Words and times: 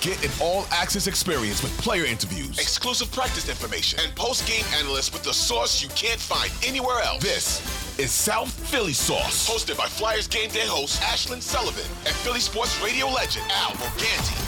Get 0.00 0.24
an 0.24 0.30
all 0.40 0.66
access 0.70 1.06
experience 1.06 1.62
with 1.62 1.76
player 1.78 2.04
interviews, 2.04 2.58
exclusive 2.58 3.10
practice 3.10 3.48
information, 3.48 3.98
and 4.02 4.14
post 4.14 4.46
game 4.46 4.64
analysts 4.76 5.12
with 5.12 5.24
the 5.24 5.32
sauce 5.32 5.82
you 5.82 5.88
can't 5.90 6.20
find 6.20 6.50
anywhere 6.64 7.00
else. 7.00 7.22
This 7.22 7.98
is 7.98 8.12
South 8.12 8.52
Philly 8.70 8.92
Sauce, 8.92 9.48
hosted 9.48 9.76
by 9.76 9.86
Flyers 9.86 10.28
game 10.28 10.50
day 10.50 10.66
host 10.66 11.00
Ashlyn 11.02 11.42
Sullivan 11.42 11.90
and 12.06 12.14
Philly 12.14 12.40
sports 12.40 12.80
radio 12.82 13.08
legend 13.08 13.44
Al 13.50 13.72
Morganti. 13.72 14.44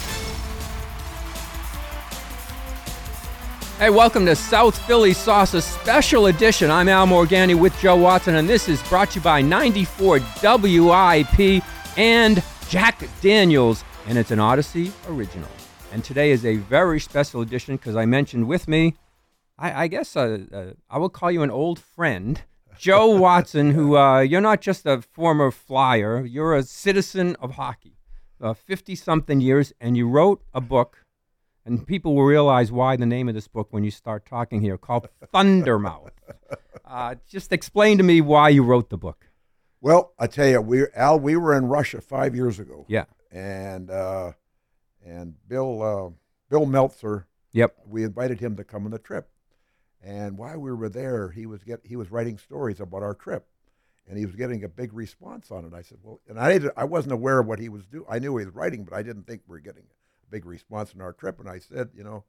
Hey, 3.77 3.89
welcome 3.89 4.25
to 4.27 4.35
South 4.35 4.77
Philly 4.85 5.11
Sauce, 5.13 5.53
a 5.53 5.61
special 5.61 6.27
edition. 6.27 6.69
I'm 6.71 6.87
Al 6.87 7.07
Morganti 7.07 7.59
with 7.59 7.77
Joe 7.79 7.95
Watson, 7.95 8.35
and 8.35 8.47
this 8.47 8.69
is 8.69 8.81
brought 8.83 9.11
to 9.11 9.15
you 9.19 9.23
by 9.23 9.41
94 9.41 10.19
WIP 10.43 11.63
and 11.97 12.43
Jack 12.69 13.03
Daniels, 13.21 13.83
and 14.11 14.19
it's 14.19 14.29
an 14.29 14.39
Audacy 14.39 14.91
original. 15.07 15.47
And 15.93 16.03
today 16.03 16.31
is 16.31 16.45
a 16.45 16.57
very 16.57 16.99
special 16.99 17.39
edition 17.39 17.77
because 17.77 17.95
I 17.95 18.05
mentioned 18.05 18.45
with 18.45 18.67
me, 18.67 18.95
I, 19.57 19.83
I 19.83 19.87
guess 19.87 20.17
uh, 20.17 20.39
uh, 20.51 20.65
I 20.89 20.97
will 20.97 21.07
call 21.07 21.31
you 21.31 21.43
an 21.43 21.49
old 21.49 21.79
friend, 21.79 22.41
Joe 22.77 23.07
Watson, 23.21 23.71
who 23.71 23.95
uh, 23.95 24.19
you're 24.19 24.41
not 24.41 24.59
just 24.59 24.85
a 24.85 25.01
former 25.01 25.49
flyer, 25.49 26.25
you're 26.25 26.53
a 26.53 26.63
citizen 26.63 27.37
of 27.39 27.51
hockey, 27.51 27.95
50 28.53 28.95
something 28.95 29.39
years, 29.39 29.71
and 29.79 29.95
you 29.95 30.09
wrote 30.09 30.43
a 30.53 30.59
book 30.59 31.05
and 31.65 31.87
people 31.87 32.13
will 32.13 32.25
realize 32.25 32.69
why 32.69 32.97
the 32.97 33.05
name 33.05 33.29
of 33.29 33.35
this 33.35 33.47
book 33.47 33.69
when 33.71 33.85
you 33.85 33.91
start 33.91 34.25
talking 34.25 34.59
here, 34.59 34.77
called 34.77 35.07
Thundermouth. 35.33 36.11
Uh, 36.83 37.15
just 37.25 37.53
explain 37.53 37.97
to 37.97 38.03
me 38.03 38.19
why 38.19 38.49
you 38.49 38.61
wrote 38.61 38.89
the 38.89 38.97
book. 38.97 39.27
Well, 39.79 40.11
I 40.19 40.27
tell 40.27 40.47
you, 40.47 40.59
we 40.59 40.87
Al, 40.93 41.17
we 41.17 41.37
were 41.37 41.55
in 41.55 41.67
Russia 41.67 42.01
five 42.01 42.35
years 42.35 42.59
ago. 42.59 42.85
Yeah. 42.89 43.05
And 43.31 43.89
uh, 43.89 44.33
and 45.05 45.35
Bill 45.47 45.81
uh, 45.81 46.09
Bill 46.49 46.65
Meltzer. 46.65 47.27
Yep. 47.53 47.75
We 47.85 48.03
invited 48.03 48.39
him 48.39 48.55
to 48.57 48.63
come 48.63 48.85
on 48.85 48.91
the 48.91 48.99
trip, 48.99 49.29
and 50.03 50.37
while 50.37 50.57
we 50.57 50.71
were 50.71 50.89
there, 50.89 51.29
he 51.29 51.45
was 51.45 51.63
get 51.63 51.81
he 51.83 51.95
was 51.95 52.11
writing 52.11 52.37
stories 52.37 52.79
about 52.79 53.03
our 53.03 53.13
trip, 53.13 53.47
and 54.07 54.17
he 54.17 54.25
was 54.25 54.35
getting 54.35 54.63
a 54.63 54.69
big 54.69 54.93
response 54.93 55.51
on 55.51 55.65
it. 55.65 55.73
I 55.73 55.81
said, 55.81 55.99
well, 56.03 56.19
and 56.27 56.39
I 56.39 56.59
I 56.77 56.85
wasn't 56.85 57.13
aware 57.13 57.39
of 57.39 57.47
what 57.47 57.59
he 57.59 57.69
was 57.69 57.85
doing. 57.85 58.05
I 58.09 58.19
knew 58.19 58.37
he 58.37 58.45
was 58.45 58.53
writing, 58.55 58.83
but 58.83 58.93
I 58.93 59.03
didn't 59.03 59.27
think 59.27 59.41
we 59.47 59.53
were 59.53 59.59
getting 59.59 59.83
a 59.83 60.31
big 60.31 60.45
response 60.45 60.93
on 60.95 61.01
our 61.01 61.13
trip. 61.13 61.39
And 61.39 61.49
I 61.49 61.59
said, 61.59 61.89
you 61.93 62.03
know, 62.03 62.23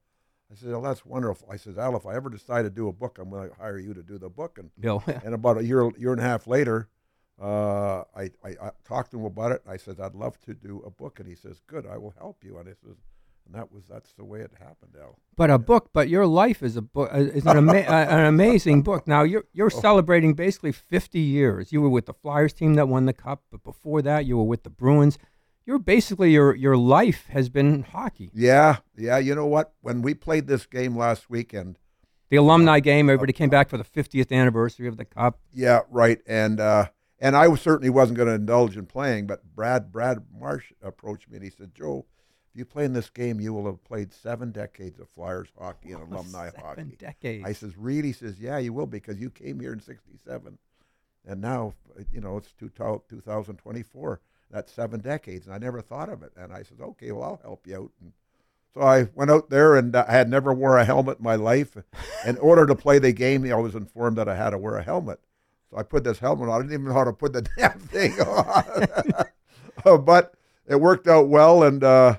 I 0.51 0.55
said, 0.55 0.71
well, 0.71 0.83
that's 0.83 1.07
wonderful. 1.07 1.49
I 1.51 1.57
said, 1.57 1.79
Al, 1.79 1.97
if 1.97 2.05
I 2.05 2.15
ever 2.15 2.29
decide 2.29 2.63
to 2.63 2.71
do 2.71 2.89
a 2.89 2.93
book, 2.93 3.19
I'm 3.19 3.31
going 3.31 3.49
to 3.49 3.55
hire 3.57 3.79
you 3.79 3.95
to 3.95 4.03
do 4.03 4.19
the 4.19 4.29
book. 4.29 4.59
And 4.59 4.71
Bill. 4.79 5.03
and 5.25 5.35
about 5.35 5.59
a 5.59 5.65
year 5.65 5.91
year 5.97 6.13
and 6.13 6.21
a 6.21 6.25
half 6.25 6.47
later, 6.47 6.89
uh, 7.41 8.03
I, 8.17 8.31
I, 8.45 8.51
I 8.63 8.71
talked 8.85 9.11
to 9.13 9.19
him 9.19 9.25
about 9.25 9.53
it. 9.53 9.63
and 9.65 9.73
I 9.73 9.77
said, 9.77 10.01
I'd 10.01 10.15
love 10.15 10.41
to 10.43 10.55
do 10.55 10.83
a 10.87 10.91
book, 10.91 11.19
and 11.21 11.29
he 11.29 11.35
says, 11.35 11.61
good, 11.67 11.87
I 11.87 11.99
will 11.99 12.15
help 12.19 12.45
you. 12.45 12.59
And 12.59 12.69
I 12.69 12.73
says, 12.73 12.97
and 13.47 13.55
that 13.57 13.73
was 13.73 13.85
that's 13.89 14.13
the 14.13 14.25
way 14.25 14.41
it 14.41 14.53
happened, 14.59 14.93
Al. 15.01 15.19
But 15.37 15.51
a 15.51 15.59
book, 15.59 15.91
but 15.93 16.09
your 16.09 16.27
life 16.27 16.63
is 16.63 16.77
a 16.77 16.83
book, 16.83 17.11
uh, 17.13 17.19
is 17.19 17.45
an, 17.45 17.57
ama- 17.59 17.73
uh, 17.81 18.07
an 18.09 18.27
amazing 18.27 18.83
book. 18.83 19.09
Now 19.09 19.23
you're 19.25 19.45
you're 19.53 19.69
celebrating 19.71 20.35
basically 20.35 20.71
50 20.71 21.19
years. 21.19 21.73
You 21.73 21.83
were 21.83 21.89
with 21.89 22.07
the 22.07 22.15
Flyers 22.15 22.53
team 22.53 22.75
that 22.75 22.87
won 22.87 23.07
the 23.07 23.13
cup, 23.13 23.43
but 23.51 23.65
before 23.65 24.01
that, 24.03 24.27
you 24.27 24.37
were 24.37 24.45
with 24.45 24.63
the 24.63 24.71
Bruins. 24.71 25.19
You're 25.67 25.81
basically 25.81 26.31
your 26.31 26.55
your 26.55 26.77
life 26.77 27.27
has 27.31 27.49
been 27.49 27.83
hockey. 27.83 28.31
Yeah, 28.33 28.77
yeah. 28.97 29.19
You 29.19 29.35
know 29.35 29.47
what? 29.47 29.73
When 29.81 30.03
we 30.03 30.15
played 30.15 30.47
this 30.47 30.65
game 30.67 30.97
last 30.97 31.29
weekend, 31.29 31.79
The 32.31 32.37
alumni 32.37 32.79
game, 32.79 33.11
everybody 33.11 33.33
came 33.33 33.51
back 33.51 33.69
for 33.69 33.77
the 33.77 33.85
50th 33.85 34.31
anniversary 34.31 34.87
of 34.87 34.97
the 34.99 35.05
cup. 35.05 35.41
yeah, 35.53 35.81
right, 35.91 36.21
and 36.29 36.61
uh, 36.61 36.87
and 37.23 37.35
I 37.35 37.49
was- 37.49 37.63
certainly 37.63 37.89
wasn't 37.89 38.19
going 38.19 38.29
to 38.29 38.35
indulge 38.35 38.77
in 38.77 38.85
playing, 38.85 39.27
but 39.29 39.55
Brad 39.55 39.91
Brad 39.91 40.27
Marsh 40.39 40.73
approached 40.83 41.31
me 41.31 41.37
and 41.37 41.45
he 41.45 41.51
said, 41.51 41.75
Joe. 41.75 42.05
If 42.55 42.59
you 42.59 42.65
play 42.67 42.85
in 42.85 42.93
this 42.93 43.09
game, 43.09 43.41
you 43.41 43.55
will 43.55 43.65
have 43.65 43.83
played 43.83 44.13
seven 44.13 44.51
decades 44.51 45.01
of 45.01 45.09
Flyers 45.09 45.49
hockey 45.59 45.93
and 45.93 46.03
alumni 46.03 46.51
Seven 46.51 46.61
hockey. 46.61 46.97
decades. 46.99 47.45
I 47.47 47.55
says, 47.55 47.79
really? 47.79 48.09
He 48.09 48.13
says, 48.13 48.39
yeah, 48.39 48.59
you 48.59 48.75
will 48.75 48.85
because 48.85 49.19
you 49.19 49.31
came 49.31 49.59
here 49.59 49.73
in 49.73 49.81
'67, 49.81 50.59
and 51.27 51.41
now, 51.41 51.73
you 52.13 52.21
know, 52.21 52.37
it's 52.37 52.53
2024. 52.53 54.21
That's 54.51 54.71
seven 54.71 55.01
decades, 55.01 55.47
and 55.47 55.55
I 55.55 55.59
never 55.59 55.81
thought 55.81 56.11
of 56.11 56.23
it. 56.23 56.33
And 56.37 56.53
I 56.53 56.63
said, 56.63 56.79
okay, 56.81 57.11
well, 57.13 57.25
I'll 57.25 57.41
help 57.43 57.67
you 57.67 57.77
out. 57.85 57.91
And 58.03 58.13
so 58.75 58.83
I 58.83 59.05
went 59.15 59.31
out 59.31 59.49
there, 59.49 59.75
and 59.77 59.97
uh, 59.97 60.05
I 60.07 60.13
had 60.13 60.29
never 60.29 60.53
wore 60.53 60.77
a 60.77 60.85
helmet 60.85 61.19
in 61.21 61.25
my 61.25 61.37
life. 61.37 61.75
In 62.27 62.37
order 62.37 62.67
to 62.67 62.75
play 62.75 62.99
the 62.99 63.13
game, 63.13 63.51
I 63.51 63.55
was 63.55 63.75
informed 63.75 64.19
that 64.19 64.29
I 64.29 64.37
had 64.37 64.51
to 64.51 64.59
wear 64.59 64.77
a 64.77 64.83
helmet. 64.83 65.21
So 65.73 65.79
I 65.79 65.83
put 65.83 66.05
this 66.05 66.19
helmet 66.19 66.49
on. 66.49 66.55
I 66.55 66.59
didn't 66.59 66.75
even 66.75 66.87
know 66.87 66.93
how 66.93 67.05
to 67.05 67.13
put 67.13 67.33
the 67.33 67.43
damn 67.59 67.79
thing 67.79 68.13
on. 68.21 68.87
Uh, 69.85 69.97
but 69.97 70.35
it 70.69 70.77
worked 70.77 71.09
out 71.09 71.29
well, 71.29 71.65
and 71.65 71.83
uh, 71.83 72.17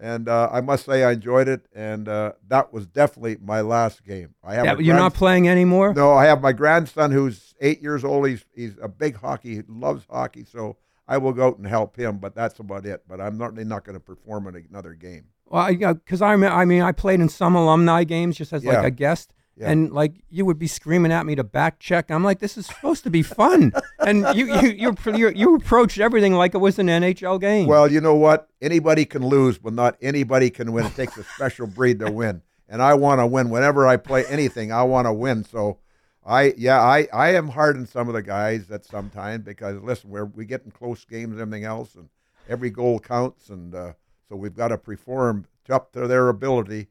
and 0.00 0.28
uh, 0.28 0.48
I 0.52 0.60
must 0.60 0.84
say 0.84 1.02
I 1.02 1.12
enjoyed 1.12 1.48
it. 1.48 1.66
And 1.74 2.06
uh, 2.06 2.32
that 2.46 2.72
was 2.72 2.86
definitely 2.86 3.38
my 3.42 3.60
last 3.60 4.04
game. 4.04 4.34
I 4.44 4.54
have 4.54 4.64
Yeah, 4.64 4.78
you're 4.78 4.94
not 4.94 5.14
playing 5.14 5.48
anymore. 5.48 5.94
no, 5.94 6.12
I 6.12 6.26
have 6.26 6.40
my 6.40 6.52
grandson 6.52 7.10
who's 7.10 7.54
eight 7.60 7.82
years 7.82 8.04
old. 8.04 8.28
He's 8.28 8.44
he's 8.54 8.74
a 8.80 8.86
big 8.86 9.16
hockey. 9.16 9.56
He 9.56 9.62
loves 9.66 10.04
hockey, 10.08 10.44
so 10.44 10.76
I 11.08 11.18
will 11.18 11.32
go 11.32 11.48
out 11.48 11.58
and 11.58 11.66
help 11.66 11.96
him. 11.96 12.18
But 12.18 12.36
that's 12.36 12.60
about 12.60 12.86
it. 12.86 13.02
But 13.08 13.20
I'm 13.20 13.36
certainly 13.38 13.64
not 13.64 13.84
going 13.84 13.94
to 13.94 14.00
perform 14.00 14.46
in 14.46 14.64
another 14.70 14.94
game. 14.94 15.24
Well, 15.46 15.74
because 15.74 16.22
I, 16.22 16.32
remember, 16.32 16.54
I 16.54 16.64
mean, 16.64 16.82
I 16.82 16.92
played 16.92 17.20
in 17.20 17.28
some 17.28 17.56
alumni 17.56 18.04
games 18.04 18.36
just 18.36 18.52
as 18.52 18.64
like 18.64 18.84
a 18.84 18.90
guest, 18.90 19.34
Yeah. 19.62 19.70
and 19.70 19.92
like 19.92 20.14
you 20.28 20.44
would 20.44 20.58
be 20.58 20.66
screaming 20.66 21.12
at 21.12 21.24
me 21.24 21.36
to 21.36 21.44
back 21.44 21.78
check. 21.78 22.10
I'm 22.10 22.24
like, 22.24 22.40
this 22.40 22.58
is 22.58 22.66
supposed 22.66 23.04
to 23.04 23.10
be 23.10 23.22
fun, 23.22 23.72
and 24.00 24.26
you 24.34 24.52
you 24.60 24.94
you 25.14 25.28
you, 25.30 25.54
approached 25.54 26.00
everything 26.00 26.34
like 26.34 26.54
it 26.54 26.58
was 26.58 26.80
an 26.80 26.88
NHL 26.88 27.40
game. 27.40 27.68
Well, 27.68 27.90
you 27.90 28.00
know 28.00 28.16
what? 28.16 28.48
Anybody 28.60 29.04
can 29.04 29.24
lose, 29.24 29.58
but 29.58 29.72
not 29.72 29.96
anybody 30.02 30.50
can 30.50 30.72
win. 30.72 30.86
It 30.86 30.96
takes 30.96 31.16
a 31.16 31.22
special 31.36 31.68
breed 31.68 32.00
to 32.00 32.10
win, 32.10 32.42
and 32.68 32.82
I 32.82 32.94
want 32.94 33.20
to 33.20 33.26
win. 33.26 33.50
Whenever 33.50 33.86
I 33.86 33.96
play 33.98 34.26
anything, 34.26 34.72
I 34.72 34.82
want 34.82 35.06
to 35.06 35.12
win. 35.12 35.44
So, 35.44 35.78
I 36.26 36.54
yeah, 36.56 36.80
I 36.80 37.06
I 37.12 37.34
am 37.34 37.48
hard 37.48 37.76
on 37.76 37.86
some 37.86 38.08
of 38.08 38.14
the 38.14 38.22
guys 38.22 38.68
at 38.72 38.84
sometimes 38.84 39.44
because 39.44 39.80
listen, 39.80 40.10
we're 40.10 40.24
we 40.24 40.44
get 40.44 40.64
in 40.64 40.72
close 40.72 41.04
games 41.04 41.34
and 41.34 41.40
everything 41.40 41.64
else, 41.64 41.94
and 41.94 42.08
every 42.48 42.70
goal 42.70 42.98
counts, 42.98 43.48
and 43.48 43.72
uh, 43.76 43.92
so 44.28 44.34
we've 44.34 44.56
got 44.56 44.68
to 44.68 44.78
perform 44.78 45.46
up 45.70 45.92
to 45.92 46.08
their 46.08 46.28
ability 46.28 46.88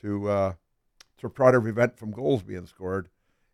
to 0.00 0.28
uh, 0.28 0.52
to 1.18 1.28
try 1.28 1.50
to 1.50 1.60
prevent 1.60 1.98
from 1.98 2.10
goals 2.10 2.42
being 2.42 2.66
scored. 2.66 3.08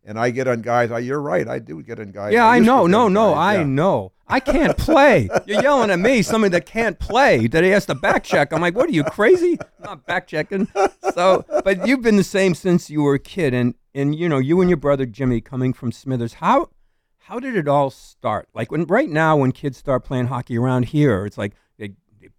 And 0.04 0.18
I 0.18 0.30
get 0.30 0.48
on 0.48 0.62
guys. 0.62 0.90
I, 0.90 1.00
you're 1.00 1.20
right. 1.20 1.46
I 1.46 1.58
do 1.58 1.82
get 1.82 2.00
on 2.00 2.10
guys. 2.10 2.32
yeah, 2.32 2.48
I 2.48 2.58
to 2.58 2.64
know, 2.64 2.86
no, 2.86 3.08
no, 3.08 3.32
guys, 3.32 3.38
I 3.38 3.58
yeah. 3.58 3.64
know. 3.64 4.12
I 4.26 4.40
can't 4.40 4.78
play. 4.78 5.28
You're 5.46 5.60
yelling 5.60 5.90
at 5.90 5.98
me, 5.98 6.22
somebody 6.22 6.52
that 6.52 6.64
can't 6.64 6.98
play, 7.00 7.48
that 7.48 7.64
he 7.64 7.70
has 7.70 7.84
to 7.86 7.96
back 7.96 8.22
check. 8.22 8.52
I'm 8.52 8.60
like, 8.60 8.76
what 8.76 8.88
are 8.88 8.92
you 8.92 9.02
crazy? 9.02 9.58
I'm 9.60 9.84
not 9.84 10.06
back 10.06 10.28
checking. 10.28 10.68
So, 11.14 11.44
but 11.64 11.86
you've 11.86 12.02
been 12.02 12.16
the 12.16 12.22
same 12.24 12.54
since 12.54 12.88
you 12.88 13.02
were 13.02 13.14
a 13.14 13.18
kid, 13.18 13.52
and 13.52 13.74
and 13.92 14.14
you 14.14 14.28
know, 14.28 14.38
you 14.38 14.60
and 14.60 14.70
your 14.70 14.76
brother 14.76 15.04
Jimmy 15.04 15.40
coming 15.40 15.72
from 15.72 15.90
Smithers. 15.90 16.34
How 16.34 16.70
how 17.18 17.40
did 17.40 17.56
it 17.56 17.68
all 17.68 17.90
start? 17.90 18.48
Like 18.54 18.70
when 18.70 18.86
right 18.86 19.08
now, 19.08 19.36
when 19.36 19.52
kids 19.52 19.78
start 19.78 20.04
playing 20.04 20.28
hockey 20.28 20.56
around 20.56 20.86
here, 20.86 21.26
it's 21.26 21.38
like 21.38 21.54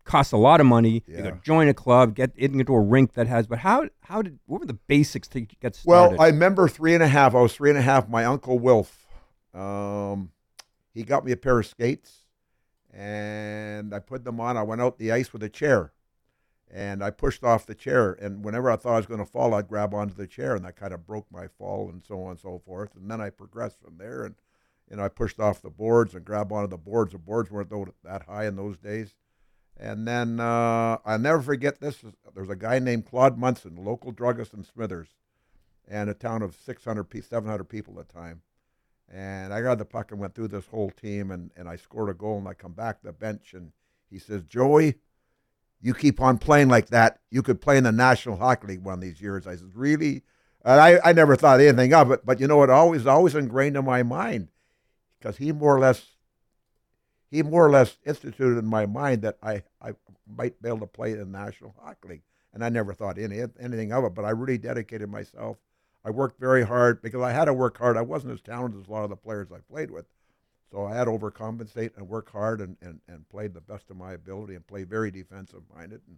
costs 0.04 0.34
a 0.34 0.38
lot 0.38 0.60
of 0.60 0.66
money. 0.66 1.04
You 1.08 1.18
got 1.18 1.24
Yeah. 1.26 1.32
to 1.32 1.40
join 1.44 1.68
a 1.68 1.74
club, 1.74 2.16
get 2.16 2.32
into 2.36 2.74
a 2.74 2.80
rink 2.80 3.14
that 3.14 3.28
has. 3.28 3.48
But 3.48 3.60
how 3.60 3.88
how 4.02 4.22
did 4.22 4.40
what 4.46 4.60
were 4.62 4.66
the 4.68 4.74
basics 4.88 5.28
to 5.30 5.42
get 5.42 5.76
started? 5.76 6.18
Well, 6.18 6.22
I 6.22 6.28
remember 6.28 6.68
three 6.68 6.94
and 6.94 7.04
a 7.04 7.08
half. 7.08 7.36
I 7.36 7.42
was 7.42 7.54
three 7.56 7.70
and 7.70 7.78
a 7.80 7.82
half. 7.84 8.10
My 8.10 8.26
uncle 8.26 8.58
Wilf, 8.60 9.06
um, 9.54 10.32
he 10.94 11.04
got 11.04 11.24
me 11.26 11.32
a 11.32 11.38
pair 11.38 11.60
of 11.60 11.66
skates, 11.66 12.24
and 12.94 13.94
I 13.94 14.00
put 14.00 14.24
them 14.24 14.40
on. 14.40 14.58
I 14.58 14.64
went 14.64 14.82
out 14.82 14.98
the 14.98 15.12
ice 15.12 15.32
with 15.34 15.44
a 15.44 15.50
chair, 15.50 15.94
and 16.70 17.04
I 17.04 17.10
pushed 17.10 17.44
off 17.44 17.66
the 17.66 17.76
chair. 17.76 18.14
And 18.14 18.44
whenever 18.44 18.70
I 18.70 18.76
thought 18.76 18.94
I 18.94 18.98
was 18.98 19.06
going 19.06 19.20
to 19.20 19.26
fall, 19.26 19.54
I'd 19.54 19.68
grab 19.68 19.94
onto 19.94 20.14
the 20.16 20.28
chair, 20.28 20.56
and 20.56 20.66
that 20.66 20.76
kind 20.76 20.94
of 20.94 21.06
broke 21.06 21.28
my 21.32 21.48
fall, 21.48 21.90
and 21.90 22.04
so 22.04 22.24
on 22.24 22.32
and 22.32 22.40
so 22.40 22.60
forth. 22.66 22.96
And 22.96 23.10
then 23.10 23.22
I 23.22 23.30
progressed 23.30 23.80
from 23.82 23.98
there, 23.98 24.24
and 24.26 24.36
you 24.90 24.98
know 24.98 25.04
I 25.06 25.10
pushed 25.10 25.40
off 25.40 25.62
the 25.62 25.70
boards 25.70 26.14
and 26.16 26.26
grabbed 26.26 26.52
onto 26.52 26.68
the 26.70 26.78
boards. 26.78 27.14
The 27.14 27.18
boards 27.20 27.50
weren't 27.50 27.72
that 28.04 28.24
high 28.24 28.46
in 28.48 28.56
those 28.56 28.78
days. 28.78 29.16
And 29.78 30.08
then 30.08 30.40
uh, 30.40 30.98
I'll 31.06 31.20
never 31.20 31.42
forget 31.42 31.80
this. 31.80 32.04
There's 32.34 32.50
a 32.50 32.56
guy 32.56 32.80
named 32.80 33.06
Claude 33.06 33.38
Munson, 33.38 33.84
local 33.84 34.12
druggist 34.12 34.54
in 34.54 34.64
Smithers, 34.64 35.10
and 35.88 36.10
a 36.10 36.14
town 36.14 36.42
of 36.44 36.56
600, 36.56 37.24
700 37.24 37.64
people 37.66 38.00
at 38.00 38.08
the 38.08 38.14
time. 38.14 38.42
And 39.12 39.54
I 39.54 39.62
got 39.62 39.78
the 39.78 39.86
puck 39.86 40.12
and 40.12 40.20
went 40.20 40.36
through 40.36 40.50
this 40.50 40.68
whole 40.68 40.92
team, 40.92 41.32
and, 41.32 41.52
and 41.58 41.68
I 41.68 41.76
scored 41.76 42.10
a 42.10 42.14
goal. 42.14 42.38
And 42.38 42.48
I 42.48 42.54
come 42.54 42.74
back 42.74 43.02
to 43.02 43.08
the 43.08 43.14
bench, 43.14 43.54
and 43.54 43.72
he 44.10 44.20
says, 44.20 44.44
Joey, 44.44 44.96
you 45.82 45.94
keep 45.94 46.22
on 46.22 46.38
playing 46.38 46.70
like 46.70 46.88
that. 46.88 47.20
You 47.30 47.42
could 47.42 47.60
play 47.60 47.78
in 47.78 47.84
the 47.84 47.92
National 47.92 48.38
Hockey 48.38 48.68
League 48.68 48.84
one 48.84 48.96
of 48.96 49.02
these 49.02 49.20
years. 49.20 49.48
I 49.48 49.56
said, 49.56 49.72
really? 49.74 50.22
And 50.64 50.80
I, 50.80 51.00
I 51.04 51.14
never 51.14 51.36
thought 51.36 51.60
anything 51.60 51.94
of 51.94 52.12
it, 52.12 52.26
but 52.26 52.40
you 52.40 52.48
know, 52.48 52.62
it 52.62 52.70
always 52.70 53.08
always 53.08 53.34
ingrained 53.34 53.76
in 53.76 53.84
my 53.84 54.04
mind 54.04 54.50
because 55.18 55.38
he 55.38 55.52
more 55.52 55.76
or 55.76 55.80
less 55.80 56.11
he 57.32 57.42
more 57.42 57.66
or 57.66 57.72
less 57.72 57.98
instituted 58.06 58.60
in 58.60 58.66
my 58.66 58.86
mind 58.86 59.24
that 59.24 59.38
I, 59.42 59.64
I 59.82 59.94
might 60.28 60.62
be 60.62 60.70
able 60.70 60.82
to 60.82 60.88
play 60.88 61.14
in 61.14 61.20
the 61.20 61.26
National 61.26 61.74
Hockey 61.82 62.08
League. 62.08 62.22
And 62.54 62.64
I 62.64 62.70
never 62.70 62.94
thought 62.94 63.18
any, 63.18 63.42
anything 63.60 63.94
of 63.94 64.04
it, 64.04 64.14
but 64.14 64.26
I 64.26 64.32
really 64.32 64.58
dedicated 64.58 65.10
myself 65.10 65.58
I 66.04 66.10
worked 66.10 66.40
very 66.40 66.66
hard 66.66 67.02
because 67.02 67.22
I 67.22 67.32
had 67.32 67.46
to 67.46 67.54
work 67.54 67.78
hard. 67.78 67.96
I 67.96 68.02
wasn't 68.02 68.34
as 68.34 68.42
talented 68.42 68.82
as 68.82 68.88
a 68.88 68.92
lot 68.92 69.04
of 69.04 69.10
the 69.10 69.16
players 69.16 69.52
I 69.52 69.60
played 69.72 69.92
with. 69.92 70.06
So 70.72 70.86
I 70.86 70.96
had 70.96 71.06
to 71.06 71.12
overcompensate 71.12 71.98
and 71.98 72.08
work 72.08 72.32
hard 72.32 72.62
and, 72.62 72.78
and, 72.82 73.02
and 73.08 73.28
played 73.30 73.54
the 73.54 73.62
best 73.62 73.90
of 73.90 73.98
my 73.98 74.14
ability 74.14 74.56
and 74.56 74.66
play 74.66 74.84
very 74.84 75.12
defensive 75.12 75.62
minded. 75.74 76.02
And 76.08 76.18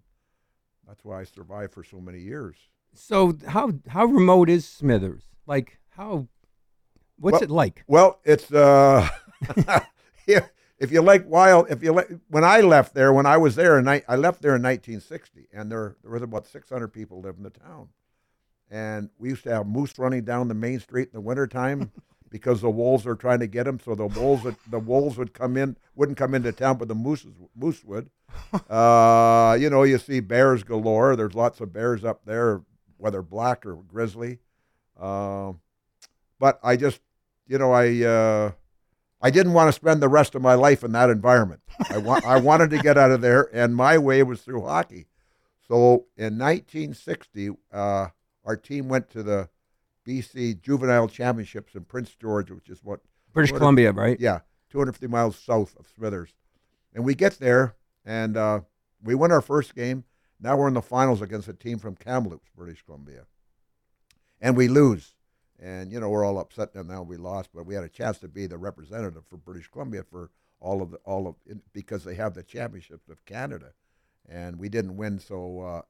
that's 0.88 1.04
why 1.04 1.22
I 1.22 1.24
survived 1.24 1.74
for 1.74 1.84
so 1.84 2.00
many 2.00 2.20
years. 2.20 2.56
So 2.94 3.36
how 3.48 3.74
how 3.88 4.06
remote 4.06 4.50
is 4.50 4.68
Smithers? 4.68 5.24
Like 5.48 5.80
how 5.90 6.28
what's 7.18 7.34
well, 7.34 7.44
it 7.44 7.50
like? 7.50 7.84
Well, 7.88 8.20
it's 8.24 8.52
uh 8.52 9.10
if 10.84 10.92
you 10.92 11.02
like 11.02 11.28
wild 11.28 11.70
if 11.70 11.82
you 11.82 11.94
like 11.94 12.10
when 12.28 12.44
I 12.44 12.62
left 12.62 12.94
there 12.94 13.12
when 13.12 13.26
I 13.26 13.38
was 13.38 13.56
there 13.56 13.78
and 13.78 13.90
I, 13.90 14.04
I 14.08 14.16
left 14.16 14.42
there 14.42 14.56
in 14.56 14.62
1960 14.62 15.48
and 15.54 15.72
there 15.72 15.96
there 16.04 16.12
was 16.12 16.22
about 16.22 16.46
600 16.46 16.90
people 16.90 17.22
living 17.22 17.40
in 17.40 17.44
the 17.44 17.50
town 17.50 17.90
and 18.70 19.10
we 19.20 19.30
used 19.30 19.44
to 19.44 19.54
have 19.54 19.68
moose 19.68 19.98
running 20.00 20.24
down 20.24 20.48
the 20.48 20.56
main 20.56 20.80
street 20.80 21.10
in 21.10 21.14
the 21.14 21.22
wintertime 21.22 21.92
because 22.34 22.62
the 22.62 22.70
wolves 22.70 23.06
are 23.06 23.16
trying 23.16 23.40
to 23.40 23.46
get 23.46 23.66
them. 23.66 23.80
So 23.80 23.94
the 23.94 24.08
wolves 24.08 24.44
would, 24.44 24.56
the 24.68 24.80
wolves 24.80 25.20
would 25.20 25.36
come 25.36 25.56
in, 25.56 25.78
wouldn't 25.94 26.18
come 26.18 26.34
into 26.34 26.52
town, 26.52 26.80
but 26.80 26.88
the 26.88 26.96
mooses 26.96 27.36
moose 27.56 27.84
would. 27.86 28.10
Uh, 28.70 29.56
you 29.60 29.70
know, 29.70 29.84
you 29.84 30.00
see 30.00 30.20
bears 30.20 30.64
galore. 30.64 31.16
There's 31.16 31.36
lots 31.36 31.62
of 31.62 31.72
bears 31.72 32.04
up 32.04 32.26
there, 32.26 32.62
whether 32.98 33.22
black 33.22 33.64
or 33.64 33.76
grizzly. 33.76 34.40
Uh, 35.00 35.54
but 36.40 36.60
I 36.64 36.76
just, 36.76 37.00
you 37.46 37.60
know, 37.60 37.72
I 37.72 38.04
uh, 38.04 38.52
I 39.24 39.32
didn't 39.32 39.54
want 39.54 39.70
to 39.70 39.74
spend 39.74 40.02
the 40.02 40.10
rest 40.10 40.36
of 40.36 40.44
my 40.44 40.54
life 40.54 40.84
in 40.84 40.92
that 40.92 41.10
environment. 41.10 41.62
I 41.90 41.98
want 41.98 42.26
I 42.26 42.40
wanted 42.40 42.70
to 42.72 42.78
get 42.78 42.98
out 42.98 43.10
of 43.10 43.22
there, 43.22 43.50
and 43.54 43.76
my 43.76 43.98
way 43.98 44.22
was 44.22 44.42
through 44.42 44.66
hockey. 44.66 45.08
So 45.68 46.06
in 46.18 46.38
1960. 46.38 47.52
Uh, 47.72 48.10
our 48.46 48.56
team 48.56 48.90
went 48.90 49.10
to 49.12 49.24
the 49.24 49.50
BC 50.08 50.62
Juvenile 50.62 51.08
Championships 51.08 51.76
in 51.76 51.86
Prince 51.86 52.16
George, 52.20 52.52
which 52.52 52.70
is 52.70 52.84
what 52.84 53.00
British 53.32 53.52
Columbia, 53.52 53.92
right? 53.92 54.20
Yeah, 54.20 54.40
250 54.70 55.08
miles 55.08 55.38
south 55.38 55.76
of 55.80 55.88
Smithers. 55.96 56.34
And 56.94 57.04
we 57.04 57.16
get 57.16 57.40
there, 57.40 57.76
and 58.06 58.38
uh, 58.38 58.62
we 59.02 59.16
win 59.16 59.32
our 59.32 59.42
first 59.42 59.76
game. 59.76 60.04
Now 60.40 60.58
we're 60.58 60.68
in 60.68 60.74
the 60.74 60.82
finals 60.82 61.22
against 61.22 61.48
a 61.48 61.54
team 61.54 61.80
from 61.80 61.96
Kamloops, 61.96 62.50
British 62.56 62.84
Columbia, 62.84 63.26
and 64.42 64.58
we 64.58 64.68
lose. 64.68 65.14
And 65.62 65.92
you 65.92 66.00
know 66.00 66.10
we're 66.10 66.26
all 66.26 66.40
upset 66.40 66.76
now. 66.76 67.04
We 67.04 67.18
lost, 67.18 67.52
but 67.54 67.66
we 67.66 67.76
had 67.76 67.84
a 67.84 67.90
chance 67.90 68.18
to 68.20 68.28
be 68.28 68.48
the 68.48 68.58
representative 68.58 69.24
for 69.30 69.38
British 69.38 69.68
Columbia 69.70 70.04
for 70.04 70.32
all 70.60 70.82
of 70.82 70.92
the 70.92 70.98
all 71.06 71.28
of 71.28 71.36
because 71.74 72.04
they 72.04 72.16
have 72.16 72.34
the 72.34 72.44
championships 72.44 73.10
of 73.10 73.24
Canada, 73.26 73.74
and 74.28 74.58
we 74.58 74.70
didn't 74.70 74.98
win. 74.98 75.20
So 75.20 75.62
uh, 75.62 75.82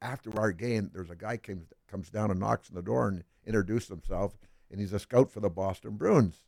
after 0.00 0.38
our 0.38 0.52
game, 0.52 0.90
there's 0.92 1.10
a 1.10 1.16
guy 1.16 1.36
comes 1.36 1.66
comes 1.90 2.08
down 2.10 2.30
and 2.30 2.40
knocks 2.40 2.70
on 2.70 2.76
the 2.76 2.82
door 2.82 3.08
and 3.08 3.24
introduces 3.44 3.88
himself, 3.88 4.38
and 4.70 4.80
he's 4.80 4.92
a 4.92 4.98
scout 4.98 5.30
for 5.30 5.40
the 5.40 5.50
Boston 5.50 5.96
Bruins, 5.96 6.44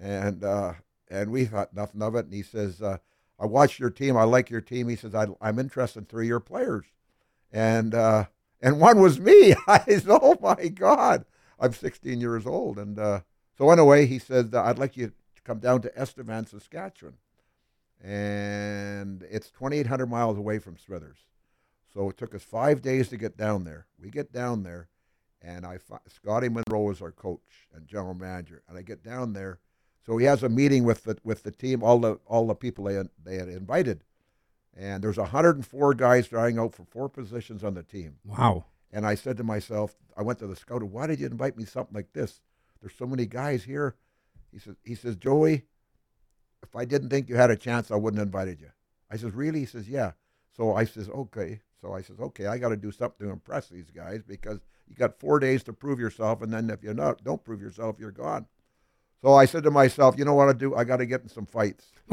and 0.00 0.42
uh, 0.42 0.74
and 1.10 1.30
we 1.30 1.44
thought 1.44 1.74
nothing 1.74 2.02
of 2.02 2.14
it. 2.14 2.24
And 2.24 2.34
he 2.34 2.42
says, 2.42 2.82
uh, 2.82 2.98
"I 3.38 3.46
watched 3.46 3.78
your 3.78 3.90
team. 3.90 4.16
I 4.16 4.24
like 4.24 4.50
your 4.50 4.60
team." 4.60 4.88
He 4.88 4.96
says, 4.96 5.14
I, 5.14 5.26
am 5.42 5.58
interested 5.58 6.00
in 6.00 6.04
three 6.06 6.24
of 6.24 6.28
your 6.28 6.40
players," 6.40 6.86
and 7.52 7.94
uh, 7.94 8.24
and 8.60 8.80
one 8.80 9.00
was 9.00 9.20
me. 9.20 9.54
I 9.68 9.84
said, 9.86 10.06
"Oh 10.08 10.36
my 10.40 10.68
God, 10.68 11.24
I'm 11.62 11.72
16 11.72 12.20
years 12.20 12.46
old." 12.46 12.78
And 12.78 12.98
uh, 12.98 13.20
so 13.56 13.70
anyway, 13.70 14.06
he 14.06 14.18
said, 14.18 14.54
"I'd 14.54 14.78
like 14.78 14.96
you 14.96 15.08
to 15.08 15.42
come 15.42 15.58
down 15.58 15.82
to 15.82 15.98
Estevan, 15.98 16.46
Saskatchewan." 16.46 17.14
And 18.02 19.22
it's 19.30 19.50
2,800 19.50 20.06
miles 20.06 20.36
away 20.36 20.58
from 20.58 20.76
Smithers. 20.76 21.18
So 21.92 22.08
it 22.08 22.16
took 22.16 22.34
us 22.34 22.42
five 22.42 22.82
days 22.82 23.08
to 23.08 23.16
get 23.16 23.36
down 23.36 23.64
there. 23.64 23.86
We 24.00 24.10
get 24.10 24.32
down 24.32 24.62
there, 24.62 24.88
and 25.42 25.66
I 25.66 25.78
Scotty 26.08 26.48
Munro 26.48 26.90
is 26.90 27.02
our 27.02 27.12
coach 27.12 27.68
and 27.74 27.86
general 27.86 28.14
manager, 28.14 28.62
and 28.68 28.78
I 28.78 28.82
get 28.82 29.04
down 29.04 29.34
there. 29.34 29.60
So 30.04 30.16
he 30.16 30.24
has 30.26 30.42
a 30.42 30.48
meeting 30.48 30.84
with 30.84 31.04
the 31.04 31.18
with 31.22 31.42
the 31.42 31.50
team, 31.50 31.82
all 31.82 31.98
the 31.98 32.18
all 32.26 32.46
the 32.46 32.54
people 32.54 32.84
they 32.84 33.00
they 33.22 33.36
had 33.36 33.48
invited, 33.48 34.04
and 34.76 35.04
there's 35.04 35.18
104 35.18 35.94
guys 35.94 36.28
trying 36.28 36.58
out 36.58 36.74
for 36.74 36.84
four 36.84 37.08
positions 37.08 37.62
on 37.62 37.74
the 37.74 37.82
team. 37.82 38.16
Wow! 38.24 38.64
And 38.92 39.06
I 39.06 39.14
said 39.14 39.36
to 39.38 39.44
myself, 39.44 39.94
I 40.16 40.22
went 40.22 40.38
to 40.40 40.46
the 40.46 40.56
scout, 40.56 40.82
why 40.82 41.06
did 41.06 41.20
you 41.20 41.26
invite 41.26 41.56
me 41.56 41.64
something 41.64 41.94
like 41.94 42.12
this? 42.12 42.40
There's 42.80 42.94
so 42.94 43.06
many 43.06 43.26
guys 43.26 43.64
here. 43.64 43.96
He 44.52 44.58
says, 44.58 44.76
he 44.84 44.94
says, 44.94 45.16
Joey, 45.16 45.64
if 46.62 46.76
I 46.76 46.84
didn't 46.84 47.08
think 47.08 47.28
you 47.28 47.36
had 47.36 47.50
a 47.50 47.56
chance, 47.56 47.90
I 47.90 47.96
wouldn't 47.96 48.18
have 48.18 48.28
invited 48.28 48.60
you. 48.60 48.68
I 49.10 49.16
says, 49.16 49.32
really? 49.32 49.60
He 49.60 49.66
says, 49.66 49.88
yeah. 49.88 50.12
So 50.56 50.74
I 50.74 50.84
says, 50.84 51.08
okay. 51.08 51.60
So 51.80 51.94
I 51.94 52.02
says, 52.02 52.20
okay, 52.20 52.46
I 52.46 52.58
got 52.58 52.68
to 52.68 52.76
do 52.76 52.92
something 52.92 53.26
to 53.26 53.32
impress 53.32 53.68
these 53.68 53.90
guys 53.90 54.22
because 54.26 54.60
you 54.88 54.94
got 54.94 55.18
four 55.18 55.40
days 55.40 55.62
to 55.64 55.72
prove 55.72 55.98
yourself, 55.98 56.42
and 56.42 56.52
then 56.52 56.68
if 56.70 56.84
you 56.84 56.92
not, 56.92 57.24
don't 57.24 57.42
prove 57.42 57.60
yourself, 57.60 57.96
you're 57.98 58.10
gone. 58.10 58.46
So 59.22 59.34
I 59.34 59.46
said 59.46 59.62
to 59.64 59.70
myself, 59.70 60.16
you 60.18 60.24
know 60.24 60.34
what 60.34 60.48
I 60.48 60.52
do? 60.52 60.74
I 60.74 60.84
got 60.84 60.98
to 60.98 61.06
get 61.06 61.22
in 61.22 61.28
some 61.28 61.46
fights. 61.46 61.86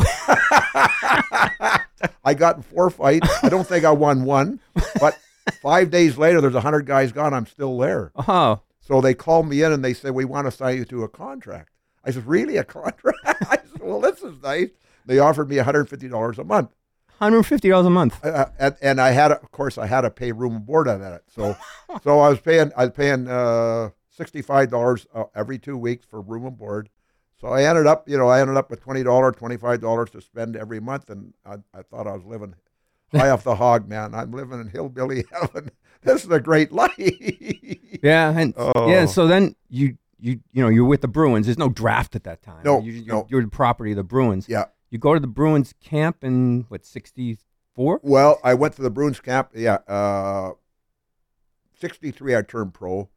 I 2.23 2.33
got 2.35 2.57
in 2.57 2.61
four 2.63 2.89
fights. 2.89 3.27
I 3.43 3.49
don't 3.49 3.67
think 3.67 3.83
I 3.83 3.91
won 3.91 4.23
one, 4.23 4.59
but 4.99 5.17
five 5.61 5.89
days 5.89 6.17
later, 6.17 6.41
there's 6.41 6.55
a 6.55 6.61
hundred 6.61 6.85
guys 6.85 7.11
gone. 7.11 7.33
I'm 7.33 7.45
still 7.45 7.77
there. 7.77 8.11
Oh. 8.27 8.61
So 8.79 9.01
they 9.01 9.13
called 9.13 9.47
me 9.47 9.61
in 9.61 9.71
and 9.71 9.85
they 9.85 9.93
said, 9.93 10.11
we 10.11 10.25
want 10.25 10.47
to 10.47 10.51
sign 10.51 10.77
you 10.77 10.85
to 10.85 11.03
a 11.03 11.09
contract. 11.09 11.69
I 12.03 12.11
said, 12.11 12.25
really, 12.25 12.57
a 12.57 12.63
contract? 12.63 13.19
I 13.25 13.57
said, 13.57 13.81
well, 13.81 14.01
this 14.01 14.23
is 14.23 14.41
nice. 14.41 14.69
They 15.05 15.19
offered 15.19 15.49
me 15.49 15.57
$150 15.57 16.37
a 16.37 16.43
month. 16.43 16.71
Hundred 17.19 17.43
fifty 17.43 17.67
dollars 17.67 17.85
a 17.85 17.89
month. 17.89 18.23
Uh, 18.23 18.45
and, 18.57 18.75
and, 18.81 19.01
I 19.01 19.09
had, 19.09 19.33
of 19.33 19.51
course, 19.51 19.77
I 19.77 19.87
had 19.87 20.01
to 20.01 20.09
pay 20.09 20.31
room 20.31 20.55
and 20.55 20.65
board 20.65 20.87
on 20.87 21.01
that. 21.01 21.23
So, 21.27 21.57
so 22.01 22.21
I 22.21 22.29
was 22.29 22.39
paying, 22.39 22.71
I 22.77 22.85
was 22.85 22.93
paying 22.95 23.27
uh, 23.27 23.89
sixty-five 24.09 24.71
dollars 24.71 25.05
uh, 25.13 25.25
every 25.35 25.59
two 25.59 25.77
weeks 25.77 26.05
for 26.05 26.21
room 26.21 26.45
and 26.45 26.57
board. 26.57 26.87
So 27.41 27.49
I 27.49 27.63
ended 27.63 27.87
up, 27.87 28.07
you 28.07 28.17
know, 28.17 28.29
I 28.29 28.39
ended 28.39 28.55
up 28.55 28.69
with 28.69 28.79
twenty 28.79 29.03
dollars, 29.03 29.35
twenty-five 29.35 29.81
dollars 29.81 30.11
to 30.11 30.21
spend 30.21 30.55
every 30.55 30.79
month, 30.79 31.09
and 31.09 31.33
I, 31.45 31.55
I 31.73 31.81
thought 31.81 32.07
I 32.07 32.13
was 32.13 32.23
living 32.23 32.55
high 33.11 33.29
off 33.29 33.43
the 33.43 33.55
hog, 33.55 33.87
man. 33.87 34.13
I'm 34.13 34.31
living 34.31 34.59
in 34.59 34.67
hillbilly 34.67 35.25
heaven. 35.31 35.71
This 36.01 36.23
is 36.23 36.31
a 36.31 36.39
great 36.39 36.71
life. 36.71 36.93
yeah, 36.97 38.37
and 38.37 38.53
oh. 38.57 38.89
yeah. 38.89 39.05
So 39.05 39.27
then 39.27 39.55
you, 39.69 39.97
you, 40.19 40.39
you 40.51 40.63
know, 40.63 40.69
you're 40.69 40.85
with 40.85 41.01
the 41.01 41.07
Bruins. 41.07 41.47
There's 41.47 41.57
no 41.57 41.69
draft 41.69 42.15
at 42.15 42.23
that 42.23 42.41
time. 42.41 42.61
No, 42.63 42.81
you, 42.81 42.93
you're, 42.93 43.15
no. 43.15 43.27
you're 43.29 43.41
the 43.41 43.49
property 43.49 43.91
of 43.91 43.97
the 43.97 44.03
Bruins. 44.03 44.47
Yeah. 44.47 44.65
You 44.89 44.97
go 44.97 45.13
to 45.13 45.19
the 45.19 45.27
Bruins 45.27 45.73
camp 45.83 46.23
in 46.23 46.65
what 46.69 46.85
sixty 46.85 47.37
four? 47.75 47.99
Well, 48.03 48.39
I 48.43 48.55
went 48.55 48.75
to 48.75 48.81
the 48.81 48.89
Bruins 48.89 49.19
camp. 49.19 49.51
Yeah, 49.53 49.79
uh, 49.87 50.53
sixty 51.79 52.11
three 52.11 52.35
I 52.35 52.41
turned 52.41 52.73
pro, 52.73 53.09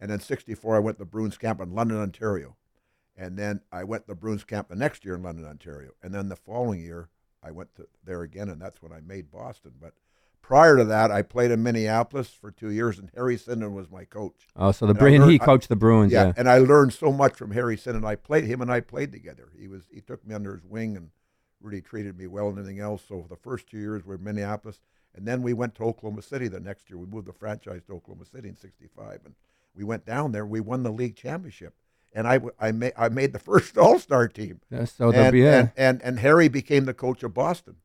and 0.00 0.10
then 0.10 0.20
sixty 0.20 0.54
four 0.54 0.76
I 0.76 0.80
went 0.80 0.98
to 0.98 1.04
the 1.04 1.10
Bruins 1.10 1.38
camp 1.38 1.60
in 1.60 1.72
London, 1.72 1.98
Ontario, 1.98 2.56
and 3.16 3.38
then 3.38 3.60
I 3.70 3.84
went 3.84 4.04
to 4.04 4.08
the 4.08 4.16
Bruins 4.16 4.44
camp 4.44 4.68
the 4.68 4.76
next 4.76 5.04
year 5.04 5.14
in 5.14 5.22
London, 5.22 5.46
Ontario, 5.46 5.92
and 6.02 6.12
then 6.12 6.28
the 6.28 6.36
following 6.36 6.80
year 6.80 7.08
I 7.42 7.50
went 7.50 7.74
to 7.76 7.86
there 8.04 8.22
again, 8.22 8.48
and 8.48 8.60
that's 8.60 8.82
when 8.82 8.92
I 8.92 9.00
made 9.00 9.30
Boston. 9.30 9.72
But 9.80 9.94
prior 10.42 10.76
to 10.76 10.84
that, 10.84 11.10
I 11.10 11.22
played 11.22 11.50
in 11.50 11.62
Minneapolis 11.62 12.28
for 12.30 12.50
two 12.50 12.70
years, 12.70 12.98
and 12.98 13.10
Harry 13.14 13.36
Sinden 13.36 13.72
was 13.72 13.90
my 13.90 14.04
coach. 14.04 14.48
Oh, 14.56 14.72
so 14.72 14.86
the 14.86 14.94
Bruins 14.94 15.26
he 15.26 15.38
coached 15.38 15.68
the 15.68 15.76
Bruins. 15.76 16.12
Yeah, 16.12 16.26
yeah, 16.26 16.32
and 16.36 16.48
I 16.48 16.58
learned 16.58 16.92
so 16.92 17.12
much 17.12 17.34
from 17.36 17.52
Harry 17.52 17.76
Sinden. 17.76 18.04
I 18.04 18.16
played 18.16 18.44
him 18.44 18.60
and 18.60 18.70
I 18.70 18.80
played 18.80 19.12
together. 19.12 19.48
He 19.58 19.68
was 19.68 19.84
he 19.92 20.00
took 20.00 20.26
me 20.26 20.34
under 20.34 20.54
his 20.54 20.64
wing 20.64 20.96
and 20.96 21.10
really 21.60 21.82
treated 21.82 22.18
me 22.18 22.26
well 22.26 22.48
and 22.48 22.58
anything 22.58 22.80
else. 22.80 23.02
So 23.06 23.26
the 23.28 23.36
first 23.36 23.68
two 23.68 23.78
years 23.78 24.04
were 24.04 24.18
Minneapolis, 24.18 24.80
and 25.14 25.26
then 25.26 25.42
we 25.42 25.52
went 25.52 25.74
to 25.76 25.84
Oklahoma 25.84 26.22
City 26.22 26.48
the 26.48 26.60
next 26.60 26.90
year. 26.90 26.98
We 26.98 27.06
moved 27.06 27.26
the 27.26 27.32
franchise 27.32 27.82
to 27.86 27.94
Oklahoma 27.94 28.26
City 28.26 28.48
in 28.48 28.56
'65, 28.56 29.20
and 29.24 29.34
we 29.74 29.84
went 29.84 30.04
down 30.04 30.32
there. 30.32 30.46
We 30.46 30.60
won 30.60 30.82
the 30.82 30.92
league 30.92 31.16
championship, 31.16 31.74
and 32.12 32.26
I 32.26 32.40
I 32.58 32.72
made 32.72 32.92
I 32.96 33.08
made 33.08 33.32
the 33.32 33.38
first 33.50 33.76
All 33.78 33.98
Star 33.98 34.28
team. 34.28 34.60
Yeah, 34.70 34.84
so 34.84 35.12
and, 35.12 35.32
be 35.32 35.40
yeah. 35.40 35.58
and, 35.58 35.72
and 35.76 36.02
and 36.02 36.18
Harry 36.20 36.48
became 36.48 36.84
the 36.84 36.94
coach 36.94 37.22
of 37.22 37.34
Boston. 37.34 37.76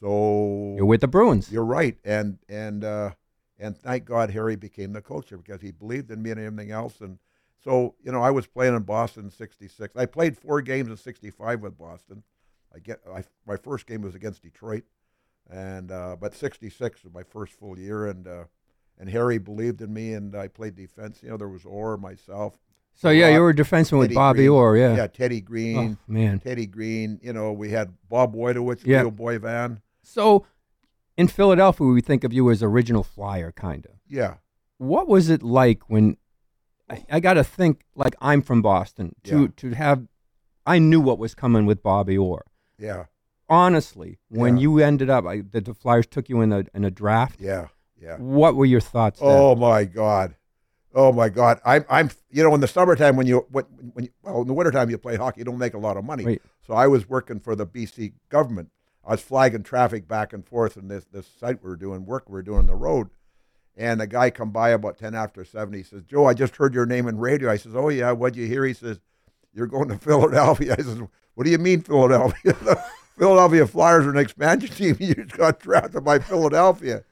So 0.00 0.74
You're 0.76 0.86
with 0.86 1.00
the 1.00 1.08
Bruins. 1.08 1.50
you're 1.50 1.64
right, 1.64 1.96
and 2.04 2.38
and 2.48 2.84
uh, 2.84 3.10
and 3.58 3.76
thank 3.76 4.04
God 4.04 4.30
Harry 4.30 4.56
became 4.56 4.92
the 4.92 5.00
coach 5.00 5.30
here 5.30 5.38
because 5.38 5.62
he 5.62 5.70
believed 5.70 6.10
in 6.10 6.22
me 6.22 6.30
and 6.30 6.40
everything 6.40 6.70
else. 6.70 7.00
And 7.00 7.18
so 7.62 7.94
you 8.02 8.12
know, 8.12 8.22
I 8.22 8.30
was 8.30 8.46
playing 8.46 8.76
in 8.76 8.82
Boston 8.82 9.24
in 9.24 9.30
'66. 9.30 9.96
I 9.96 10.06
played 10.06 10.36
four 10.36 10.60
games 10.60 10.90
in 10.90 10.96
'65 10.96 11.60
with 11.60 11.78
Boston. 11.78 12.22
I 12.74 12.78
get 12.78 13.00
I, 13.10 13.24
my 13.46 13.56
first 13.56 13.86
game 13.86 14.02
was 14.02 14.14
against 14.14 14.42
Detroit, 14.42 14.84
and 15.50 15.90
uh, 15.90 16.16
but 16.20 16.34
'66 16.34 17.02
was 17.04 17.12
my 17.14 17.22
first 17.22 17.54
full 17.54 17.78
year, 17.78 18.06
and 18.06 18.28
uh, 18.28 18.44
and 18.98 19.08
Harry 19.08 19.38
believed 19.38 19.80
in 19.80 19.94
me, 19.94 20.12
and 20.12 20.36
I 20.36 20.48
played 20.48 20.74
defense. 20.74 21.22
You 21.22 21.30
know, 21.30 21.36
there 21.38 21.48
was 21.48 21.64
Orr, 21.64 21.96
myself. 21.96 22.58
So 22.98 23.10
yeah, 23.10 23.28
you 23.28 23.40
were 23.40 23.50
a 23.50 23.54
defenseman 23.54 23.98
with 23.98 24.08
Teddy 24.08 24.14
Bobby 24.14 24.36
Green. 24.38 24.48
Orr. 24.50 24.76
Yeah. 24.76 24.96
yeah, 24.96 25.06
Teddy 25.06 25.40
Green, 25.42 25.76
Oh, 26.00 26.12
man. 26.12 26.40
Teddy 26.40 26.66
Green. 26.66 27.20
You 27.22 27.32
know, 27.32 27.52
we 27.52 27.70
had 27.70 27.92
Bob 28.08 28.34
Woytowich, 28.34 28.84
Yeah. 28.86 29.02
Leo 29.02 29.10
Boivin. 29.10 29.80
So 30.02 30.46
in 31.16 31.28
Philadelphia, 31.28 31.86
we 31.86 32.00
think 32.00 32.24
of 32.24 32.32
you 32.32 32.50
as 32.50 32.62
original 32.62 33.02
flyer, 33.02 33.52
kind 33.52 33.84
of. 33.86 33.92
Yeah, 34.08 34.34
What 34.78 35.08
was 35.08 35.28
it 35.28 35.42
like 35.42 35.80
when 35.88 36.16
I, 36.88 37.04
I 37.10 37.20
got 37.20 37.34
to 37.34 37.44
think 37.44 37.82
like 37.94 38.14
I'm 38.20 38.40
from 38.42 38.62
Boston 38.62 39.14
to 39.24 39.42
Yeah. 39.42 39.46
to 39.56 39.70
have 39.74 40.06
I 40.64 40.78
knew 40.78 41.00
what 41.00 41.18
was 41.18 41.34
coming 41.34 41.66
with 41.66 41.82
Bobby 41.82 42.16
Orr. 42.16 42.44
yeah, 42.78 43.04
Honestly, 43.48 44.18
when 44.28 44.56
Yeah. 44.56 44.62
you 44.62 44.78
ended 44.78 45.10
up, 45.10 45.24
I, 45.26 45.40
the, 45.42 45.60
the 45.60 45.74
Flyers 45.74 46.06
took 46.06 46.28
you 46.28 46.40
in 46.40 46.52
a 46.52 46.64
in 46.74 46.84
a 46.84 46.90
draft. 46.90 47.40
yeah, 47.40 47.68
yeah. 48.00 48.16
What 48.18 48.54
were 48.56 48.64
your 48.64 48.80
thoughts? 48.80 49.20
then? 49.20 49.28
Oh 49.28 49.54
my 49.54 49.84
God. 49.84 50.35
Oh 50.96 51.12
my 51.12 51.28
God. 51.28 51.60
I'm 51.64 51.84
I'm 51.90 52.10
you 52.30 52.42
know 52.42 52.54
in 52.54 52.60
the 52.60 52.66
summertime 52.66 53.16
when 53.16 53.26
you 53.26 53.46
when, 53.50 53.64
when 53.92 54.06
you, 54.06 54.10
well 54.22 54.40
in 54.40 54.48
the 54.48 54.54
wintertime 54.54 54.88
you 54.88 54.96
play 54.96 55.16
hockey 55.16 55.42
you 55.42 55.44
don't 55.44 55.58
make 55.58 55.74
a 55.74 55.78
lot 55.78 55.98
of 55.98 56.04
money. 56.04 56.24
Right. 56.24 56.42
So 56.66 56.72
I 56.72 56.86
was 56.86 57.06
working 57.06 57.38
for 57.38 57.54
the 57.54 57.66
BC 57.66 58.14
government. 58.30 58.70
I 59.04 59.12
was 59.12 59.20
flagging 59.20 59.62
traffic 59.62 60.08
back 60.08 60.32
and 60.32 60.44
forth 60.44 60.78
in 60.78 60.88
this 60.88 61.04
this 61.04 61.26
site 61.38 61.62
we 61.62 61.68
were 61.68 61.76
doing 61.76 62.06
work 62.06 62.28
we 62.28 62.32
were 62.32 62.42
doing 62.42 62.60
on 62.60 62.66
the 62.66 62.74
road. 62.74 63.10
And 63.76 64.00
a 64.00 64.06
guy 64.06 64.30
come 64.30 64.50
by 64.50 64.70
about 64.70 64.96
ten 64.96 65.14
after 65.14 65.44
seven. 65.44 65.74
He 65.74 65.82
says, 65.82 66.02
"Joe, 66.04 66.24
I 66.24 66.32
just 66.32 66.56
heard 66.56 66.72
your 66.72 66.86
name 66.86 67.06
in 67.06 67.18
radio." 67.18 67.50
I 67.50 67.58
says, 67.58 67.76
"Oh 67.76 67.90
yeah, 67.90 68.10
what'd 68.12 68.34
you 68.34 68.46
hear?" 68.46 68.64
He 68.64 68.72
says, 68.72 68.98
"You're 69.52 69.66
going 69.66 69.88
to 69.90 69.98
Philadelphia." 70.00 70.76
I 70.78 70.82
says, 70.82 70.98
"What 71.34 71.44
do 71.44 71.50
you 71.50 71.58
mean 71.58 71.82
Philadelphia? 71.82 72.54
the 72.54 72.82
Philadelphia 73.18 73.66
Flyers 73.66 74.06
are 74.06 74.10
an 74.10 74.16
expansion 74.16 74.70
team. 74.70 74.96
You 75.00 75.14
just 75.14 75.36
got 75.36 75.60
drafted 75.60 76.04
by 76.04 76.20
Philadelphia." 76.20 77.04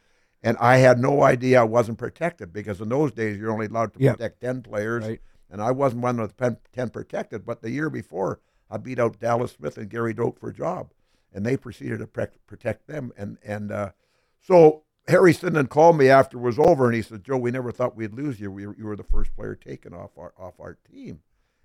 And 0.45 0.57
I 0.59 0.77
had 0.77 0.99
no 1.01 1.23
idea 1.23 1.61
I 1.61 1.65
wasn't 1.65 1.99
protected 1.99 2.53
because 2.53 2.81
in 2.81 2.91
those 2.91 3.13
days 3.13 3.39
you're 3.39 3.51
only 3.51 3.67
allowed 3.67 3.95
to 3.95 4.01
Yep. 4.01 4.17
protect 4.19 4.41
ten 4.43 4.61
players, 4.63 5.05
Right. 5.05 5.21
and 5.51 5.63
I 5.63 5.71
wasn't 5.71 6.03
one 6.03 6.21
of 6.21 6.37
the 6.37 6.59
ten 6.73 6.91
protected. 6.91 7.47
But 7.47 7.63
the 7.63 7.71
year 7.71 7.89
before, 7.91 8.41
I 8.71 8.77
beat 8.77 8.99
out 8.99 9.19
Dallas 9.19 9.53
Smith 9.53 9.79
and 9.79 9.89
Gary 9.89 10.13
Doak 10.13 10.39
for 10.39 10.51
a 10.51 10.55
job, 10.55 10.93
and 11.33 11.45
they 11.47 11.57
proceeded 11.57 11.99
to 12.01 12.07
pre- 12.07 12.27
protect 12.47 12.87
them. 12.87 13.11
And 13.17 13.39
and 13.43 13.73
uh, 13.73 13.91
so 14.39 14.83
Harry 15.09 15.33
Sinden 15.33 15.69
called 15.69 15.97
me 15.97 16.09
after 16.09 16.37
it 16.39 16.43
was 16.43 16.59
over, 16.59 16.87
and 16.87 16.95
he 16.95 17.03
said, 17.03 17.25
"Joe, 17.25 17.39
we 17.39 17.51
never 17.51 17.73
thought 17.73 17.97
we'd 17.97 18.13
lose 18.15 18.39
you. 18.39 18.51
We 18.53 18.63
you 18.65 18.85
were 18.87 18.97
the 18.97 19.03
first 19.03 19.35
player 19.35 19.55
taken 19.55 19.95
off 19.95 20.17
our 20.19 20.35
off 20.39 20.61
our 20.61 20.77
team. 20.91 21.23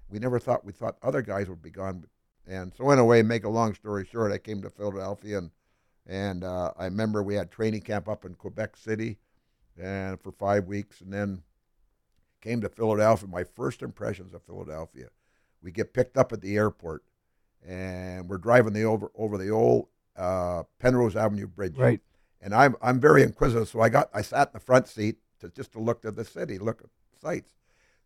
We 0.10 0.20
never 0.20 0.40
thought 0.40 0.64
we 0.66 0.72
thought 0.72 0.98
other 1.04 1.22
guys 1.22 1.50
would 1.50 1.62
be 1.62 1.70
gone." 1.72 2.06
And 2.48 2.74
so 2.74 2.90
anyway, 2.90 3.22
make 3.24 3.44
a 3.44 3.50
long 3.50 3.74
story 3.76 4.06
short, 4.06 4.32
I 4.32 4.38
came 4.40 4.62
to 4.62 4.70
Philadelphia 4.70 5.38
and 5.38 5.52
and 6.10 6.44
uh, 6.44 6.72
I 6.76 6.86
remember 6.86 7.22
we 7.22 7.36
had 7.36 7.52
training 7.52 7.82
camp 7.82 8.10
up 8.10 8.26
in 8.26 8.34
Quebec 8.34 8.76
City, 8.76 9.20
and 9.80 10.20
for 10.20 10.32
five 10.32 10.66
weeks, 10.66 11.02
and 11.02 11.14
then 11.14 11.44
came 12.42 12.62
to 12.62 12.70
Philadelphia. 12.70 13.28
My 13.28 13.44
first 13.44 13.84
impressions 13.84 14.34
of 14.34 14.42
Philadelphia, 14.42 15.10
we 15.62 15.72
get 15.72 15.94
picked 15.94 16.18
up 16.18 16.34
at 16.34 16.42
the 16.42 16.58
airport, 16.58 17.04
and 17.66 18.28
we're 18.28 18.40
driving 18.40 18.74
the 18.74 18.84
over 18.84 19.12
over 19.16 19.38
the 19.38 19.52
old 19.52 19.88
uh, 20.18 20.64
Penrose 20.80 21.16
Avenue 21.16 21.48
Bridge. 21.48 21.78
Right. 21.78 22.02
And 22.42 22.56
I'm 22.56 22.76
I'm 22.82 23.00
very 23.00 23.22
inquisitive, 23.22 23.70
so 23.70 23.80
I 23.80 23.90
got 23.90 24.10
I 24.12 24.24
sat 24.24 24.48
in 24.48 24.54
the 24.54 24.60
front 24.60 24.88
seat 24.88 25.18
to 25.42 25.50
just 25.50 25.72
to 25.74 25.80
look 25.80 26.06
at 26.06 26.16
the 26.16 26.26
city, 26.26 26.58
look 26.58 26.82
at 26.82 26.90
sights. 27.22 27.54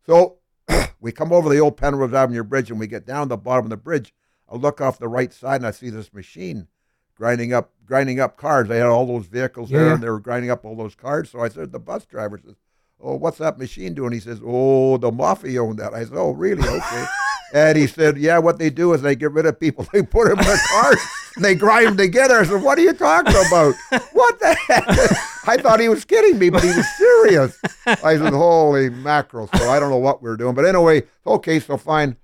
So 0.05 0.39
we 0.99 1.13
come 1.13 1.31
over 1.31 1.47
the 1.47 1.59
old 1.59 1.77
Penrose 1.77 2.13
Avenue 2.13 2.43
Bridge, 2.43 2.69
and 2.69 2.81
we 2.81 2.87
get 2.87 3.05
down 3.05 3.29
the 3.29 3.37
bottom 3.37 3.67
of 3.67 3.69
the 3.69 3.77
bridge. 3.77 4.13
I 4.49 4.57
look 4.57 4.81
off 4.81 4.99
the 4.99 5.07
right 5.07 5.31
side, 5.31 5.61
and 5.61 5.67
I 5.67 5.71
see 5.71 5.89
this 5.89 6.13
machine 6.13 6.67
grinding 7.15 7.53
up 7.53 7.72
grinding 7.85 8.19
up 8.19 8.37
cars. 8.37 8.67
They 8.67 8.77
had 8.77 8.87
all 8.87 9.05
those 9.05 9.25
vehicles 9.25 9.69
there, 9.69 9.87
Yeah. 9.87 9.93
and 9.95 10.03
they 10.03 10.09
were 10.09 10.19
grinding 10.19 10.51
up 10.51 10.65
all 10.65 10.75
those 10.75 10.95
cars. 10.95 11.29
So 11.29 11.39
I 11.41 11.49
said, 11.49 11.71
the 11.71 11.79
bus 11.79 12.05
driver 12.05 12.39
says, 12.43 12.55
"Oh, 13.01 13.15
what's 13.15 13.37
that 13.39 13.57
machine 13.59 13.93
doing?" 13.93 14.11
He 14.13 14.19
says, 14.19 14.39
"Oh, 14.45 14.97
the 14.97 15.11
mafia 15.11 15.61
owned 15.63 15.79
that." 15.79 15.93
I 15.93 16.03
said, 16.03 16.13
"Oh, 16.17 16.31
really? 16.31 16.67
Okay." 16.67 17.05
and 17.53 17.77
he 17.77 17.87
said, 17.87 18.17
"Yeah, 18.17 18.37
what 18.39 18.57
they 18.59 18.69
do 18.69 18.93
is 18.93 19.01
they 19.01 19.15
get 19.15 19.31
rid 19.31 19.45
of 19.45 19.59
people, 19.59 19.85
they 19.93 20.01
put 20.01 20.29
them 20.29 20.39
in 20.39 20.45
the 20.45 20.61
cars, 20.71 20.99
and 21.35 21.43
they 21.45 21.55
grind 21.55 21.87
them 21.87 21.97
together." 21.97 22.39
I 22.39 22.45
said, 22.45 22.61
"What 22.63 22.77
are 22.77 22.81
you 22.81 22.93
talking 22.93 23.33
about? 23.47 23.75
what 24.13 24.39
the 24.39 24.55
heck?" 24.67 24.87
I 25.45 25.57
thought 25.57 25.81
he 25.81 25.89
was 25.89 26.05
kidding 26.05 26.39
me, 26.39 26.49
but 26.49 26.63
he 26.63 26.69
was 26.69 26.87
serious. 26.97 27.59
I 27.85 28.15
said, 28.17 28.31
"Holy 28.33 28.89
mackerel!" 28.89 29.49
So 29.57 29.69
I 29.69 29.79
don't 29.79 29.89
know 29.89 29.97
what 29.97 30.23
we 30.23 30.29
were 30.29 30.37
doing, 30.37 30.55
but 30.55 30.65
anyway, 30.65 31.03
okay, 31.27 31.59
so 31.59 31.75
fine. 31.77 32.15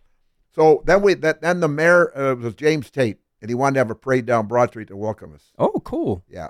So 0.56 0.82
then 0.86 1.02
we 1.02 1.14
that 1.16 1.42
then 1.42 1.60
the 1.60 1.68
mayor 1.68 2.18
uh, 2.18 2.36
was 2.36 2.56
James 2.56 2.90
Tate, 2.90 3.20
and 3.42 3.50
he 3.50 3.56
wanted 3.56 3.76
to 3.76 3.80
have 3.80 3.92
a 3.92 3.96
parade 3.96 4.26
down 4.26 4.48
Broad 4.48 4.70
Street 4.70 4.88
to 4.90 4.98
welcome 4.98 5.34
us. 5.34 5.52
Oh, 5.58 5.82
cool. 5.84 6.24
Yeah, 6.30 6.50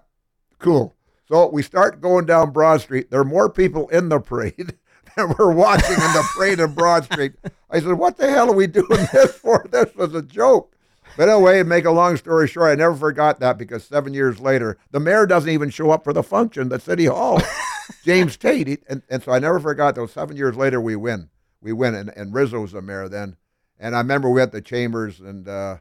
cool. 0.60 0.96
So 1.28 1.48
we 1.48 1.62
start 1.62 2.02
going 2.02 2.26
down 2.26 2.52
Broad 2.52 2.82
Street. 2.82 3.12
There 3.12 3.20
are 3.22 3.26
more 3.26 3.50
people 3.50 3.88
in 3.90 4.10
the 4.10 4.20
parade 4.20 4.74
than 5.16 5.34
we're 5.38 5.54
watching 5.54 5.94
in 5.96 6.00
the 6.14 6.28
parade 6.36 6.60
in 6.60 6.74
Broad 6.74 7.06
Street. 7.06 7.34
I 7.70 7.80
said, 7.80 7.94
"What 7.94 8.18
the 8.18 8.30
hell 8.30 8.50
are 8.50 8.56
we 8.56 8.68
doing 8.68 8.88
this 9.14 9.34
for? 9.36 9.66
This 9.72 9.94
was 9.96 10.14
a 10.16 10.22
joke." 10.24 10.76
But 11.18 11.28
anyway, 11.28 11.64
make 11.64 11.86
a 11.86 11.92
long 11.92 12.18
story 12.18 12.48
short, 12.48 12.70
I 12.72 12.76
never 12.76 12.94
forgot 12.96 13.40
that 13.40 13.58
because 13.58 13.84
seven 13.84 14.14
years 14.14 14.40
later, 14.40 14.78
the 14.92 15.00
mayor 15.00 15.26
doesn't 15.26 15.50
even 15.50 15.72
show 15.72 15.90
up 15.90 16.04
for 16.04 16.14
the 16.14 16.22
function 16.24 16.72
at 16.72 16.82
City 16.84 17.06
Hall. 17.06 17.42
James 18.06 18.38
Tate, 18.38 18.68
he- 18.68 18.78
and, 18.88 19.02
and 19.10 19.22
so 19.24 19.32
I 19.32 19.40
never 19.40 19.60
forgot 19.60 19.96
those. 19.96 20.12
Seven 20.14 20.38
years 20.38 20.56
later, 20.56 20.80
we 20.80 20.96
win. 20.96 21.30
We 21.62 21.74
win, 21.74 21.96
and, 21.96 22.10
and 22.16 22.34
Rizzo 22.34 22.62
was 22.62 22.72
the 22.74 22.82
mayor 22.84 23.10
then. 23.10 23.36
And 23.80 23.96
I 23.96 24.00
remember 24.00 24.30
we 24.30 24.40
had 24.40 24.52
the 24.52 24.62
chambers, 24.62 25.20
and 25.20 25.48
uh, 25.48 25.78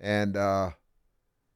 and 0.00 0.36
uh, 0.36 0.70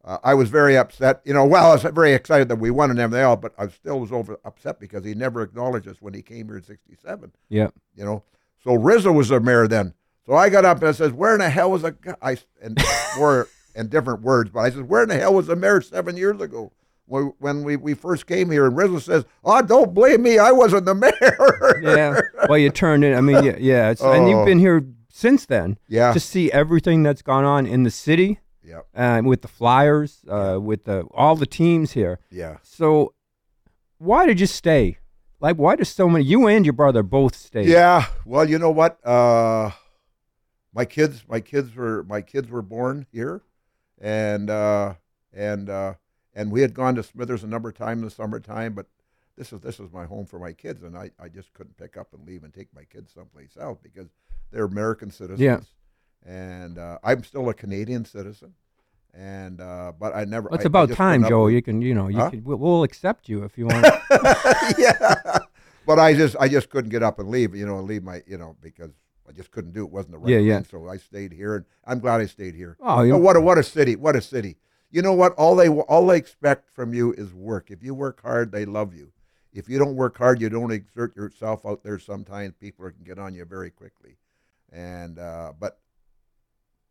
uh, 0.05 0.19
I 0.23 0.35
was 0.35 0.51
very 0.51 0.77
upset. 0.77 1.21
You 1.25 1.33
know, 1.35 1.45
well, 1.47 1.71
I 1.71 1.75
was 1.75 1.83
very 1.95 2.13
excited 2.13 2.49
that 2.49 2.57
we 2.57 2.71
won 2.71 2.91
and 2.91 2.99
everything 2.99 3.25
else, 3.25 3.39
but 3.41 3.55
I 3.59 3.69
still 3.69 4.01
was 4.01 4.13
over 4.13 4.39
upset 4.45 4.79
because 4.79 5.05
he 5.05 5.15
never 5.15 5.43
acknowledged 5.43 5.89
us 5.89 5.97
when 6.01 6.15
he 6.15 6.23
came 6.23 6.47
here 6.47 6.57
in 6.59 6.63
'67. 6.63 7.33
Yeah. 7.49 7.69
You 7.97 8.05
know, 8.05 8.23
so 8.63 8.75
Rizzo 8.75 9.13
was 9.13 9.29
the 9.31 9.41
mayor 9.41 9.67
then. 9.67 9.95
So 10.27 10.35
I 10.35 10.49
got 10.49 10.65
up 10.65 10.79
and 10.79 10.89
I 10.89 10.93
says, 10.93 11.13
"Where 11.13 11.35
in 11.35 11.41
the 11.41 11.51
hell 11.51 11.71
was 11.71 11.83
the 11.83 11.93
guy?" 11.93 12.15
I 12.23 12.37
and 12.63 12.79
more 13.19 13.49
in 13.75 13.89
different 13.89 14.23
words, 14.23 14.51
but 14.51 14.61
I 14.61 14.71
said, 14.71 14.89
"Where 14.89 15.03
in 15.03 15.09
the 15.09 15.19
hell 15.19 15.35
was 15.35 15.47
the 15.49 15.57
mayor 15.57 15.81
seven 15.81 16.17
years 16.17 16.41
ago?" 16.41 16.73
When 17.07 17.35
when 17.39 17.65
we, 17.65 17.77
we 17.77 17.93
first 17.93 18.27
came 18.27 18.51
here, 18.51 18.65
and 18.67 18.75
Rizzo 18.75 18.99
says, 18.99 19.27
"Oh, 19.45 19.61
don't 19.61 19.93
blame 19.93 20.23
me. 20.23 20.39
I 20.39 20.53
wasn't 20.53 20.87
the 20.87 20.95
mayor." 20.95 21.81
Yeah. 21.83 22.19
well, 22.49 22.57
you 22.57 22.71
turned 22.71 23.05
in. 23.05 23.15
I 23.15 23.21
mean, 23.21 23.45
yeah, 23.45 23.57
yeah. 23.59 23.91
It's, 23.91 24.01
And 24.01 24.27
you've 24.29 24.39
Oh. 24.39 24.45
been 24.47 24.59
here 24.59 24.83
since 25.15 25.47
then 25.47 25.79
yeah, 25.89 26.13
to 26.13 26.19
see 26.19 26.51
everything 26.51 27.05
that's 27.05 27.23
gone 27.23 27.45
on 27.45 27.67
in 27.67 27.85
the 27.85 27.91
city 27.91 28.41
yeah, 28.65 28.81
uh, 28.97 29.23
with 29.25 29.43
the 29.43 29.49
Flyers, 29.49 30.25
uh, 30.29 30.59
with 30.61 30.85
the 30.85 31.03
all 31.15 31.37
the 31.37 31.47
teams 31.47 31.93
here. 31.93 32.19
yeah. 32.31 32.57
So, 32.63 33.15
why 33.99 34.27
did 34.27 34.41
you 34.41 34.47
stay? 34.47 34.99
Like, 35.41 35.57
why 35.57 35.77
does 35.77 35.89
so 35.89 36.09
many? 36.09 36.25
You 36.25 36.49
and 36.49 36.67
your 36.67 36.73
brother 36.73 37.03
both 37.03 37.37
stayed. 37.37 37.69
Yeah. 37.69 38.07
Well, 38.25 38.49
you 38.49 38.59
know 38.59 38.71
what? 38.71 38.99
Uh, 39.07 39.71
my 40.75 40.85
kids, 40.85 41.23
my 41.29 41.41
kids 41.41 41.77
were 41.77 42.03
my 42.05 42.21
kids 42.21 42.49
were 42.51 42.63
born 42.63 43.07
here, 43.13 43.43
and 44.01 44.51
uh, 44.51 44.95
and 45.33 45.71
uh, 45.71 45.95
and 46.35 46.51
we 46.51 46.63
had 46.63 46.75
gone 46.75 46.97
to 46.97 47.05
Smithers 47.05 47.45
a 47.45 47.47
number 47.47 47.69
of 47.69 47.77
times 47.77 48.01
in 48.01 48.05
the 48.07 48.11
summertime, 48.11 48.75
but 48.75 48.87
this 49.37 49.53
is 49.53 49.61
this 49.61 49.81
is 49.81 49.91
my 49.93 50.05
home 50.05 50.27
for 50.27 50.39
my 50.39 50.53
kids, 50.53 50.83
and 50.83 50.97
I, 50.97 51.11
I 51.21 51.29
just 51.29 51.53
couldn't 51.55 51.77
pick 51.77 51.97
up 51.97 52.09
and 52.15 52.27
leave 52.27 52.45
and 52.45 52.53
take 52.55 52.69
my 52.75 52.85
kids 52.85 53.13
someplace 53.13 53.57
else 53.61 53.79
because 53.83 54.09
they're 54.53 54.65
American 54.65 55.11
citizens. 55.11 55.41
Yeah. 55.41 55.61
And 56.27 56.79
uh, 56.79 56.99
I'm 57.05 57.23
still 57.25 57.49
a 57.51 57.55
Canadian 57.55 58.05
citizen, 58.07 58.55
and 59.13 59.61
uh, 59.61 59.93
but 59.99 60.15
I 60.15 60.25
never. 60.25 60.49
Well, 60.49 60.55
it's 60.55 60.65
I- 60.65 60.69
I 60.69 60.71
about 60.71 60.89
just 60.89 60.97
time, 60.99 61.25
Joe. 61.29 61.49
You 61.49 61.61
can, 61.63 61.83
you 61.83 61.95
know, 61.95 62.09
you 62.09 62.17
Huh? 62.19 62.31
can. 62.31 62.43
We'll, 62.45 62.57
we'll 62.59 62.83
accept 62.85 63.29
you 63.29 63.43
if 63.45 63.59
you 63.59 63.67
want. 63.67 63.85
yeah. 64.79 65.39
But 65.87 65.99
I 65.99 66.15
just 66.15 66.35
I 66.41 66.49
just 66.49 66.71
couldn't 66.71 66.91
get 66.91 67.03
up 67.03 67.19
and 67.19 67.29
leave, 67.29 67.55
you 67.55 67.67
know, 67.67 67.79
and 67.79 67.87
leave 67.87 68.03
my 68.03 68.23
you 68.27 68.39
know, 68.39 68.57
because 68.63 68.91
I 69.29 69.33
just 69.33 69.51
couldn't 69.51 69.73
do 69.73 69.85
it. 69.85 69.91
wasn't 69.91 70.13
the 70.13 70.19
right 70.19 70.31
Yeah, 70.31 70.39
yeah. 70.39 70.57
thing. 70.61 70.67
So 70.71 70.89
I 70.89 70.97
stayed 70.97 71.33
here 71.33 71.57
and 71.57 71.65
I'm 71.87 71.99
glad 71.99 72.21
I 72.23 72.27
stayed 72.27 72.55
here. 72.55 72.77
Oh, 72.81 73.03
you- 73.03 73.15
Oh, 73.15 73.19
what 73.19 73.37
a 73.37 73.41
what 73.43 73.59
a 73.59 73.63
city. 73.63 73.97
What 73.97 74.17
a 74.17 74.23
city. 74.23 74.57
You 74.91 75.03
know 75.03 75.13
what? 75.13 75.33
All 75.35 75.57
they 75.57 75.69
all 75.69 76.07
they 76.07 76.17
expect 76.17 76.71
from 76.71 76.95
you 76.95 77.13
is 77.13 77.35
work. 77.35 77.71
If 77.71 77.83
you 77.83 77.93
work 77.95 78.23
hard, 78.23 78.51
they 78.53 78.65
love 78.65 78.95
you. 78.95 79.13
If 79.55 79.69
you 79.69 79.79
don't 79.79 79.95
work 79.97 80.19
hard, 80.19 80.41
you 80.41 80.49
don't 80.51 80.73
exert 80.73 81.17
yourself 81.17 81.65
out 81.65 81.83
there. 81.85 81.99
Sometimes 81.99 82.55
people 82.61 82.91
can 82.91 83.05
get 83.05 83.19
on 83.19 83.35
you 83.35 83.45
very 83.45 83.71
quickly. 83.71 84.17
And 84.73 85.19
uh, 85.19 85.53
but 85.59 85.79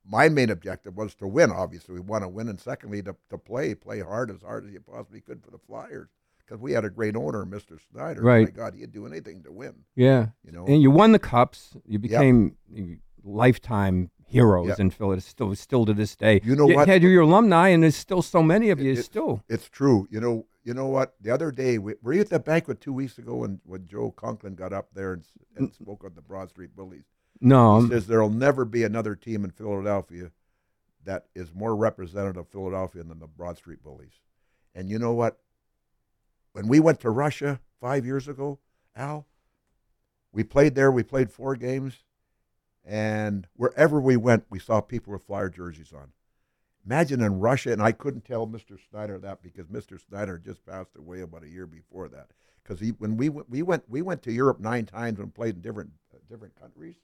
my 0.06 0.30
main 0.30 0.50
objective 0.50 0.96
was 0.96 1.14
to 1.16 1.28
win. 1.28 1.52
Obviously, 1.52 1.94
we 1.96 2.00
want 2.00 2.24
to 2.24 2.30
win, 2.30 2.48
and 2.50 2.60
secondly, 2.60 3.02
to, 3.04 3.16
to 3.30 3.38
play, 3.38 3.74
play 3.76 4.00
hard 4.00 4.32
as 4.32 4.42
hard 4.42 4.66
as 4.66 4.72
you 4.72 4.80
possibly 4.80 5.22
could 5.22 5.44
for 5.44 5.52
the 5.52 5.58
Flyers, 5.58 6.10
because 6.40 6.60
we 6.62 6.72
had 6.74 6.84
a 6.86 6.90
great 6.90 7.16
owner, 7.16 7.46
Mr. 7.46 7.78
Snyder. 7.92 8.22
Right. 8.22 8.46
My 8.46 8.52
God, 8.52 8.76
he'd 8.76 8.92
do 8.92 9.06
anything 9.06 9.44
to 9.44 9.52
win. 9.52 9.74
yeah. 9.96 10.28
You 10.46 10.52
know. 10.52 10.66
And 10.66 10.82
you 10.82 10.92
won 10.92 11.12
the 11.12 11.20
cups. 11.20 11.76
You 11.86 12.00
became 12.00 12.56
you 12.72 12.98
lifetime 13.24 14.12
heroes 14.26 14.80
in 14.80 14.90
Philadelphia, 14.90 15.30
still, 15.30 15.56
still 15.56 15.86
to 15.86 15.94
this 15.94 16.16
day. 16.16 16.42
You 16.44 16.56
know 16.56 16.68
You 16.68 16.76
what? 16.76 16.88
Had 16.88 17.04
your 17.04 17.22
alumni, 17.22 17.70
and 17.70 17.84
there's 17.84 17.96
still 17.96 18.22
so 18.22 18.42
many 18.44 18.70
of 18.70 18.80
you. 18.80 18.94
It- 18.94 19.04
still, 19.04 19.44
It's 19.50 19.68
true. 19.70 20.08
You 20.10 20.22
know. 20.22 20.46
You 20.64 20.74
know 20.74 20.88
what? 20.88 21.16
The 21.22 21.32
other 21.32 21.52
day, 21.52 21.78
we, 21.78 21.96
were 22.02 22.14
you 22.14 22.22
at 22.22 22.30
the 22.30 22.40
banquet 22.40 22.80
two 22.80 22.94
weeks 22.94 23.18
ago 23.18 23.36
when, 23.36 23.60
when 23.66 23.86
Joe 23.86 24.12
Conklin 24.12 24.56
got 24.56 24.72
up 24.72 24.90
there 24.94 25.14
and, 25.14 25.24
and 25.58 25.70
mm. 25.70 25.76
spoke 25.76 26.04
on 26.06 26.14
the 26.16 26.22
Broad 26.22 26.50
Street 26.50 26.76
Bullies? 26.76 27.04
no, 27.42 27.82
He 27.82 27.90
says 27.90 28.08
there'll 28.08 28.30
never 28.30 28.64
be 28.64 28.84
another 28.84 29.16
team 29.16 29.44
in 29.44 29.52
Philadelphia 29.52 30.32
that 31.04 31.26
is 31.36 31.54
more 31.54 31.76
representative 31.76 32.38
of 32.38 32.48
Philadelphia 32.48 33.04
than 33.04 33.20
the 33.20 33.28
Broad 33.28 33.58
Street 33.58 33.84
Bullies. 33.84 34.22
And 34.74 34.90
you 34.90 34.98
know 34.98 35.14
what? 35.14 35.40
When 36.54 36.68
we 36.68 36.80
went 36.80 37.02
to 37.02 37.10
Russia 37.10 37.60
five 37.82 38.06
years 38.06 38.28
ago, 38.28 38.60
Al, 38.96 39.28
we 40.32 40.44
played 40.44 40.76
there. 40.76 40.92
We 40.92 41.04
played 41.04 41.32
four 41.32 41.56
games, 41.56 42.04
and 42.86 43.48
wherever 43.56 44.00
we 44.00 44.18
went, 44.18 44.46
we 44.50 44.60
saw 44.60 44.82
people 44.82 45.14
with 45.14 45.24
Flyer 45.24 45.50
jerseys 45.50 45.92
on. 45.94 46.14
Imagine 46.86 47.22
in 47.22 47.40
Russia, 47.40 47.72
and 47.72 47.82
I 47.82 47.94
couldn't 47.94 48.26
tell 48.26 48.46
Mr. 48.46 48.78
Snyder 48.90 49.18
that 49.20 49.42
because 49.42 49.68
Mr. 49.68 50.00
Snyder 50.00 50.38
just 50.38 50.66
passed 50.66 50.96
away 50.98 51.22
about 51.22 51.44
a 51.44 51.50
year 51.50 51.66
before 51.66 52.10
that. 52.10 52.32
Because 52.62 52.80
he, 52.80 52.90
when 52.90 53.16
we 53.18 53.30
went, 53.30 53.50
we 53.50 53.62
went, 53.62 53.84
we 53.90 54.02
went 54.02 54.22
to 54.24 54.32
Europe 54.32 54.60
nine 54.60 54.86
times 54.86 55.20
and 55.20 55.34
played 55.34 55.56
in 55.56 55.62
different 55.62 55.92
uh, 56.14 56.18
different 56.30 56.60
countries. 56.60 56.96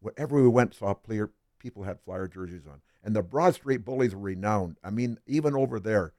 Wherever 0.00 0.40
we 0.40 0.48
went, 0.48 0.74
saw 0.74 0.94
player 0.94 1.30
people 1.58 1.82
had 1.82 2.00
Flyer 2.00 2.28
jerseys 2.28 2.66
on, 2.66 2.80
and 3.04 3.14
the 3.14 3.22
Broad 3.22 3.54
Street 3.54 3.84
Bullies 3.84 4.14
were 4.14 4.20
renowned. 4.20 4.78
I 4.82 4.90
mean, 4.90 5.18
even 5.26 5.54
over 5.54 5.78
there, 5.78 6.12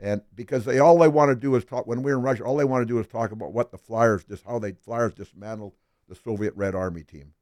and 0.00 0.22
because 0.34 0.64
they 0.64 0.78
all 0.78 0.98
they 0.98 1.08
want 1.08 1.30
to 1.30 1.36
do 1.36 1.54
is 1.56 1.64
talk. 1.64 1.86
When 1.86 2.02
we 2.02 2.12
were 2.12 2.18
in 2.18 2.24
Russia, 2.24 2.44
all 2.44 2.56
they 2.56 2.64
want 2.64 2.82
to 2.82 2.92
do 2.92 2.98
is 3.00 3.06
talk 3.06 3.32
about 3.32 3.52
what 3.52 3.72
the 3.72 3.78
Flyers 3.78 4.24
just 4.24 4.44
how 4.44 4.58
they 4.58 4.72
Flyers 4.72 5.14
dismantled 5.14 5.74
the 6.08 6.14
Soviet 6.14 6.54
Red 6.54 6.74
Army 6.74 7.02
team. 7.02 7.32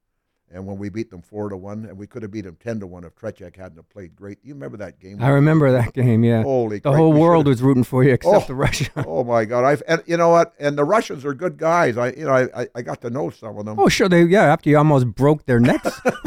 And 0.55 0.67
when 0.67 0.77
we 0.77 0.91
beat 0.91 1.11
them 1.11 1.23
four 1.23 1.49
to 1.49 1.57
one, 1.57 1.87
and 1.87 1.97
we 1.97 2.07
could 2.07 2.23
have 2.23 2.31
beat 2.31 2.43
them 2.43 2.57
ten 2.63 2.79
to 2.81 2.87
one 2.87 3.05
if 3.05 3.15
Tretiak 3.15 3.57
hadn't 3.57 3.89
played 3.89 4.15
great. 4.15 4.39
You 4.43 4.53
remember 4.53 4.77
that 4.77 5.01
game? 5.01 5.23
I 5.23 5.29
remember 5.29 5.73
that 5.73 5.95
game. 5.95 6.23
Yeah, 6.25 6.43
Holy, 6.43 6.77
the 6.77 6.83
Christ, 6.83 6.97
whole 6.99 7.13
world 7.15 7.47
was 7.47 7.63
rooting 7.63 7.85
for 7.85 8.05
you 8.05 8.13
except 8.13 8.45
Oh. 8.45 8.47
the 8.47 8.55
Russians. 8.55 8.91
Oh 9.07 9.25
my 9.25 9.47
God! 9.47 9.65
I 9.65 9.79
and 9.91 10.03
you 10.07 10.17
know 10.19 10.29
what? 10.29 10.53
And 10.59 10.77
the 10.77 10.85
Russians 10.85 11.25
are 11.25 11.33
good 11.33 11.57
guys. 11.57 11.97
I 11.97 12.11
you 12.11 12.25
know 12.27 12.49
I, 12.55 12.67
I, 12.75 12.83
got 12.83 13.01
to 13.01 13.11
know 13.11 13.31
some 13.31 13.57
of 13.57 13.65
them. 13.65 13.79
Oh, 13.79 13.89
sure. 13.89 14.09
They 14.11 14.25
yeah. 14.25 14.43
After 14.45 14.69
you 14.69 14.77
almost 14.77 15.07
broke 15.07 15.47
their 15.47 15.59
necks. 15.61 16.01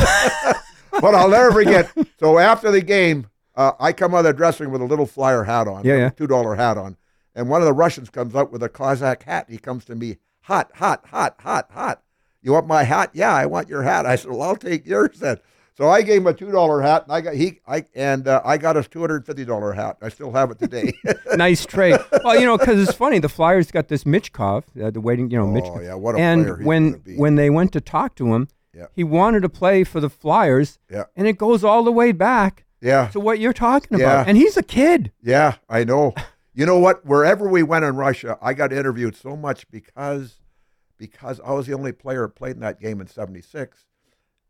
but 0.92 1.14
I'll 1.16 1.30
never 1.30 1.52
forget. 1.52 1.92
So 2.20 2.40
after 2.40 2.72
the 2.72 2.82
game, 2.82 3.28
uh, 3.56 3.74
I 3.80 3.94
come 3.94 4.14
out 4.16 4.20
of 4.20 4.26
the 4.26 4.34
dressing 4.34 4.66
room 4.66 4.74
with 4.74 4.82
a 4.82 4.86
little 4.86 5.06
flyer 5.06 5.44
hat 5.44 5.68
on, 5.68 5.86
Yeah, 5.86 5.98
yeah. 5.98 6.10
two 6.10 6.28
dollar 6.28 6.56
hat 6.56 6.78
on, 6.78 6.98
and 7.36 7.50
one 7.50 7.62
of 7.62 7.66
the 7.66 7.74
Russians 7.74 8.10
comes 8.10 8.36
out 8.36 8.52
with 8.52 8.64
a 8.64 8.70
Cossack 8.70 9.24
hat. 9.24 9.48
He 9.50 9.58
comes 9.58 9.86
to 9.86 9.96
me, 9.96 10.18
hot, 10.42 10.72
hot, 10.76 11.06
hot, 11.08 11.36
hot, 11.42 11.70
hot. 11.72 12.02
You 12.46 12.52
want 12.52 12.68
my 12.68 12.84
hat? 12.84 13.10
Yeah, 13.14 13.34
I 13.34 13.48
want 13.48 13.70
your 13.70 13.82
hat. 13.82 14.06
I 14.06 14.16
said, 14.16 14.30
well, 14.30 14.44
I'll 14.44 14.56
take 14.56 14.86
yours 14.86 15.18
then. 15.20 15.40
So 15.76 15.90
I 15.90 16.04
gave 16.04 16.22
him 16.22 16.28
a 16.28 16.34
two 16.34 16.52
dollar 16.52 16.80
hat, 16.80 17.04
and 17.04 17.12
I 17.12 17.20
got 17.20 17.34
he 17.34 17.60
I 17.68 17.84
and 17.96 18.28
uh, 18.28 18.42
I 18.46 18.58
got 18.58 18.78
a 18.78 18.84
two 18.84 19.02
hundred 19.02 19.26
fifty 19.26 19.44
dollar 19.44 19.74
hat. 19.74 19.98
I 20.00 20.10
still 20.10 20.32
have 20.32 20.52
it 20.52 20.60
today. 20.60 20.94
nice 21.36 21.66
trade. 21.66 22.00
Well, 22.24 22.40
you 22.40 22.46
know, 22.46 22.58
because 22.58 22.88
it's 22.88 22.96
funny. 22.96 23.18
The 23.20 23.28
Flyers 23.28 23.72
got 23.72 23.88
this 23.90 24.04
Michkov, 24.06 24.64
uh, 24.82 24.92
the 24.92 25.02
waiting, 25.02 25.30
you 25.32 25.38
know, 25.38 25.48
Michkov. 25.48 25.72
Oh, 25.72 25.80
Michkov. 25.80 25.84
yeah, 25.84 25.94
what 25.96 26.16
a 26.16 26.20
and 26.20 26.44
player 26.44 26.58
he's 26.58 26.66
when 26.66 26.92
be. 27.00 27.16
when 27.18 27.36
they 27.36 27.50
went 27.50 27.74
to 27.74 27.82
talk 27.82 28.16
to 28.16 28.34
him, 28.34 28.48
Yeah. 28.74 28.86
he 28.94 29.04
wanted 29.04 29.42
to 29.42 29.50
play 29.50 29.84
for 29.84 30.00
the 30.00 30.10
Flyers, 30.10 30.78
yeah, 30.90 31.06
and 31.16 31.28
it 31.28 31.38
goes 31.38 31.64
all 31.66 31.84
the 31.84 31.92
way 31.92 32.14
back 32.14 32.64
yeah. 32.80 33.08
to 33.08 33.20
what 33.20 33.40
you're 33.40 33.52
talking 33.52 33.98
Yeah. 34.00 34.06
about. 34.06 34.28
And 34.30 34.38
he's 34.38 34.56
a 34.56 34.64
kid. 34.64 35.12
Yeah, 35.22 35.56
I 35.68 35.84
know. 35.84 36.14
You 36.54 36.66
know 36.66 36.80
what? 36.80 37.06
Wherever 37.06 37.50
we 37.50 37.64
went 37.64 37.84
in 37.84 37.98
Russia, 37.98 38.38
I 38.42 38.54
got 38.54 38.72
interviewed 38.72 39.18
so 39.18 39.36
much 39.36 39.70
because 39.72 40.36
because 40.98 41.40
I 41.46 41.52
was 41.52 41.68
the 41.68 41.74
only 41.74 41.92
player 41.92 42.22
that 42.24 42.36
played 42.36 42.56
in 42.56 42.62
that 42.62 42.80
game 42.80 43.02
in 43.02 43.08
'76, 43.08 43.86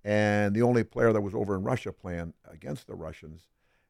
and 0.03 0.55
the 0.55 0.61
only 0.61 0.83
player 0.83 1.11
that 1.13 1.21
was 1.21 1.33
over 1.33 1.55
in 1.55 1.63
Russia 1.63 1.91
playing 1.91 2.33
against 2.51 2.87
the 2.87 2.95
Russians, 2.95 3.47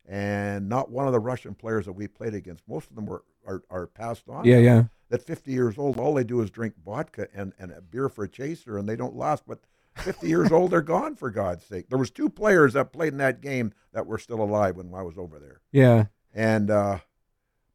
and 0.08 0.70
not 0.70 0.90
one 0.92 1.08
of 1.08 1.14
the 1.14 1.20
Russian 1.20 1.54
players 1.56 1.86
that 1.86 1.94
we 1.94 2.08
played 2.08 2.34
against. 2.34 2.68
Most 2.68 2.90
of 2.90 2.96
them 2.96 3.06
were 3.06 3.24
are, 3.46 3.64
are 3.70 3.88
passed 3.88 4.28
on. 4.30 4.46
Yeah, 4.46 4.58
yeah. 4.58 4.84
That 5.10 5.22
50 5.22 5.52
years 5.52 5.78
old, 5.78 6.00
all 6.00 6.16
they 6.16 6.24
do 6.24 6.42
is 6.42 6.50
drink 6.50 6.74
vodka 6.84 7.28
and, 7.34 7.54
and 7.60 7.72
a 7.72 7.80
beer 7.82 8.10
for 8.10 8.24
a 8.24 8.28
chaser, 8.28 8.78
and 8.78 8.90
they 8.90 8.96
don't 8.96 9.16
last. 9.16 9.44
But 9.48 9.60
50 9.98 10.28
years 10.28 10.52
old, 10.52 10.72
they're 10.72 10.82
gone 10.82 11.16
for 11.16 11.30
God's 11.30 11.64
sake. 11.64 11.90
There 11.90 12.00
was 12.00 12.10
two 12.10 12.28
players 12.28 12.74
that 12.74 12.92
played 12.92 13.14
in 13.14 13.20
that 13.20 13.40
game 13.40 13.72
that 13.94 14.08
were 14.08 14.18
still 14.18 14.42
alive 14.42 14.78
when 14.78 14.92
I 14.96 15.04
was 15.04 15.16
over 15.18 15.38
there 15.40 15.62
Yeah. 15.72 16.06
and 16.34 16.72
uh, 16.72 16.98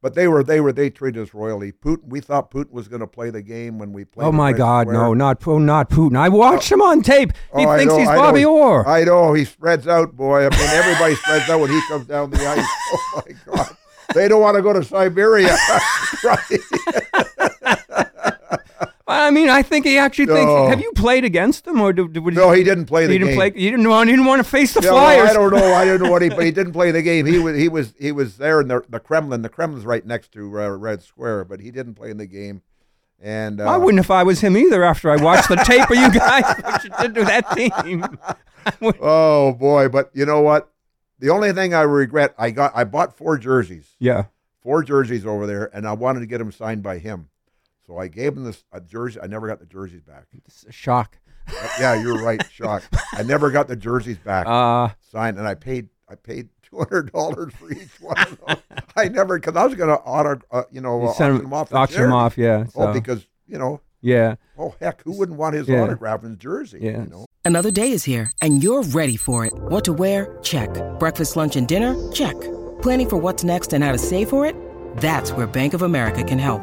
but 0.01 0.15
they 0.15 0.27
were 0.27 0.43
they 0.43 0.59
were 0.59 0.73
they 0.73 0.89
treated 0.89 1.21
us 1.21 1.33
royally. 1.33 1.71
Putin, 1.71 2.07
we 2.07 2.19
thought 2.19 2.51
Putin 2.51 2.71
was 2.71 2.87
going 2.87 3.01
to 3.01 3.07
play 3.07 3.29
the 3.29 3.41
game 3.41 3.77
when 3.77 3.93
we 3.93 4.03
played. 4.03 4.25
Oh 4.25 4.31
my 4.31 4.51
God, 4.51 4.87
Square. 4.87 4.97
no, 4.97 5.13
not 5.13 5.45
not 5.45 5.89
Putin. 5.89 6.17
I 6.17 6.29
watched 6.29 6.71
oh. 6.71 6.75
him 6.75 6.81
on 6.81 7.01
tape. 7.01 7.31
He 7.55 7.65
Oh, 7.65 7.77
thinks 7.77 7.93
know, 7.93 7.99
he's 7.99 8.07
I 8.07 8.15
know. 8.15 8.21
Bobby 8.21 8.45
Orr. 8.45 8.87
I 8.87 9.03
know 9.03 9.33
he 9.33 9.45
spreads 9.45 9.87
out, 9.87 10.15
boy. 10.15 10.45
I 10.45 10.49
mean, 10.49 10.69
everybody 10.69 11.15
spreads 11.15 11.49
out 11.49 11.59
when 11.59 11.69
he 11.69 11.81
comes 11.87 12.07
down 12.07 12.31
the 12.31 12.45
ice. 12.45 12.65
Oh 12.93 13.21
my 13.27 13.35
God, 13.45 13.77
they 14.13 14.27
don't 14.27 14.41
want 14.41 14.55
to 14.55 14.61
go 14.61 14.73
to 14.73 14.83
Siberia. 14.83 15.55
right? 16.23 16.39
I 19.11 19.31
mean, 19.31 19.49
I 19.49 19.61
think 19.61 19.85
he 19.85 19.97
actually 19.97 20.27
No. 20.27 20.35
thinks. 20.35 20.69
Have 20.69 20.81
you 20.81 20.91
played 20.93 21.23
against 21.25 21.67
him, 21.67 21.81
or 21.81 21.91
did, 21.93 22.13
did, 22.13 22.23
No, 22.33 22.51
he 22.51 22.63
didn't 22.63 22.85
play 22.85 23.05
the 23.07 23.13
he 23.13 23.19
didn't 23.19 23.31
game. 23.31 23.37
play? 23.37 23.61
You 23.61 23.71
didn't 23.71 23.87
want. 23.89 24.09
You 24.09 24.15
didn't 24.15 24.27
want 24.27 24.43
to 24.43 24.49
face 24.49 24.73
the 24.73 24.81
Yeah, 24.81 24.91
Flyers. 24.91 25.29
I 25.29 25.33
don't 25.33 25.51
know. 25.53 25.73
I 25.73 25.85
don't 25.85 26.01
know 26.01 26.11
what 26.11 26.21
he, 26.21 26.29
but 26.37 26.43
he 26.45 26.51
didn't 26.51 26.73
play 26.73 26.91
the 26.91 27.01
game. 27.01 27.25
He 27.25 27.39
was 27.39 27.57
he 27.57 27.69
was 27.69 27.93
he 27.99 28.11
was 28.11 28.37
there 28.37 28.61
in 28.61 28.67
the 28.67 28.83
the 28.89 28.99
Kremlin. 28.99 29.41
The 29.41 29.49
Kremlin's 29.49 29.85
right 29.85 30.05
next 30.05 30.31
to 30.33 30.61
uh, 30.61 30.69
Red 30.69 31.01
Square, 31.03 31.45
but 31.45 31.59
he 31.59 31.71
didn't 31.71 31.95
play 31.95 32.09
in 32.09 32.17
the 32.17 32.25
game. 32.27 32.61
And 33.23 33.61
uh, 33.61 33.65
I 33.65 33.77
wouldn't 33.77 33.99
if 34.03 34.09
I 34.09 34.23
was 34.23 34.41
him 34.41 34.57
either. 34.57 34.83
After 34.83 35.11
I 35.11 35.17
watched 35.21 35.47
the 35.49 35.55
tape 35.57 35.89
of 35.89 35.95
you 35.95 36.11
guys, 36.11 36.43
what 36.63 36.83
you 36.83 36.89
did 37.01 37.15
to 37.15 37.23
that 37.25 37.51
team. 37.51 38.05
Oh 39.01 39.53
boy, 39.53 39.89
but 39.89 40.11
you 40.13 40.23
know 40.23 40.41
what? 40.41 40.71
The 41.17 41.31
only 41.31 41.51
thing 41.51 41.73
I 41.73 41.81
regret, 41.81 42.35
I 42.37 42.51
got 42.51 42.71
I 42.75 42.83
bought 42.83 43.17
four 43.17 43.39
jerseys, 43.39 43.95
yeah. 43.97 44.25
four 44.61 44.83
jerseys 44.83 45.25
over 45.25 45.47
there, 45.47 45.75
and 45.75 45.87
I 45.87 45.93
wanted 45.93 46.19
to 46.19 46.27
get 46.27 46.37
them 46.37 46.51
signed 46.51 46.83
by 46.83 46.99
him. 46.99 47.29
So 47.91 47.97
I 47.97 48.07
gave 48.07 48.37
him 48.37 48.45
this 48.45 48.63
a 48.71 48.79
jersey. 48.79 49.19
I 49.21 49.27
never 49.27 49.47
got 49.47 49.59
the 49.59 49.65
jerseys 49.65 50.01
back. 50.01 50.23
Shock. 50.69 51.17
Yeah, 51.77 52.01
you're 52.01 52.23
right, 52.23 52.41
shock. 52.51 52.83
I 53.13 53.23
never 53.23 53.51
got 53.51 53.67
the 53.67 53.75
jerseys 53.75 54.17
back 54.17 54.47
Uh, 54.47 54.89
signed, 55.11 55.37
and 55.37 55.45
I 55.45 55.55
paid 55.55 55.89
I 56.07 56.15
paid 56.15 56.47
two 56.63 56.77
hundred 56.77 57.11
dollars 57.11 57.51
for 57.53 57.69
each 57.69 57.99
one. 57.99 58.17
of 58.17 58.39
them. 58.47 58.57
I 58.95 59.09
never 59.09 59.37
because 59.37 59.57
I 59.57 59.65
was 59.65 59.75
going 59.75 59.89
to 59.89 59.97
auto, 60.03 60.39
uh, 60.51 60.63
you 60.71 60.79
know, 60.79 61.01
you 61.01 61.07
uh, 61.09 61.13
sent 61.13 61.31
auction 61.33 61.43
them 61.43 61.53
off. 61.53 61.69
for 61.69 61.77
auction 61.77 61.97
him 62.03 62.11
charity. 62.11 62.15
off. 62.15 62.37
Yeah. 62.37 62.65
Oh, 62.75 62.93
because 62.93 63.27
you 63.45 63.57
know, 63.57 63.81
yeah. 63.99 64.35
oh 64.57 64.73
heck, 64.79 65.03
who 65.03 65.17
wouldn't 65.17 65.37
want 65.37 65.55
his 65.55 65.67
Yeah. 65.67 65.81
autograph 65.81 66.23
in 66.23 66.29
his 66.29 66.37
jersey? 66.37 66.79
Yeah. 66.81 67.03
You 67.03 67.09
know? 67.09 67.25
Another 67.43 67.71
day 67.71 67.91
is 67.91 68.05
here, 68.05 68.31
and 68.41 68.63
you're 68.63 68.83
ready 68.83 69.17
for 69.17 69.45
it. 69.45 69.51
What 69.53 69.83
to 69.83 69.91
wear? 69.91 70.37
Check. 70.43 70.69
Breakfast, 70.97 71.35
lunch, 71.35 71.57
and 71.57 71.67
dinner? 71.67 71.93
Check. 72.13 72.39
Planning 72.81 73.09
for 73.09 73.17
what's 73.17 73.43
next 73.43 73.73
and 73.73 73.83
how 73.83 73.91
to 73.91 73.97
save 73.97 74.29
for 74.29 74.45
it? 74.45 74.55
That's 74.97 75.31
where 75.33 75.47
Bank 75.47 75.73
of 75.73 75.81
America 75.81 76.23
can 76.23 76.39
help. 76.39 76.61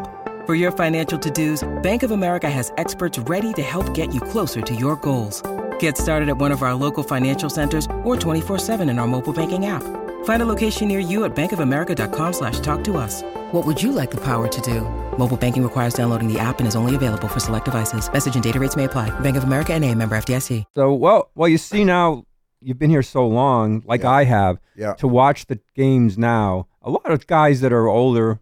For 0.48 0.54
your 0.54 0.72
financial 0.72 1.18
to-dos, 1.18 1.62
Bank 1.82 2.02
of 2.02 2.10
America 2.10 2.48
has 2.48 2.72
experts 2.78 3.18
ready 3.18 3.52
to 3.52 3.60
help 3.60 3.92
get 3.92 4.14
you 4.14 4.20
closer 4.22 4.62
to 4.62 4.74
your 4.74 4.96
goals. 4.96 5.42
Get 5.78 5.98
started 5.98 6.30
at 6.30 6.38
one 6.38 6.52
of 6.52 6.62
our 6.62 6.72
local 6.74 7.02
financial 7.02 7.50
centers 7.50 7.84
or 8.02 8.16
24-7 8.16 8.88
in 8.88 8.98
our 8.98 9.06
mobile 9.06 9.34
banking 9.34 9.66
app. 9.66 9.82
Find 10.24 10.40
a 10.40 10.46
location 10.46 10.88
near 10.88 11.00
you 11.00 11.26
at 11.26 11.36
bankofamerica.com 11.36 12.32
slash 12.32 12.60
talk 12.60 12.82
to 12.84 12.96
us. 12.96 13.20
What 13.52 13.66
would 13.66 13.82
you 13.82 13.92
like 13.92 14.10
the 14.10 14.24
power 14.24 14.48
to 14.48 14.60
do? 14.62 14.80
Mobile 15.18 15.36
banking 15.36 15.62
requires 15.62 15.92
downloading 15.92 16.32
the 16.32 16.38
app 16.40 16.60
and 16.60 16.66
is 16.66 16.74
only 16.74 16.94
available 16.94 17.28
for 17.28 17.40
select 17.40 17.66
devices. 17.66 18.10
Message 18.10 18.34
and 18.34 18.42
data 18.42 18.58
rates 18.58 18.74
may 18.74 18.84
apply. 18.84 19.10
Bank 19.20 19.36
of 19.36 19.44
America 19.44 19.74
and 19.74 19.84
a 19.84 19.94
member 19.94 20.16
FDIC. 20.16 20.64
So 20.74 20.94
well, 20.94 21.30
well, 21.34 21.50
you 21.50 21.58
see 21.58 21.84
now, 21.84 22.24
you've 22.62 22.78
been 22.78 22.88
here 22.88 23.02
so 23.02 23.26
long, 23.28 23.82
like 23.84 24.00
Yeah. 24.00 24.12
I 24.12 24.24
have, 24.24 24.60
Yeah. 24.74 24.94
to 24.94 25.08
watch 25.08 25.44
the 25.44 25.60
games 25.76 26.16
now. 26.16 26.68
A 26.80 26.88
lot 26.88 27.10
of 27.10 27.26
guys 27.26 27.60
that 27.60 27.70
are 27.74 27.86
older, 27.86 28.40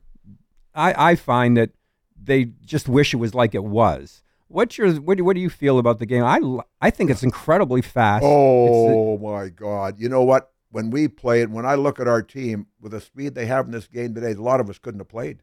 I 0.72 1.10
I 1.10 1.16
find 1.16 1.56
that 1.56 1.70
they 2.26 2.46
just 2.64 2.88
wish 2.88 3.14
it 3.14 3.18
was 3.18 3.34
like 3.34 3.54
it 3.54 3.64
was. 3.64 4.22
What's 4.48 4.78
your 4.78 4.92
what 4.94 5.18
do, 5.18 5.24
what 5.24 5.34
do 5.34 5.40
you 5.40 5.50
feel 5.50 5.78
about 5.78 5.98
the 5.98 6.06
game? 6.06 6.24
I 6.24 6.40
I 6.80 6.90
think 6.90 7.10
it's 7.10 7.22
incredibly 7.22 7.82
fast. 7.82 8.24
Oh 8.24 9.18
my 9.18 9.48
God! 9.48 9.98
You 9.98 10.08
know 10.08 10.22
what? 10.22 10.52
When 10.70 10.90
we 10.90 11.08
played, 11.08 11.50
when 11.50 11.64
I 11.64 11.74
look 11.74 11.98
at 12.00 12.08
our 12.08 12.22
team 12.22 12.66
with 12.80 12.92
the 12.92 13.00
speed 13.00 13.34
they 13.34 13.46
have 13.46 13.66
in 13.66 13.72
this 13.72 13.86
game 13.86 14.14
today, 14.14 14.32
a 14.32 14.42
lot 14.42 14.60
of 14.60 14.68
us 14.68 14.78
couldn't 14.78 15.00
have 15.00 15.08
played. 15.08 15.42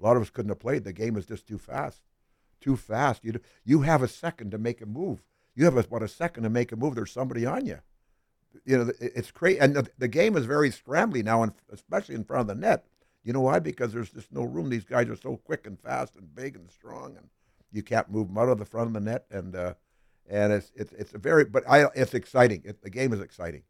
A 0.00 0.02
lot 0.02 0.16
of 0.16 0.22
us 0.22 0.30
couldn't 0.30 0.50
have 0.50 0.58
played. 0.58 0.84
The 0.84 0.92
game 0.92 1.16
is 1.16 1.26
just 1.26 1.46
too 1.46 1.58
fast, 1.58 2.02
too 2.60 2.76
fast. 2.76 3.24
You 3.24 3.40
you 3.64 3.82
have 3.82 4.02
a 4.02 4.08
second 4.08 4.50
to 4.50 4.58
make 4.58 4.80
a 4.80 4.86
move. 4.86 5.22
You 5.54 5.64
have 5.64 5.76
about 5.76 6.02
a 6.02 6.08
second 6.08 6.42
to 6.42 6.50
make 6.50 6.72
a 6.72 6.76
move. 6.76 6.96
There's 6.96 7.12
somebody 7.12 7.46
on 7.46 7.66
you. 7.66 7.78
You 8.64 8.78
know 8.78 8.92
it's 9.00 9.30
crazy, 9.30 9.58
and 9.58 9.74
the, 9.74 9.88
the 9.98 10.08
game 10.08 10.36
is 10.36 10.44
very 10.44 10.70
scrambly 10.70 11.24
now, 11.24 11.42
and 11.42 11.52
especially 11.72 12.14
in 12.14 12.24
front 12.24 12.42
of 12.42 12.46
the 12.48 12.60
net. 12.60 12.84
You 13.24 13.32
know 13.32 13.40
why? 13.40 13.58
Because 13.58 13.92
there's 13.92 14.10
just 14.10 14.32
no 14.32 14.42
room. 14.42 14.68
These 14.68 14.84
guys 14.84 15.08
are 15.08 15.16
so 15.16 15.36
quick 15.36 15.66
and 15.66 15.80
fast 15.80 16.16
and 16.16 16.34
big 16.34 16.56
and 16.56 16.70
strong, 16.70 17.16
and 17.16 17.28
you 17.72 17.82
can't 17.82 18.10
move 18.10 18.28
them 18.28 18.38
out 18.38 18.48
of 18.48 18.58
the 18.58 18.64
front 18.64 18.88
of 18.88 18.94
the 18.94 19.00
net. 19.00 19.24
And 19.30 19.56
uh, 19.56 19.74
and 20.28 20.52
it's 20.52 20.70
it's 20.74 20.92
it's 20.92 21.14
a 21.14 21.18
very 21.18 21.44
but 21.44 21.64
I 21.68 21.86
it's 21.94 22.14
exciting. 22.14 22.62
It, 22.64 22.82
the 22.82 22.90
game 22.90 23.12
is 23.12 23.20
exciting. 23.20 23.62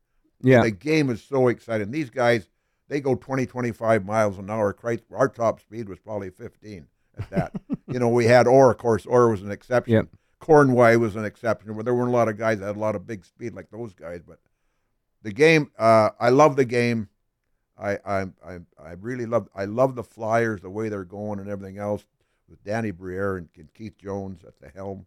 yeah. 0.43 0.63
The 0.63 0.71
game 0.71 1.09
is 1.09 1.23
so 1.23 1.49
exciting. 1.49 1.91
These 1.91 2.11
guys 2.11 2.49
they 2.89 3.01
go 3.01 3.15
20 3.15 3.47
25 3.47 4.05
miles 4.05 4.39
an 4.39 4.51
hour. 4.51 4.73
Christ, 4.73 5.05
Our 5.15 5.29
top 5.29 5.61
speed 5.61 5.89
was 5.89 5.99
probably 5.99 6.31
15 6.31 6.87
at 7.19 7.31
that. 7.31 7.53
you 7.89 7.99
know, 7.99 8.09
we 8.09 8.27
had 8.27 8.47
Orr, 8.47 8.71
of 8.71 8.79
course. 8.79 9.07
Orr 9.07 9.31
was 9.31 9.43
an 9.43 9.51
exception. 9.51 9.95
Yep. 9.95 10.09
Cournoyer 10.41 11.01
was 11.01 11.17
an 11.17 11.25
exception, 11.25 11.75
where 11.75 11.85
there 11.85 11.95
weren't 11.95 12.11
a 12.11 12.13
lot 12.13 12.29
of 12.29 12.37
guys 12.37 12.59
that 12.59 12.67
had 12.67 12.77
a 12.77 12.79
lot 12.79 12.95
of 12.95 13.07
big 13.07 13.25
speed 13.25 13.55
like 13.55 13.71
those 13.71 13.95
guys. 13.95 14.21
But 14.27 14.39
the 15.23 15.33
game, 15.33 15.71
uh, 15.79 16.11
I 16.21 16.29
love 16.29 16.57
the 16.57 16.67
game. 16.67 17.09
I, 17.79 17.99
I 18.05 18.21
I 18.47 18.59
I 18.83 18.93
really 19.01 19.27
love 19.27 19.49
I 19.55 19.65
love 19.65 19.95
the 19.95 20.05
Flyers, 20.05 20.61
the 20.61 20.71
way 20.71 20.89
they're 20.89 21.05
going 21.05 21.41
and 21.41 21.49
everything 21.49 21.79
else 21.79 22.05
with 22.49 22.63
Danny 22.63 22.91
Briere 22.91 23.37
and, 23.37 23.49
and 23.57 23.73
Keith 23.75 23.99
Jones 23.99 24.45
at 24.45 24.61
the 24.61 24.69
helm, 24.69 25.07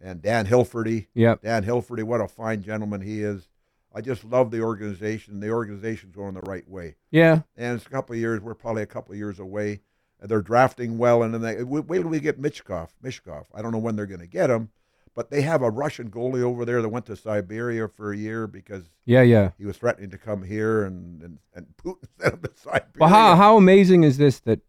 and 0.00 0.22
Dan 0.22 0.46
Hilferty. 0.46 1.06
Yep. 1.14 1.42
Dan 1.42 1.64
Hilferty, 1.64 2.02
what 2.02 2.20
a 2.20 2.28
fine 2.28 2.62
gentleman 2.62 3.00
he 3.02 3.22
is. 3.22 3.48
I 3.94 4.00
just 4.02 4.24
love 4.24 4.50
the 4.50 4.60
organization. 4.60 5.40
The 5.40 5.50
organization's 5.50 6.14
going 6.14 6.34
the 6.34 6.42
right 6.42 6.68
way. 6.68 6.96
Yeah. 7.10 7.42
And 7.56 7.76
it's 7.76 7.86
a 7.86 7.90
couple 7.90 8.14
of 8.14 8.20
years. 8.20 8.40
We're 8.40 8.54
probably 8.54 8.82
a 8.82 8.86
couple 8.86 9.12
of 9.12 9.18
years 9.18 9.38
away. 9.38 9.80
And 10.20 10.30
they're 10.30 10.42
drafting 10.42 10.96
well, 10.96 11.22
and 11.22 11.34
then 11.34 11.42
they 11.42 11.62
wait 11.62 12.00
till 12.00 12.08
we 12.08 12.20
get 12.20 12.40
Michkov. 12.40 12.88
Mishkov. 13.04 13.44
I 13.54 13.60
don't 13.60 13.72
know 13.72 13.78
when 13.78 13.96
they're 13.96 14.06
going 14.06 14.20
to 14.20 14.26
get 14.26 14.48
him, 14.48 14.70
but 15.16 15.30
they 15.30 15.42
have 15.42 15.62
a 15.62 15.70
Russian 15.70 16.10
goalie 16.10 16.42
over 16.42 16.64
there 16.64 16.80
that 16.82 16.88
went 16.90 17.06
to 17.06 17.16
Siberia 17.16 17.88
for 17.88 18.12
a 18.12 18.16
year 18.16 18.46
because 18.46 18.84
Yeah, 19.04 19.22
yeah. 19.22 19.50
he 19.58 19.64
was 19.64 19.76
threatening 19.78 20.10
to 20.10 20.18
come 20.18 20.44
here, 20.44 20.84
and 20.84 21.20
and, 21.22 21.38
and 21.54 21.66
Putin 21.82 22.06
sent 22.20 22.34
him 22.34 22.40
to 22.42 22.50
Siberia. 22.54 22.84
Well, 23.00 23.08
how 23.08 23.34
how 23.34 23.56
amazing 23.56 24.04
is 24.04 24.18
this 24.18 24.38
that 24.40 24.60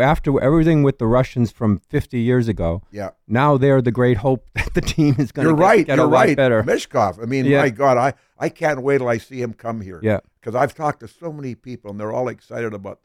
after 0.00 0.40
everything 0.40 0.84
with 0.84 0.98
the 0.98 1.06
Russians 1.08 1.50
from 1.50 1.80
50 1.88 2.20
years 2.20 2.46
ago, 2.46 2.82
yeah, 2.92 3.10
now 3.26 3.56
they're 3.56 3.82
the 3.82 3.90
great 3.90 4.18
hope 4.18 4.46
that 4.54 4.72
the 4.74 4.80
team 4.80 5.16
is 5.18 5.32
going 5.32 5.44
to 5.44 5.50
you're 5.50 5.56
get, 5.56 5.62
right. 5.70 5.86
get 5.86 5.96
you're 5.98 6.08
right. 6.08 6.36
better. 6.36 6.62
Michkov. 6.62 7.20
I 7.20 7.26
mean, 7.26 7.44
Yeah. 7.44 7.62
my 7.62 7.70
God, 7.70 7.96
I 7.98 8.14
I 8.38 8.48
can't 8.48 8.82
wait 8.82 8.98
till 8.98 9.08
I 9.08 9.18
see 9.18 9.42
him 9.42 9.52
come 9.52 9.80
here. 9.80 9.98
Yeah. 10.02 10.20
because 10.40 10.54
I've 10.54 10.74
talked 10.74 11.00
to 11.00 11.08
so 11.08 11.32
many 11.32 11.54
people, 11.56 11.90
and 11.90 11.98
they're 11.98 12.12
all 12.12 12.28
excited 12.28 12.72
about 12.72 13.00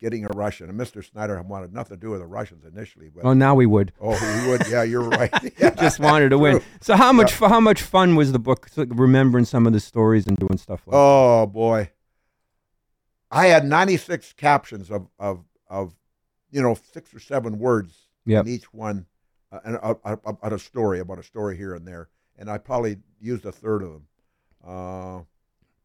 getting 0.00 0.24
a 0.24 0.28
Russian. 0.34 0.68
And 0.68 0.78
Mr. 0.78 1.04
Snyder 1.04 1.40
wanted 1.42 1.72
nothing 1.72 1.96
to 1.96 2.00
do 2.00 2.10
with 2.10 2.20
the 2.20 2.26
Russians 2.26 2.64
initially, 2.64 3.08
but 3.08 3.24
Well, 3.24 3.34
now 3.34 3.54
we 3.54 3.66
would. 3.66 3.92
oh, 4.00 4.10
we 4.44 4.50
would. 4.50 4.66
Yeah, 4.68 4.82
you're 4.82 5.08
right. 5.08 5.30
Yeah. 5.58 5.70
Just 5.70 5.98
wanted 6.00 6.30
to 6.30 6.38
win. 6.38 6.58
True. 6.60 6.66
So 6.80 6.96
how 6.96 7.12
much 7.12 7.32
how 7.38 7.60
much 7.60 7.82
fun 7.82 8.14
was 8.16 8.32
the 8.32 8.38
book 8.38 8.68
remembering 8.76 9.44
some 9.44 9.66
of 9.66 9.72
the 9.72 9.80
stories 9.80 10.26
and 10.26 10.36
doing 10.38 10.58
stuff 10.58 10.82
like 10.86 10.92
that? 10.92 10.98
Oh 10.98 11.46
boy, 11.46 11.90
I 13.30 13.46
had 13.46 13.64
96 13.64 14.32
captions 14.34 14.90
of 14.90 15.08
of 15.18 15.44
of 15.68 15.94
you 16.50 16.62
know 16.62 16.76
six 16.92 17.12
or 17.14 17.18
seven 17.18 17.58
words 17.58 18.08
Yep. 18.26 18.46
in 18.46 18.52
each 18.52 18.72
one, 18.72 19.06
uh, 19.52 19.60
and 19.64 19.76
uh, 19.82 19.94
uh, 20.04 20.16
about 20.26 20.52
a 20.52 20.58
story 20.58 20.98
about 21.00 21.18
a 21.18 21.22
story 21.22 21.56
here 21.56 21.74
and 21.74 21.86
there, 21.86 22.08
and 22.36 22.50
I 22.50 22.58
probably 22.58 22.98
used 23.20 23.44
a 23.46 23.52
third 23.52 23.82
of 23.82 23.90
them. 23.92 24.06
Uh, 24.66 25.20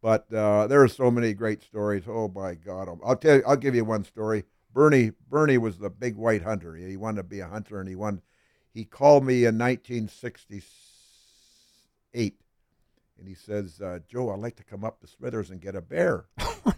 but 0.01 0.31
uh, 0.33 0.67
there 0.67 0.81
are 0.83 0.87
so 0.87 1.11
many 1.11 1.33
great 1.33 1.61
stories. 1.63 2.03
Oh 2.07 2.31
my 2.33 2.55
God! 2.55 2.87
I'll- 2.87 2.99
I'll 3.03 3.15
tell 3.15 3.37
you. 3.37 3.43
I'll 3.47 3.55
give 3.55 3.75
you 3.75 3.85
one 3.85 4.03
story. 4.03 4.43
Bernie 4.73 5.11
Bernie 5.29 5.57
was 5.57 5.77
the 5.77 5.89
big 5.89 6.15
white 6.15 6.43
hunter. 6.43 6.75
He 6.75 6.97
wanted 6.97 7.17
to 7.17 7.23
be 7.23 7.39
a 7.41 7.47
hunter, 7.47 7.79
and 7.79 7.89
he 7.89 7.95
won. 7.95 8.21
He 8.73 8.85
called 8.85 9.25
me 9.25 9.43
in 9.45 9.57
1968, 9.57 12.33
and 13.19 13.27
he 13.27 13.33
says, 13.35 13.81
uh, 13.81 13.99
"Joe, 14.07 14.29
I'd 14.31 14.39
like 14.39 14.55
to 14.57 14.63
come 14.63 14.83
up 14.83 14.99
to 15.01 15.07
Smithers 15.07 15.49
and 15.49 15.59
get 15.61 15.75
a 15.75 15.81
bear." 15.81 16.25
a 16.65 16.73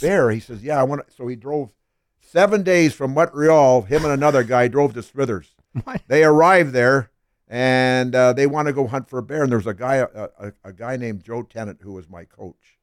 bear. 0.00 0.30
He 0.30 0.40
says, 0.40 0.62
"Yeah, 0.64 0.80
I 0.80 0.84
want." 0.84 1.06
to 1.06 1.12
So 1.14 1.26
he 1.28 1.36
drove 1.36 1.72
seven 2.20 2.62
days 2.62 2.94
from 2.94 3.12
Montreal. 3.14 3.82
Him 3.82 4.04
and 4.04 4.12
another 4.12 4.42
guy 4.42 4.68
drove 4.68 4.94
to 4.94 5.02
Smithers. 5.02 5.52
What? 5.84 6.00
They 6.08 6.24
arrived 6.24 6.72
there, 6.72 7.10
and 7.48 8.14
uh, 8.14 8.32
they 8.32 8.46
want 8.46 8.66
to 8.66 8.72
go 8.72 8.86
hunt 8.86 9.08
for 9.08 9.18
a 9.18 9.22
bear. 9.22 9.42
And 9.44 9.52
there's 9.52 9.66
a 9.66 9.74
guy, 9.74 9.96
a, 9.96 10.08
a, 10.38 10.52
a 10.64 10.72
guy 10.72 10.96
named 10.96 11.24
Joe 11.24 11.42
Tennant, 11.42 11.80
who 11.82 11.92
was 11.92 12.08
my 12.08 12.24
coach, 12.24 12.78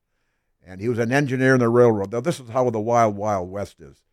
and 0.66 0.80
he 0.80 0.90
was 0.90 1.00
an 1.00 1.12
engineer 1.12 1.56
in 1.56 1.60
the 1.60 1.70
railroad. 1.70 2.12
Now 2.12 2.22
this 2.22 2.40
is 2.40 2.50
how 2.50 2.70
the 2.70 2.80
wild, 2.80 3.16
wild 3.16 3.50
west 3.50 3.82
is. 3.82 4.04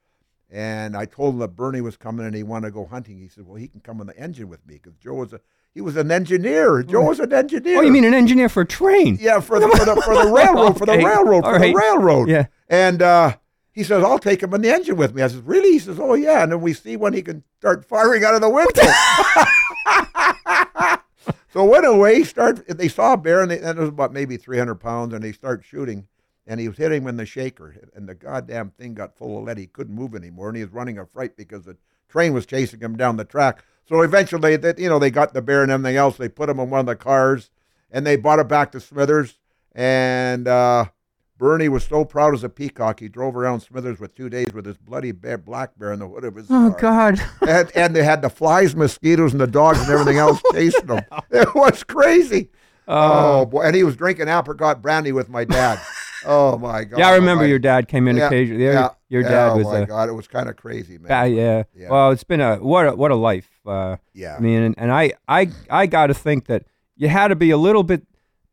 And 0.53 0.97
I 0.97 1.05
told 1.05 1.35
him 1.35 1.41
that 1.41 1.55
Bernie 1.55 1.81
was 1.81 1.97
coming 1.97 2.27
and 2.27 2.35
he 2.35 2.43
wanted 2.43 2.69
to 2.69 2.73
go 2.73 2.85
hunting. 2.85 3.19
He 3.21 3.29
said, 3.29 3.47
"Well, 3.47 3.55
he 3.55 3.69
can 3.69 3.81
come 3.81 4.01
on 4.01 4.09
the 4.09 4.19
engine 4.19 4.49
with 4.49 4.67
me 4.67 4.75
because 4.75 4.95
Joe 4.97 5.15
was 5.15 5.33
a 5.33 5.41
he 5.73 5.81
was 5.81 5.97
an 5.97 6.11
engineer. 6.11 6.83
Joe 6.83 7.03
was 7.03 7.21
an 7.21 7.33
engineer. 7.33 7.79
Oh, 7.79 7.83
you 7.83 7.93
mean 7.93 8.05
an 8.05 8.15
engineer 8.15 8.49
for 8.49 8.63
a 8.63 8.67
train? 8.67 9.17
Yeah, 9.21 9.39
for 9.39 9.61
the 9.61 9.69
for 9.69 9.85
the, 9.85 10.03
for 10.03 10.15
the 10.15 10.33
railroad, 10.33 10.77
for 10.77 10.87
the 10.87 10.93
Okay. 10.93 11.05
railroad, 11.05 11.45
for 11.45 11.53
right. 11.53 11.73
the 11.73 11.79
railroad. 11.79 12.29
Yeah. 12.29 12.47
And 12.69 13.01
uh, 13.01 13.37
he 13.71 13.85
says, 13.85 14.03
"I'll 14.03 14.19
take 14.19 14.43
him 14.43 14.53
in 14.53 14.63
the 14.63 14.71
engine 14.75 14.97
with 14.97 15.15
me." 15.15 15.23
I 15.23 15.29
says, 15.29 15.41
"Really?" 15.43 15.71
He 15.71 15.79
says, 15.79 16.01
"Oh 16.01 16.15
yeah." 16.15 16.43
And 16.43 16.51
then 16.51 16.61
we 16.61 16.73
see 16.73 16.97
when 16.97 17.13
he 17.13 17.23
can 17.23 17.45
start 17.61 17.85
firing 17.85 18.25
out 18.25 18.35
of 18.35 18.41
the 18.41 18.51
window. 18.51 18.83
so 21.53 21.65
went 21.65 21.87
away. 21.87 22.23
Start. 22.23 22.67
They 22.69 22.89
saw 22.89 23.15
a 23.15 23.17
bear, 23.17 23.43
and, 23.43 23.51
they, 23.51 23.59
and 23.59 23.79
it 23.79 23.81
was 23.81 23.89
about 23.89 24.13
maybe 24.13 24.37
three 24.37 24.59
hundred 24.59 24.77
pounds, 24.77 25.15
and 25.15 25.23
they 25.23 25.33
start 25.33 25.65
shooting. 25.65 26.07
And 26.47 26.59
he 26.59 26.69
was 26.69 26.79
hitting 26.79 27.03
him 27.03 27.09
in 27.09 27.17
the 27.17 27.27
shaker, 27.27 27.77
and 27.95 28.09
the 28.09 28.15
goddamn 28.15 28.71
thing 28.71 28.95
got 28.95 29.17
full 29.17 29.39
of 29.39 29.45
lead. 29.45 29.59
He 29.59 29.67
couldn't 29.67 29.95
move 29.95 30.15
anymore, 30.15 30.49
and 30.49 30.57
he 30.57 30.65
was 30.65 30.73
running 30.73 30.99
a 30.99 31.07
fright 31.07 31.37
because 31.37 31.65
the 31.65 31.77
train 32.09 32.33
was 32.33 32.47
chasing 32.47 32.81
him 32.81 32.97
down 32.97 33.17
the 33.17 33.25
track. 33.25 33.65
So 33.89 34.03
eventually, 34.03 34.57
that 34.57 34.79
you 34.79 34.89
know, 34.89 34.99
they 34.99 35.11
got 35.11 35.33
the 35.33 35.43
bear 35.43 35.63
and 35.63 35.71
everything 35.71 35.97
else. 35.97 36.17
They 36.17 36.29
put 36.29 36.49
him 36.49 36.59
in 36.59 36.71
one 36.71 36.81
of 36.81 36.87
the 36.87 36.97
cars, 36.97 37.51
and 37.91 38.07
they 38.07 38.17
brought 38.17 38.41
it 38.41 38.49
back 38.49 38.73
to 38.73 38.81
Smithers. 38.81 39.39
And 39.73 40.49
uh, 40.49 40.87
Bernie 41.41 41.71
was 41.71 41.85
so 41.85 42.05
proud 42.05 42.35
as 42.35 42.45
a 42.45 42.51
peacock. 42.51 43.01
He 43.01 43.09
drove 43.09 43.35
around 43.35 43.61
Smithers 43.61 43.99
with 43.99 44.15
two 44.15 44.29
days 44.29 44.53
with 44.53 44.67
his 44.67 44.77
bloody 44.77 45.11
bear, 45.11 45.39
black 45.39 45.71
bear 45.79 45.91
in 45.95 45.99
the 46.01 46.07
hood 46.07 46.25
of 46.25 46.35
his 46.37 46.47
car. 46.49 46.67
Oh 46.67 46.73
car. 46.75 47.13
God. 47.13 47.21
And, 47.49 47.73
and 47.75 47.97
they 47.97 48.05
had 48.05 48.21
the 48.21 48.29
flies, 48.29 48.77
mosquitoes, 48.77 49.33
and 49.33 49.41
the 49.41 49.47
dogs 49.47 49.81
and 49.81 49.91
everything 49.91 50.19
else 50.19 50.41
chasing 50.53 50.87
them. 50.87 51.03
It 51.31 51.55
was 51.55 51.83
crazy. 51.83 52.51
Oh, 52.87 53.47
boy! 53.47 53.63
And 53.63 53.75
he 53.75 53.85
was 53.85 53.97
drinking 53.97 54.29
apricot 54.29 54.83
brandy 54.83 55.13
with 55.13 55.29
my 55.31 55.45
dad. 55.45 55.81
Oh 56.27 56.59
my 56.59 56.85
God! 56.85 56.99
Yeah, 56.99 57.09
I 57.09 57.15
remember 57.15 57.47
your 57.47 57.59
dad 57.59 57.89
came 57.89 58.07
in 58.07 58.19
occasionally. 58.19 58.65
Your 58.65 59.23
yeah, 59.23 59.29
dad 59.29 59.49
oh 59.53 59.57
was 59.57 59.67
my 59.67 59.79
a 59.79 59.87
God! 59.87 60.09
It 60.11 60.13
was 60.13 60.29
kind 60.29 60.49
of 60.49 60.57
crazy, 60.57 60.99
man. 60.99 61.33
yeah. 61.33 61.63
Yeah. 61.75 61.89
Well, 61.89 62.11
it's 62.11 62.25
been 62.25 62.41
a 62.41 62.57
what 62.57 62.87
a 62.87 62.95
what 62.95 63.11
a 63.11 63.17
life. 63.17 63.49
Uh, 63.65 63.97
Yeah. 64.13 64.37
I 64.37 64.41
mean, 64.41 64.63
and, 64.63 64.75
and 64.77 64.93
I 64.93 65.13
I 65.27 65.51
I 65.71 65.87
got 65.87 66.09
to 66.09 66.15
think 66.15 66.47
that 66.47 66.65
you 66.97 67.09
had 67.09 67.29
to 67.29 67.37
be 67.37 67.51
a 67.51 67.57
little 67.57 67.83
bit. 67.83 68.03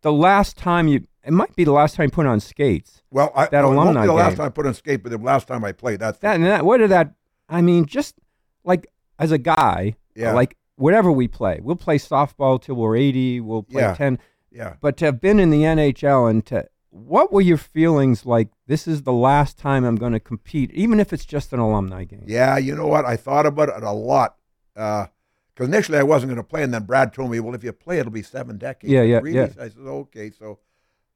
The 0.04 0.14
last 0.14 0.56
time 0.56 0.88
you, 0.88 1.08
it 1.28 1.34
might 1.34 1.56
be 1.56 1.64
the 1.64 1.72
last 1.72 1.96
time 1.96 2.06
you 2.06 2.10
put 2.12 2.26
on 2.26 2.40
skates. 2.40 3.04
Well, 3.12 3.32
I, 3.36 3.46
That 3.48 3.62
no, 3.62 3.72
it 3.72 3.76
won't 3.76 3.90
alumni 3.90 4.02
be 4.02 4.08
the 4.08 4.14
last 4.14 4.30
game. 4.32 4.38
time 4.38 4.46
I 4.48 4.50
put 4.50 4.66
on 4.68 4.74
skate, 4.74 5.04
but 5.04 5.12
the 5.12 5.18
last 5.18 5.48
time 5.48 5.64
I 5.66 5.72
played. 5.74 6.00
That's 6.00 6.18
That 6.20 6.36
and 6.36 6.46
that. 6.46 6.66
What 6.66 6.78
did 6.78 6.90
that? 6.92 7.14
I 7.50 7.62
mean, 7.62 7.86
just 7.86 8.16
like 8.64 8.88
as 9.20 9.32
a 9.32 9.38
guy, 9.38 9.96
Yeah. 10.16 10.34
like 10.34 10.56
whatever 10.76 11.12
we 11.12 11.28
play, 11.28 11.60
we'll 11.62 11.76
play 11.76 11.98
softball 11.98 12.62
till 12.62 12.76
we're 12.76 12.96
eighty. 12.96 13.40
We'll 13.40 13.64
play 13.64 13.82
Yeah. 13.84 13.94
ten. 13.96 14.20
yeah. 14.52 14.76
But 14.82 14.98
to 14.98 15.06
have 15.06 15.22
been 15.22 15.40
in 15.40 15.50
the 15.50 15.64
NHL 15.64 16.30
and 16.30 16.46
to 16.48 16.68
what 16.90 17.32
were 17.32 17.42
your 17.42 17.58
feelings 17.58 18.26
like? 18.26 18.50
This 18.66 18.88
is 18.88 19.04
the 19.04 19.14
last 19.14 19.58
time 19.58 19.84
I'm 19.84 19.98
going 19.98 20.14
to 20.14 20.20
compete, 20.20 20.72
even 20.72 21.00
if 21.00 21.14
it's 21.14 21.26
just 21.26 21.54
an 21.54 21.60
alumni 21.60 22.06
game. 22.06 22.24
Yeah, 22.26 22.58
you 22.58 22.74
know 22.76 22.88
what? 22.88 23.06
I 23.06 23.16
thought 23.18 23.46
about 23.46 23.70
it 23.70 23.84
a 23.84 23.92
lot. 23.92 24.36
Uh, 24.76 25.06
Because 25.54 25.68
initially 25.70 25.98
I 26.00 26.04
wasn't 26.04 26.30
going 26.32 26.38
to 26.44 26.48
play, 26.48 26.64
and 26.64 26.74
then 26.74 26.84
Brad 26.84 27.14
told 27.14 27.32
me, 27.32 27.40
well, 27.40 27.54
if 27.56 27.64
you 27.64 27.72
play, 27.74 27.98
it'll 28.00 28.12
be 28.12 28.22
seven 28.24 28.58
decades. 28.58 28.92
Yeah, 28.94 29.02
yeah, 29.04 29.18
really? 29.20 29.36
yeah. 29.38 29.48
I 29.60 29.70
said, 29.70 29.78
okay. 29.80 30.30
So, 30.32 30.60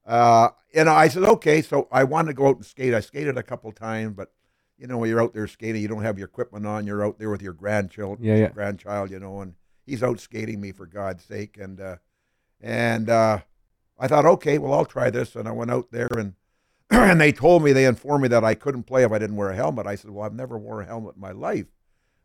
uh, 0.05 0.49
you 0.73 0.83
know, 0.83 0.93
I 0.93 1.07
said, 1.07 1.23
okay. 1.23 1.61
So 1.61 1.87
I 1.91 2.03
wanted 2.03 2.27
to 2.29 2.33
go 2.33 2.47
out 2.47 2.57
and 2.57 2.65
skate. 2.65 2.93
I 2.93 2.99
skated 2.99 3.37
a 3.37 3.43
couple 3.43 3.71
times, 3.71 4.15
but, 4.15 4.31
you 4.77 4.87
know, 4.87 4.97
when 4.97 5.09
you're 5.09 5.21
out 5.21 5.33
there 5.33 5.47
skating, 5.47 5.81
you 5.81 5.87
don't 5.87 6.03
have 6.03 6.17
your 6.17 6.27
equipment 6.27 6.65
on. 6.65 6.87
You're 6.87 7.05
out 7.05 7.19
there 7.19 7.29
with 7.29 7.41
your 7.41 7.53
grandchild, 7.53 8.19
Yeah, 8.21 8.35
yeah. 8.35 8.49
grandchild, 8.49 9.11
you 9.11 9.19
know, 9.19 9.41
and 9.41 9.53
he's 9.85 10.01
out 10.03 10.19
skating 10.19 10.59
me 10.61 10.71
for 10.71 10.85
God's 10.85 11.23
sake. 11.23 11.57
And, 11.59 11.79
uh, 11.79 11.97
and 12.59 13.09
uh, 13.09 13.39
I 13.99 14.07
thought, 14.07 14.25
okay, 14.25 14.57
well, 14.57 14.73
I'll 14.73 14.85
try 14.85 15.09
this. 15.09 15.35
And 15.35 15.47
I 15.47 15.51
went 15.51 15.71
out 15.71 15.91
there 15.91 16.09
and 16.17 16.33
and 16.89 17.21
they 17.21 17.31
told 17.31 17.63
me, 17.63 17.71
they 17.71 17.85
informed 17.85 18.23
me 18.23 18.27
that 18.29 18.43
I 18.43 18.53
couldn't 18.53 18.83
play 18.83 19.03
if 19.03 19.11
I 19.11 19.19
didn't 19.19 19.37
wear 19.37 19.49
a 19.51 19.55
helmet. 19.55 19.87
I 19.87 19.95
said, 19.95 20.11
well, 20.11 20.25
I've 20.25 20.33
never 20.33 20.57
worn 20.57 20.83
a 20.83 20.87
helmet 20.87 21.15
in 21.15 21.21
my 21.21 21.31
life. 21.31 21.67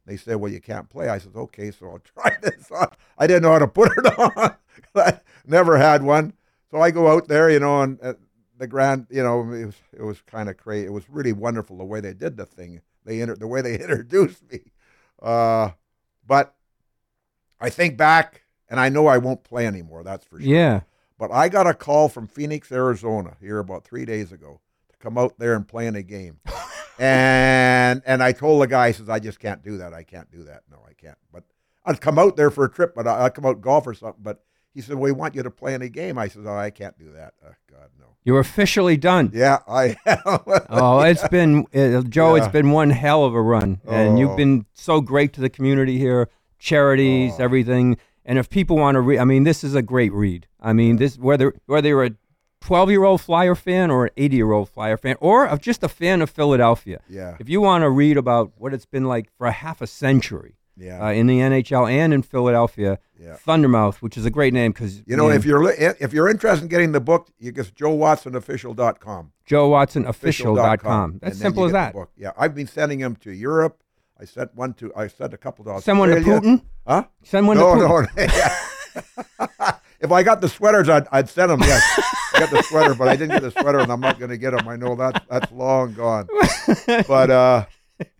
They 0.07 0.17
said, 0.17 0.37
well, 0.37 0.51
you 0.51 0.61
can't 0.61 0.89
play. 0.89 1.09
I 1.09 1.19
said, 1.19 1.33
okay, 1.37 1.71
so 1.71 1.87
I'll 1.91 1.99
try 2.23 2.37
this 2.43 2.71
on. 2.71 2.89
I 3.19 3.27
didn't 3.27 3.43
know 3.43 3.53
how 3.53 3.59
to 3.61 3.69
put 3.69 3.93
it 3.97 4.07
on. 4.19 4.57
I 4.97 5.21
never 5.47 5.79
had 5.79 6.03
one. 6.03 6.33
So 6.77 6.83
I 6.83 6.91
go 6.91 7.09
out 7.09 7.27
there, 7.27 7.49
you 7.49 7.59
know, 7.59 7.81
and 7.81 7.99
uh, 8.03 8.13
the 8.59 8.67
grand, 8.67 9.07
you 9.09 9.23
know, 9.23 9.41
it 9.51 9.65
was, 9.65 9.75
it 9.95 10.03
was 10.03 10.21
kind 10.21 10.51
of 10.51 10.59
crazy. 10.59 10.85
It 10.85 10.93
was 10.93 11.09
really 11.09 11.33
wonderful 11.33 11.79
the 11.79 11.87
way 11.87 12.01
they 12.01 12.13
did 12.13 12.37
the 12.37 12.45
thing. 12.45 12.83
They 13.07 13.23
inter- 13.23 13.37
the 13.37 13.47
way 13.47 13.63
they 13.63 13.79
introduced 13.81 14.43
me. 14.53 14.61
Uh, 15.23 15.71
but 16.27 16.55
I 17.59 17.71
think 17.71 17.97
back, 17.97 18.43
and 18.69 18.79
I 18.79 18.91
know 18.91 19.07
I 19.07 19.17
won't 19.17 19.43
play 19.43 19.67
anymore. 19.67 20.05
That's 20.05 20.27
for 20.27 20.39
sure. 20.39 20.47
Yeah. 20.47 20.81
But 21.19 21.33
I 21.33 21.49
got 21.49 21.67
a 21.67 21.73
call 21.73 22.11
from 22.11 22.27
Phoenix, 22.27 22.71
Arizona, 22.71 23.39
here 23.41 23.59
about 23.59 23.87
three 23.87 24.05
days 24.05 24.31
ago 24.31 24.61
to 24.91 24.99
come 24.99 25.17
out 25.17 25.39
there 25.39 25.55
and 25.55 25.67
play 25.67 25.87
in 25.87 25.97
a 25.97 26.03
game. 26.03 26.41
and 26.99 28.03
and 28.05 28.23
I 28.23 28.33
told 28.33 28.61
the 28.61 28.67
guy, 28.67 28.89
I 28.89 28.93
says, 28.93 29.09
I 29.09 29.19
just 29.19 29.41
can't 29.41 29.65
do 29.65 29.79
that. 29.79 29.95
I 29.95 30.03
can't 30.03 30.31
do 30.31 30.45
that. 30.45 30.65
No, 30.71 30.85
I 30.87 30.93
can't. 30.93 31.17
But 31.33 31.45
I'd 31.87 32.03
come 32.03 32.19
out 32.19 32.37
there 32.37 32.51
for 32.51 32.67
a 32.67 32.71
trip, 32.71 32.95
but 32.95 33.07
I, 33.07 33.25
I'd 33.25 33.35
come 33.35 33.47
out 33.47 33.63
golf 33.63 33.87
or 33.87 33.95
something. 33.95 34.23
But 34.23 34.43
he 34.77 34.83
said, 34.83 34.97
We 34.97 35.11
want 35.11 35.35
you 35.35 35.43
to 35.43 35.51
play 35.51 35.75
in 35.75 35.83
a 35.83 35.89
game. 35.89 36.17
I 36.19 36.29
said, 36.29 36.43
Oh, 36.47 36.55
I 36.57 36.71
can't 36.71 36.97
do 36.99 37.11
that. 37.13 37.35
Oh, 37.45 37.53
God, 37.73 37.89
no. 37.99 38.05
You're 38.25 38.39
officially 38.41 38.97
done. 38.97 39.31
Yeah, 39.35 39.59
I 39.67 39.97
am. 40.07 40.19
Oh, 40.71 41.01
it's 41.01 41.27
been 41.29 41.65
uh, 41.75 42.03
Joe. 42.03 42.35
It's 42.37 42.47
been 42.49 42.71
one 42.71 42.91
hell 42.91 43.25
of 43.25 43.35
a 43.35 43.41
run, 43.43 43.81
and 43.89 44.19
you've 44.19 44.31
Oh. 44.33 44.37
been 44.37 44.67
so 44.75 45.01
great 45.01 45.33
to 45.35 45.41
the 45.41 45.49
community 45.51 45.99
here, 45.99 46.29
charities, 46.59 47.33
Oh. 47.39 47.43
everything. 47.45 47.97
And 48.25 48.39
if 48.39 48.51
people 48.51 48.77
want 48.77 48.97
to 48.97 49.01
read, 49.01 49.19
I 49.19 49.25
mean, 49.25 49.45
this 49.45 49.63
is 49.65 49.75
a 49.75 49.83
great 49.83 50.13
read. 50.13 50.47
I 50.61 50.73
mean, 50.73 50.97
this 50.97 51.17
whether 51.19 51.55
whether 51.67 51.89
you're 51.89 52.05
a 52.05 52.11
12 52.63 52.91
year 52.91 53.05
old 53.05 53.21
Flyer 53.21 53.55
fan 53.55 53.91
or 53.91 54.07
an 54.07 54.11
80 54.17 54.37
year 54.37 54.51
old 54.53 54.69
Flyer 54.69 54.97
fan, 54.97 55.17
or 55.21 55.47
of 55.47 55.61
just 55.61 55.85
a 55.85 55.89
fan 55.89 56.21
of 56.21 56.29
Philadelphia. 56.31 57.01
Yeah. 57.09 57.37
If 57.39 57.49
you 57.49 57.61
want 57.61 57.83
to 57.83 57.91
read 57.91 58.17
about 58.17 58.53
what 58.59 58.75
it's 58.75 58.87
been 58.87 59.05
like 59.05 59.29
for 59.39 59.47
a 59.47 59.53
half 59.53 59.81
a 59.81 59.87
century, 59.87 60.57
Yeah. 60.79 61.05
uh, 61.05 61.11
in 61.11 61.27
the 61.27 61.39
NHL 61.39 61.91
and 61.91 62.13
in 62.13 62.23
Philadelphia. 62.23 62.99
Yeah. 63.19 63.37
Thundermouth, 63.47 63.97
which 63.97 64.17
is 64.19 64.27
a 64.27 64.31
great 64.31 64.53
name 64.53 64.73
because 64.73 65.03
You 65.07 65.17
know, 65.17 65.31
if 65.31 65.45
you're 65.45 65.65
li- 65.65 65.75
if 65.79 66.13
you're 66.13 66.29
interested 66.29 66.65
in 66.65 66.69
getting 66.69 66.93
the 66.93 67.01
book, 67.01 67.31
you 67.39 67.51
go 67.53 67.63
joewatsonofficial.com. 67.63 69.33
JoeWatsonOfficial.com. 69.49 71.19
That's 71.23 71.39
simple 71.39 71.65
as 71.65 71.73
that. 71.73 71.95
Yeah, 72.17 72.33
I've 72.37 72.55
been 72.55 72.67
sending 72.67 72.99
them 73.01 73.17
to 73.17 73.33
Europe. 73.33 73.83
I 74.19 74.25
sent 74.25 74.55
one 74.55 74.75
to 74.75 74.93
I 74.95 75.09
sent 75.09 75.35
a 75.35 75.39
couple 75.39 75.65
to 75.67 75.81
Send 75.81 75.99
one 75.99 76.11
to 76.11 76.17
Putin? 76.17 76.63
Huh? 76.87 77.05
Send 77.23 77.47
one 77.47 77.59
no, 77.59 77.75
to 77.75 77.81
Putin. 77.81 78.17
no, 78.17 78.23
yeah. 78.23 79.77
if 80.01 80.13
I 80.13 80.23
got 80.23 80.41
the 80.41 80.49
sweaters, 80.49 80.89
I'd, 80.89 81.07
I'd 81.13 81.29
send 81.29 81.51
them. 81.51 81.61
Yes, 81.61 81.83
I 82.35 82.41
got 82.41 82.51
the 82.51 82.63
sweater, 82.63 82.95
but 82.95 83.09
I 83.09 83.17
didn't 83.17 83.31
get 83.31 83.43
the 83.43 83.51
sweater, 83.51 83.79
and 83.79 83.93
I'm 83.93 84.01
not 84.01 84.19
going 84.19 84.31
to 84.31 84.39
get 84.39 84.53
them. 84.53 84.67
I 84.69 84.77
know 84.77 84.95
that 84.97 85.25
that's 85.29 85.53
long 85.53 85.95
gone. 85.95 86.29
But 86.87 87.31
uh, 87.31 87.67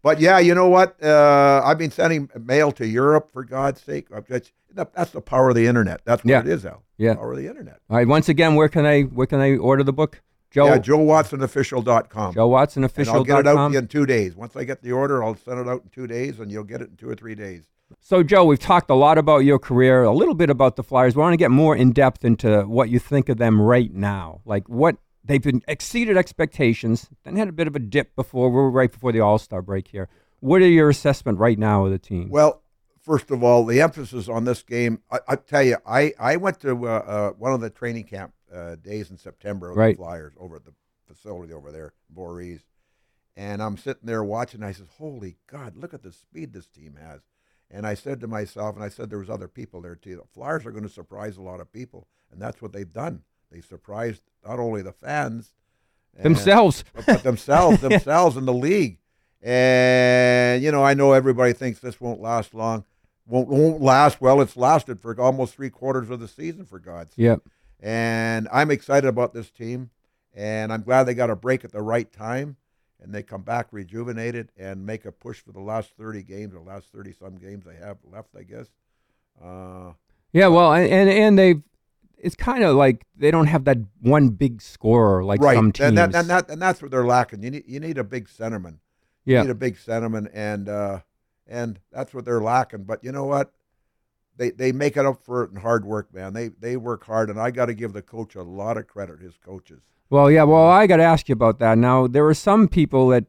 but 0.03 0.21
yeah, 0.21 0.39
you 0.39 0.55
know 0.55 0.69
what? 0.69 1.03
Uh, 1.03 1.63
I've 1.65 1.79
been 1.79 1.91
sending 1.91 2.29
mail 2.39 2.73
to 2.73 2.87
Europe 2.87 3.31
for 3.33 3.45
God's 3.45 3.81
sake. 3.83 4.09
Just- 4.29 4.53
that's 4.75 5.11
the 5.13 5.23
power 5.23 5.49
of 5.49 5.55
the 5.55 5.67
internet. 5.67 6.03
That's 6.05 6.23
what 6.23 6.31
Yeah. 6.31 6.41
it 6.41 6.49
is, 6.49 6.67
Al. 6.67 6.83
Yeah. 6.99 7.15
power 7.15 7.33
of 7.33 7.39
the 7.39 7.47
internet. 7.49 7.79
All 7.89 7.97
right. 7.97 8.07
Once 8.07 8.29
again, 8.29 8.55
where 8.57 8.69
can 8.69 8.85
I 8.85 9.03
where 9.03 9.27
can 9.27 9.41
I 9.41 9.57
order 9.57 9.83
the 9.83 9.93
book? 9.93 10.21
Joe 10.51 10.67
Yeah, 10.67 10.79
joewatsonofficial.com. 10.79 12.35
And 12.37 13.09
I'll 13.09 13.25
get 13.25 13.39
it 13.41 13.47
out 13.47 13.69
to 13.69 13.73
you 13.73 13.79
in 13.79 13.89
two 13.89 14.07
days. 14.07 14.37
Once 14.37 14.57
I 14.57 14.65
get 14.65 14.83
the 14.83 14.93
order, 14.93 15.23
I'll 15.23 15.35
send 15.37 15.61
it 15.61 15.69
out 15.69 15.83
in 15.85 15.89
two 15.91 16.07
days, 16.07 16.39
and 16.41 16.51
you'll 16.51 16.65
get 16.65 16.81
it 16.81 16.91
in 16.91 16.97
two 16.97 17.09
or 17.09 17.15
three 17.15 17.35
days. 17.35 17.65
So, 18.01 18.23
Joe, 18.23 18.45
we've 18.45 18.59
talked 18.59 18.91
a 18.91 18.95
lot 18.95 19.17
about 19.17 19.39
your 19.45 19.59
career, 19.59 20.03
a 20.03 20.13
little 20.13 20.35
bit 20.35 20.51
about 20.51 20.77
the 20.77 20.83
Flyers. 20.83 21.15
We 21.15 21.21
want 21.23 21.35
to 21.35 21.37
get 21.39 21.51
more 21.53 21.77
in 21.77 21.93
depth 21.93 22.25
into 22.25 22.63
what 22.63 22.89
you 22.89 22.99
think 22.99 23.29
of 23.29 23.37
them 23.39 23.61
right 23.61 23.93
now. 23.95 24.41
Like 24.45 24.69
what 24.69 24.97
they've 25.27 25.43
been 25.43 25.63
exceeded 25.69 26.17
expectations, 26.17 27.09
then 27.25 27.37
had 27.37 27.49
a 27.49 27.53
bit 27.53 27.67
of 27.67 27.77
a 27.77 27.79
dip 27.81 28.15
before. 28.17 28.51
We're 28.51 28.71
right 28.71 28.91
before 28.91 29.13
the 29.13 29.21
All 29.21 29.39
Star 29.39 29.63
break 29.63 29.89
here. 29.89 30.09
What 30.41 30.63
are 30.63 30.69
your 30.69 30.89
assessment 30.89 31.39
right 31.39 31.59
now 31.59 31.85
of 31.87 31.91
the 31.91 31.99
team? 31.99 32.29
Well, 32.31 32.63
first 33.03 33.31
of 33.31 33.43
all, 33.43 33.65
the 33.65 33.81
emphasis 33.81 34.29
on 34.29 34.45
this 34.45 34.63
game. 34.63 35.01
I, 35.11 35.19
I 35.29 35.37
tell 35.37 35.63
you, 35.63 35.77
I, 35.87 36.13
I 36.19 36.37
went 36.37 36.61
to 36.61 36.87
uh, 36.87 36.91
uh, 36.91 37.31
one 37.33 37.53
of 37.53 37.61
the 37.61 37.71
training 37.71 38.05
camp 38.05 38.33
uh, 38.55 38.77
days 38.77 39.11
in 39.11 39.17
September 39.17 39.71
of 39.71 39.77
Right. 39.77 39.97
the 39.97 40.03
Flyers 40.03 40.35
over 40.39 40.57
at 40.57 40.65
the 40.65 40.73
facility 41.07 41.53
over 41.53 41.73
there, 41.73 41.93
Voorhees, 42.15 42.61
and 43.37 43.63
I'm 43.63 43.77
sitting 43.77 44.07
there 44.07 44.25
watching. 44.25 44.63
I 44.63 44.73
says, 44.73 44.89
"Holy 44.99 45.37
God, 45.47 45.77
look 45.77 45.95
at 45.95 46.03
the 46.03 46.13
speed 46.13 46.53
this 46.53 46.69
team 46.69 46.97
has." 47.01 47.21
And 47.71 47.85
I 47.87 47.95
said 47.95 48.21
to 48.21 48.29
myself, 48.29 48.77
and 48.77 48.85
I 48.85 48.89
said 48.89 49.11
there 49.11 49.19
was 49.19 49.31
other 49.31 49.49
people 49.49 49.81
there 49.81 49.97
too. 49.97 50.17
The 50.17 50.23
Flyers 50.33 50.65
are 50.67 50.71
going 50.71 50.85
to 50.85 50.89
surprise 50.89 51.37
a 51.37 51.43
lot 51.43 51.61
of 51.61 51.73
people, 51.73 52.07
and 52.31 52.41
that's 52.41 52.63
what 52.63 52.73
they've 52.73 52.93
done. 52.93 53.23
They 53.51 53.61
surprised 53.61 54.23
not 54.47 54.59
only 54.59 54.83
the 54.83 54.93
fans 54.93 55.53
and- 56.15 56.25
Themselves. 56.25 56.85
but 57.07 57.23
themselves, 57.23 57.81
themselves 57.83 58.37
in 58.37 58.45
the 58.47 58.53
league. 58.55 58.99
And 59.43 60.63
you 60.63 60.73
know, 60.73 60.83
I 60.85 60.95
know 60.95 61.13
everybody 61.13 61.53
thinks 61.53 61.79
this 61.79 62.01
won't 62.01 62.21
last 62.21 62.53
long. 62.55 62.85
Won't 63.27 63.49
won't 63.49 63.81
last. 63.81 64.21
Well, 64.21 64.41
it's 64.41 64.57
lasted 64.57 65.01
for 65.01 65.19
almost 65.21 65.55
three 65.55 65.71
quarters 65.71 66.11
of 66.11 66.21
the 66.21 66.29
season, 66.29 66.65
for 66.65 66.79
God's 66.79 67.11
sake. 67.11 67.25
Yep. 67.25 67.43
And 67.81 68.49
I'm 68.53 68.71
excited 68.71 69.07
about 69.09 69.35
this 69.35 69.51
team, 69.51 69.91
and 70.35 70.73
I'm 70.73 70.83
glad 70.83 71.05
they 71.05 71.15
got 71.15 71.31
a 71.31 71.37
break 71.37 71.65
at 71.65 71.73
the 71.73 71.83
right 71.83 72.11
time, 72.13 72.57
and 73.01 73.13
they 73.15 73.23
come 73.23 73.43
back 73.43 73.69
rejuvenated 73.71 74.51
and 74.57 74.85
make 74.87 75.05
a 75.05 75.13
push 75.13 75.41
for 75.41 75.53
the 75.53 75.61
last 75.61 75.91
30 75.99 76.23
games 76.23 76.55
the 76.55 76.61
last 76.61 76.87
30 76.93 77.13
some 77.13 77.37
games 77.37 77.65
they 77.67 77.77
have 77.77 77.99
left, 78.11 78.31
I 78.37 78.43
guess. 78.45 78.67
Uh, 79.43 79.93
Yeah, 80.33 80.49
well, 80.49 80.73
and 80.73 80.91
and, 80.91 81.11
and 81.11 81.39
they, 81.39 81.57
it's 82.19 82.37
kind 82.37 82.65
of 82.65 82.77
like 82.77 83.07
they 83.17 83.31
don't 83.31 83.47
have 83.47 83.65
that 83.65 83.79
one 84.01 84.29
big 84.31 84.63
scorer 84.63 85.25
like 85.25 85.41
right, 85.41 85.55
some 85.55 85.73
teams. 85.73 85.89
and 85.89 85.99
that, 85.99 86.15
and 86.15 86.29
that 86.29 86.51
and 86.51 86.61
that's 86.61 86.83
what 86.83 86.91
they're 86.91 87.07
lacking. 87.07 87.43
You 87.43 87.51
need 87.51 87.65
you 87.67 87.81
need 87.81 87.99
a 87.99 88.05
big 88.05 88.29
centerman. 88.29 88.79
You 89.25 89.35
yeah, 89.35 89.43
need 89.43 89.51
a 89.51 89.55
big 89.55 89.77
centerman, 89.77 90.31
and 90.33 90.69
uh, 90.69 91.01
and 91.47 91.79
that's 91.93 92.15
what 92.15 92.25
they're 92.25 92.41
lacking. 92.41 92.85
But 92.85 93.03
you 93.05 93.13
know 93.13 93.25
what? 93.25 93.53
They 94.37 94.51
they 94.51 94.73
make 94.73 94.97
it 94.97 95.07
up 95.07 95.23
for 95.23 95.45
it 95.45 95.51
in 95.51 95.57
hard 95.57 95.85
work, 95.85 96.13
man. 96.13 96.33
They 96.33 96.49
they 96.49 96.77
work 96.77 97.05
hard, 97.05 97.31
and 97.31 97.41
I 97.41 97.51
got 97.51 97.67
to 97.67 97.75
give 97.75 97.93
the 97.93 98.03
coach 98.03 98.35
a 98.35 98.43
lot 98.43 98.77
of 98.77 98.87
credit. 98.87 99.21
His 99.21 99.37
coaches. 99.37 99.83
Well, 100.09 100.31
yeah. 100.31 100.45
Well, 100.45 100.67
I 100.67 100.87
got 100.87 100.99
to 100.99 101.03
ask 101.03 101.29
you 101.29 101.33
about 101.33 101.59
that. 101.59 101.79
Now, 101.79 102.07
there 102.07 102.27
are 102.27 102.35
some 102.35 102.69
people 102.69 103.09
that 103.09 103.25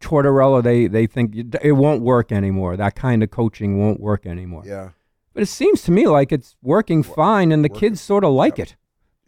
Tortorella 0.00 0.62
they 0.62 0.86
they 0.86 1.06
think 1.06 1.34
it 1.62 1.72
won't 1.72 2.02
work 2.02 2.32
anymore. 2.32 2.76
That 2.76 2.94
kind 2.94 3.22
of 3.22 3.30
coaching 3.30 3.78
won't 3.78 4.00
work 4.00 4.26
anymore. 4.26 4.62
Yeah, 4.64 4.90
But 5.36 5.42
it 5.42 5.48
seems 5.48 5.82
to 5.82 5.92
me 5.92 6.06
like 6.06 6.32
it's 6.32 6.56
working 6.62 7.02
fine, 7.02 7.52
and 7.52 7.62
the 7.62 7.68
working. 7.68 7.90
kids 7.90 8.00
sort 8.00 8.24
of 8.24 8.32
like 8.32 8.58
it. 8.58 8.74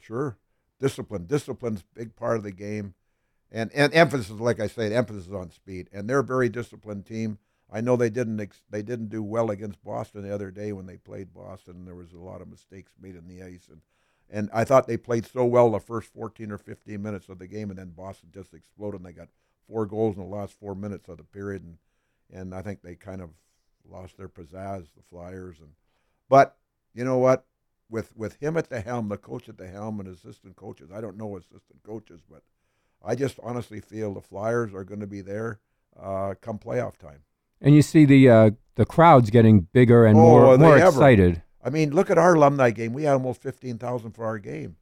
sure. 0.00 0.38
Discipline, 0.80 1.26
discipline's 1.26 1.80
a 1.82 1.98
big 1.98 2.16
part 2.16 2.38
of 2.38 2.44
the 2.44 2.50
game, 2.50 2.94
and 3.52 3.70
and 3.74 3.92
emphasis, 3.92 4.30
like 4.30 4.58
I 4.58 4.68
said, 4.68 4.90
emphasis 4.90 5.30
on 5.30 5.50
speed. 5.50 5.90
And 5.92 6.08
they're 6.08 6.20
a 6.20 6.24
very 6.24 6.48
disciplined 6.48 7.04
team. 7.04 7.36
I 7.70 7.82
know 7.82 7.94
they 7.94 8.08
didn't 8.08 8.40
ex- 8.40 8.62
they 8.70 8.80
didn't 8.80 9.10
do 9.10 9.22
well 9.22 9.50
against 9.50 9.84
Boston 9.84 10.22
the 10.22 10.34
other 10.34 10.50
day 10.50 10.72
when 10.72 10.86
they 10.86 10.96
played 10.96 11.34
Boston. 11.34 11.84
There 11.84 11.94
was 11.94 12.14
a 12.14 12.18
lot 12.18 12.40
of 12.40 12.48
mistakes 12.48 12.92
made 12.98 13.14
in 13.14 13.28
the 13.28 13.42
ice, 13.42 13.68
and 13.70 13.82
and 14.30 14.48
I 14.54 14.64
thought 14.64 14.86
they 14.86 14.96
played 14.96 15.26
so 15.26 15.44
well 15.44 15.70
the 15.70 15.78
first 15.78 16.10
14 16.14 16.50
or 16.50 16.56
15 16.56 17.02
minutes 17.02 17.28
of 17.28 17.38
the 17.38 17.46
game, 17.46 17.68
and 17.68 17.78
then 17.78 17.90
Boston 17.90 18.30
just 18.32 18.54
exploded. 18.54 19.00
and 19.00 19.06
They 19.06 19.12
got 19.12 19.28
four 19.66 19.84
goals 19.84 20.16
in 20.16 20.22
the 20.22 20.34
last 20.34 20.58
four 20.58 20.74
minutes 20.74 21.06
of 21.10 21.18
the 21.18 21.24
period, 21.24 21.64
and 21.64 21.76
and 22.32 22.54
I 22.54 22.62
think 22.62 22.80
they 22.80 22.94
kind 22.94 23.20
of 23.20 23.28
lost 23.86 24.16
their 24.16 24.30
pizzazz, 24.30 24.86
the 24.96 25.02
Flyers. 25.02 25.58
And 25.60 25.72
but 26.28 26.56
you 26.94 27.04
know 27.04 27.18
what? 27.18 27.44
With 27.90 28.14
with 28.16 28.34
him 28.40 28.56
at 28.56 28.68
the 28.68 28.80
helm, 28.80 29.08
the 29.08 29.16
coach 29.16 29.48
at 29.48 29.56
the 29.56 29.66
helm, 29.68 29.98
and 30.00 30.08
assistant 30.08 30.56
coaches. 30.56 30.90
I 30.94 31.00
don't 31.00 31.16
know 31.16 31.36
assistant 31.36 31.82
coaches, 31.82 32.20
but 32.30 32.42
I 33.02 33.14
just 33.14 33.38
honestly 33.42 33.80
feel 33.80 34.12
the 34.12 34.20
Flyers 34.20 34.74
are 34.74 34.84
going 34.84 35.00
to 35.00 35.06
be 35.06 35.20
there 35.22 35.60
uh, 35.98 36.34
come 36.40 36.58
playoff 36.58 36.98
time. 36.98 37.20
And 37.60 37.74
you 37.74 37.82
see 37.82 38.04
the 38.04 38.28
uh, 38.28 38.50
the 38.74 38.84
crowds 38.84 39.30
getting 39.30 39.60
bigger 39.72 40.04
and 40.04 40.18
Oh, 40.18 40.22
more 40.22 40.58
more 40.58 40.76
ever. 40.76 40.88
excited. 40.88 41.42
I 41.64 41.70
mean, 41.70 41.90
look 41.90 42.10
at 42.10 42.18
our 42.18 42.34
alumni 42.34 42.70
game. 42.70 42.92
We 42.92 43.04
had 43.04 43.14
almost 43.14 43.40
fifteen 43.42 43.78
thousand 43.78 44.12
for 44.12 44.24
our 44.26 44.38
game, 44.38 44.76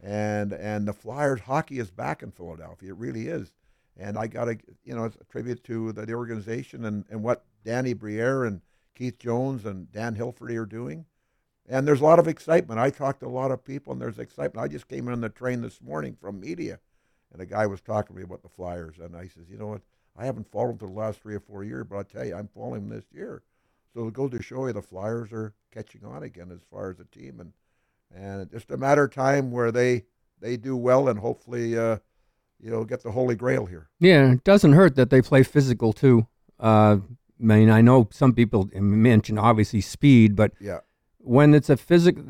and 0.00 0.52
and 0.52 0.86
the 0.86 0.92
Flyers 0.92 1.40
hockey 1.42 1.78
is 1.78 1.90
back 1.90 2.22
in 2.22 2.32
Philadelphia. 2.32 2.90
It 2.90 2.96
really 2.98 3.28
is. 3.28 3.52
And 3.96 4.16
I 4.16 4.28
got 4.28 4.44
to, 4.44 4.56
you 4.84 4.94
know, 4.94 5.04
it's 5.04 5.16
a 5.16 5.24
tribute 5.24 5.64
to 5.64 5.90
the, 5.90 6.06
the 6.06 6.14
organization 6.14 6.84
and, 6.84 7.04
and 7.10 7.20
what 7.20 7.44
Danny 7.64 7.94
Briere 7.94 8.44
and 8.44 8.60
Keith 8.98 9.18
Jones 9.20 9.64
and 9.64 9.90
Dan 9.92 10.16
Hilferty 10.16 10.60
are 10.60 10.66
doing. 10.66 11.06
And 11.68 11.86
there's 11.86 12.00
a 12.00 12.04
lot 12.04 12.18
of 12.18 12.26
excitement. 12.26 12.80
I 12.80 12.90
talked 12.90 13.20
to 13.20 13.26
a 13.26 13.28
lot 13.28 13.52
of 13.52 13.64
people, 13.64 13.92
and 13.92 14.02
there's 14.02 14.18
excitement. 14.18 14.64
I 14.64 14.68
just 14.68 14.88
came 14.88 15.06
in 15.06 15.12
on 15.12 15.20
the 15.20 15.28
train 15.28 15.62
this 15.62 15.80
morning 15.80 16.16
from 16.20 16.40
media, 16.40 16.80
and 17.32 17.40
a 17.40 17.46
guy 17.46 17.66
was 17.66 17.80
talking 17.80 18.14
to 18.14 18.18
me 18.18 18.24
about 18.24 18.42
the 18.42 18.48
Flyers, 18.48 18.98
and 18.98 19.14
I 19.14 19.28
says, 19.28 19.48
you 19.48 19.56
know 19.58 19.68
what? 19.68 19.82
I 20.16 20.24
haven't 20.24 20.50
followed 20.50 20.70
them 20.70 20.78
for 20.78 20.86
the 20.86 20.98
last 20.98 21.20
three 21.20 21.36
or 21.36 21.40
four 21.40 21.62
years, 21.62 21.86
but 21.88 21.98
I 21.98 22.02
tell 22.02 22.24
you, 22.24 22.34
I'm 22.34 22.48
following 22.48 22.88
them 22.88 22.96
this 22.96 23.12
year. 23.12 23.42
So 23.94 24.08
it 24.08 24.14
goes 24.14 24.32
to 24.32 24.42
show 24.42 24.66
you 24.66 24.72
the 24.72 24.82
Flyers 24.82 25.32
are 25.32 25.54
catching 25.70 26.04
on 26.04 26.24
again 26.24 26.50
as 26.50 26.60
far 26.68 26.90
as 26.90 26.98
a 26.98 27.04
team, 27.04 27.38
and 27.40 27.52
and 28.12 28.50
just 28.50 28.70
a 28.70 28.76
matter 28.76 29.04
of 29.04 29.12
time 29.12 29.50
where 29.50 29.70
they 29.70 30.04
they 30.40 30.56
do 30.56 30.76
well 30.76 31.08
and 31.08 31.18
hopefully 31.18 31.78
uh, 31.78 31.98
you 32.60 32.70
know 32.70 32.84
get 32.84 33.02
the 33.02 33.12
holy 33.12 33.36
grail 33.36 33.66
here. 33.66 33.90
Yeah, 34.00 34.32
it 34.32 34.44
doesn't 34.44 34.72
hurt 34.72 34.96
that 34.96 35.10
they 35.10 35.22
play 35.22 35.42
physical 35.42 35.92
too. 35.92 36.26
Uh, 36.58 36.98
mean, 37.38 37.70
I 37.70 37.80
know 37.80 38.08
some 38.12 38.32
people 38.32 38.68
mention 38.74 39.38
obviously 39.38 39.80
speed, 39.80 40.34
but 40.36 40.52
Yeah, 40.60 40.80
when 41.18 41.54
it's 41.54 41.70
a 41.70 41.76
physical, 41.76 42.24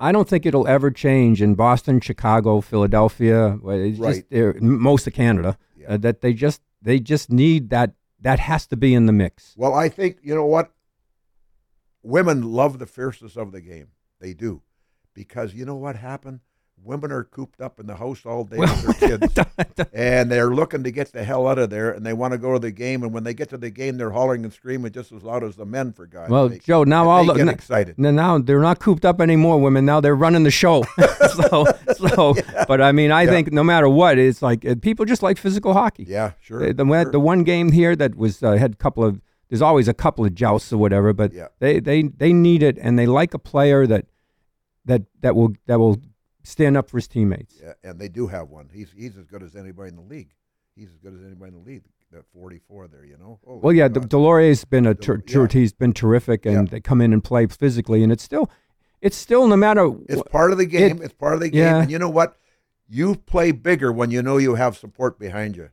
I 0.00 0.12
don't 0.12 0.28
think 0.28 0.46
it'll 0.46 0.66
ever 0.68 0.90
change 0.90 1.40
in 1.42 1.54
Boston, 1.54 2.00
Chicago, 2.00 2.60
Philadelphia, 2.60 3.58
just 3.62 4.00
Right. 4.00 4.24
they're- 4.30 4.54
most 4.60 5.06
of 5.06 5.12
Canada. 5.12 5.56
Yeah. 5.76 5.88
Uh, 5.94 5.96
that 5.98 6.20
they 6.20 6.32
just 6.32 6.62
they 6.82 6.98
just 7.00 7.30
need 7.30 7.70
that. 7.70 7.94
That 8.20 8.38
has 8.40 8.66
to 8.68 8.76
be 8.76 8.94
in 8.94 9.06
the 9.06 9.12
mix. 9.12 9.54
Well, 9.56 9.74
I 9.74 9.88
think 9.88 10.18
you 10.22 10.34
know 10.34 10.46
what. 10.46 10.70
Women 12.02 12.42
love 12.52 12.78
the 12.78 12.86
fierceness 12.86 13.36
of 13.36 13.52
the 13.52 13.60
game. 13.62 13.88
They 14.20 14.34
do, 14.34 14.62
because 15.14 15.54
you 15.54 15.64
know 15.64 15.74
what 15.74 15.96
happened. 15.96 16.40
Women 16.84 17.10
are 17.12 17.24
cooped 17.24 17.60
up 17.60 17.80
in 17.80 17.86
the 17.86 17.96
house 17.96 18.26
all 18.26 18.44
day 18.44 18.58
with 18.58 18.98
their 19.00 19.18
kids, 19.18 19.34
and 19.92 20.30
they're 20.30 20.54
looking 20.54 20.84
to 20.84 20.90
get 20.90 21.12
the 21.12 21.24
hell 21.24 21.46
out 21.48 21.58
of 21.58 21.70
there, 21.70 21.90
and 21.90 22.04
they 22.04 22.12
want 22.12 22.32
to 22.32 22.38
go 22.38 22.52
to 22.52 22.58
the 22.58 22.70
game. 22.70 23.02
And 23.02 23.12
when 23.12 23.24
they 23.24 23.32
get 23.34 23.48
to 23.50 23.56
the 23.56 23.70
game, 23.70 23.96
they're 23.96 24.10
hollering 24.10 24.44
and 24.44 24.52
screaming 24.52 24.92
just 24.92 25.10
as 25.12 25.22
loud 25.22 25.42
as 25.44 25.56
the 25.56 25.64
men. 25.64 25.92
For 25.92 26.06
God's 26.06 26.30
Well, 26.30 26.50
sake. 26.50 26.62
Joe, 26.64 26.84
now 26.84 27.02
And 27.02 27.10
all 27.10 27.20
they 27.22 27.28
the 27.28 27.34
get 27.34 27.48
n- 27.48 27.54
excited. 27.54 27.98
now 27.98 28.38
they're 28.38 28.60
not 28.60 28.80
cooped 28.80 29.04
up 29.04 29.20
anymore. 29.20 29.60
Women 29.60 29.84
now 29.86 30.00
they're 30.00 30.14
running 30.14 30.42
the 30.42 30.50
show. 30.50 30.84
so, 31.50 31.64
so 31.96 32.34
but 32.68 32.80
I 32.80 32.92
mean, 32.92 33.10
I 33.10 33.22
Yeah. 33.22 33.30
think 33.30 33.52
no 33.52 33.64
matter 33.64 33.88
what, 33.88 34.18
it's 34.18 34.42
like 34.42 34.64
uh, 34.64 34.74
people 34.80 35.04
just 35.06 35.22
like 35.22 35.38
physical 35.38 35.72
hockey. 35.72 36.04
Yeah, 36.08 36.32
sure. 36.40 36.66
The, 36.68 36.74
the, 36.74 36.84
one- 36.84 37.04
sure. 37.06 37.12
the 37.12 37.20
one 37.20 37.44
game 37.44 37.72
here 37.72 37.96
that 37.96 38.14
was 38.14 38.42
uh, 38.42 38.52
had 38.52 38.72
a 38.72 38.76
couple 38.76 39.02
of 39.04 39.20
there's 39.48 39.62
always 39.62 39.88
a 39.88 39.94
couple 39.94 40.24
of 40.24 40.34
jousts 40.34 40.72
or 40.72 40.78
whatever, 40.78 41.12
but 41.12 41.32
Yeah. 41.32 41.48
they, 41.60 41.78
they 41.80 42.02
they 42.02 42.32
need 42.32 42.62
it 42.62 42.76
and 42.80 42.98
they 42.98 43.06
like 43.06 43.34
a 43.34 43.38
player 43.38 43.86
that 43.86 44.06
that 44.86 45.02
that 45.20 45.34
will 45.36 45.52
that 45.66 45.78
will 45.78 45.98
stand 46.44 46.76
up 46.76 46.88
for 46.88 46.98
his 46.98 47.08
teammates. 47.08 47.56
Yeah, 47.60 47.72
and 47.82 47.98
they 47.98 48.08
do 48.08 48.28
have 48.28 48.48
one. 48.50 48.68
He's 48.72 48.92
he's 48.96 49.16
as 49.16 49.24
good 49.26 49.42
as 49.42 49.56
anybody 49.56 49.88
in 49.88 49.96
the 49.96 50.02
league. 50.02 50.30
He's 50.76 50.88
as 50.90 50.98
good 50.98 51.14
as 51.14 51.20
anybody 51.24 51.48
in 51.56 51.62
the 51.62 51.68
league. 51.68 51.82
That 52.12 52.24
44 52.32 52.86
there, 52.88 53.04
you 53.04 53.16
know. 53.18 53.40
Holy 53.44 53.60
Well, 53.60 53.72
yeah, 53.72 53.88
God. 53.88 54.08
Deslauriers' 54.08 54.68
been 54.68 54.86
a 54.86 54.94
ter- 54.94 55.20
yeah. 55.26 55.34
ter- 55.34 55.48
he's 55.48 55.72
been 55.72 55.92
terrific, 55.92 56.46
and 56.46 56.68
Yeah. 56.68 56.70
they 56.70 56.80
come 56.80 57.00
in 57.00 57.12
and 57.12 57.24
play 57.24 57.46
physically, 57.46 58.02
and 58.04 58.12
it's 58.12 58.22
still 58.22 58.48
it's 59.00 59.16
still 59.16 59.46
no 59.48 59.56
matter 59.56 59.90
It's 60.08 60.22
wh- 60.22 60.30
part 60.30 60.52
of 60.52 60.58
the 60.58 60.66
game. 60.66 61.00
it's 61.02 61.12
part 61.14 61.34
of 61.34 61.40
the 61.40 61.48
game. 61.50 61.60
yeah. 61.60 61.82
And 61.82 61.90
you 61.90 61.98
know 61.98 62.08
what? 62.10 62.36
You 62.88 63.16
play 63.16 63.50
bigger 63.50 63.90
when 63.92 64.10
you 64.10 64.22
know 64.22 64.36
you 64.36 64.54
have 64.54 64.76
support 64.76 65.18
behind 65.18 65.56
you. 65.56 65.70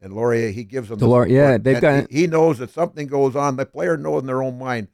And 0.00 0.12
Laurier, 0.14 0.50
he 0.50 0.64
gives 0.64 0.88
them. 0.90 0.98
Delor- 1.00 1.26
the 1.26 1.32
yeah, 1.34 1.58
they've 1.58 1.80
got- 1.80 2.10
He, 2.10 2.20
he 2.22 2.26
knows 2.26 2.58
that 2.58 2.70
something 2.70 3.06
goes 3.06 3.34
on. 3.34 3.56
The 3.56 3.64
player 3.66 3.96
knows 3.96 4.20
in 4.20 4.26
their 4.26 4.42
own 4.42 4.58
mind, 4.58 4.88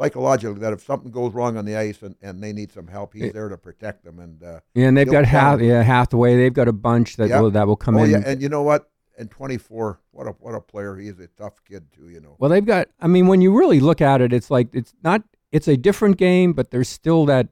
psychologically, 0.00 0.60
that 0.60 0.72
if 0.72 0.82
something 0.82 1.10
goes 1.10 1.34
wrong 1.34 1.56
on 1.56 1.64
the 1.64 1.76
ice 1.76 2.02
and, 2.02 2.16
and 2.22 2.42
they 2.42 2.52
need 2.52 2.72
some 2.72 2.86
help, 2.86 3.14
he's 3.14 3.32
there 3.32 3.48
to 3.48 3.58
protect 3.58 4.04
them. 4.04 4.18
And 4.18 4.42
uh, 4.42 4.60
Yeah, 4.74 4.88
and 4.88 4.96
they've 4.96 5.10
got 5.10 5.24
half 5.24 5.60
yeah 5.60 5.82
Hathaway. 5.82 6.36
They've 6.36 6.52
got 6.52 6.68
a 6.68 6.72
bunch 6.72 7.16
that 7.16 7.28
Yeah. 7.28 7.40
will 7.40 7.50
that 7.50 7.66
will 7.66 7.76
come 7.76 7.96
oh 7.96 8.04
in. 8.04 8.10
yeah, 8.10 8.22
and 8.24 8.40
you 8.40 8.48
know 8.48 8.62
what? 8.62 8.90
And 9.18 9.30
24, 9.30 10.00
what 10.12 10.26
a 10.26 10.30
what 10.30 10.54
a 10.54 10.60
player. 10.60 10.96
He 10.96 11.08
is 11.08 11.20
a 11.20 11.26
tough 11.26 11.62
kid 11.64 11.92
too. 11.92 12.08
You 12.08 12.20
know. 12.20 12.36
Well, 12.38 12.50
they've 12.50 12.64
got. 12.64 12.88
I 13.00 13.06
mean, 13.06 13.26
when 13.26 13.42
you 13.42 13.56
really 13.56 13.80
look 13.80 14.00
at 14.00 14.22
it, 14.22 14.32
it's 14.32 14.50
like 14.50 14.68
it's 14.72 14.94
not. 15.04 15.22
It's 15.52 15.68
a 15.68 15.76
different 15.76 16.16
game, 16.16 16.52
but 16.54 16.70
there's 16.70 16.88
still 16.88 17.26
that 17.26 17.48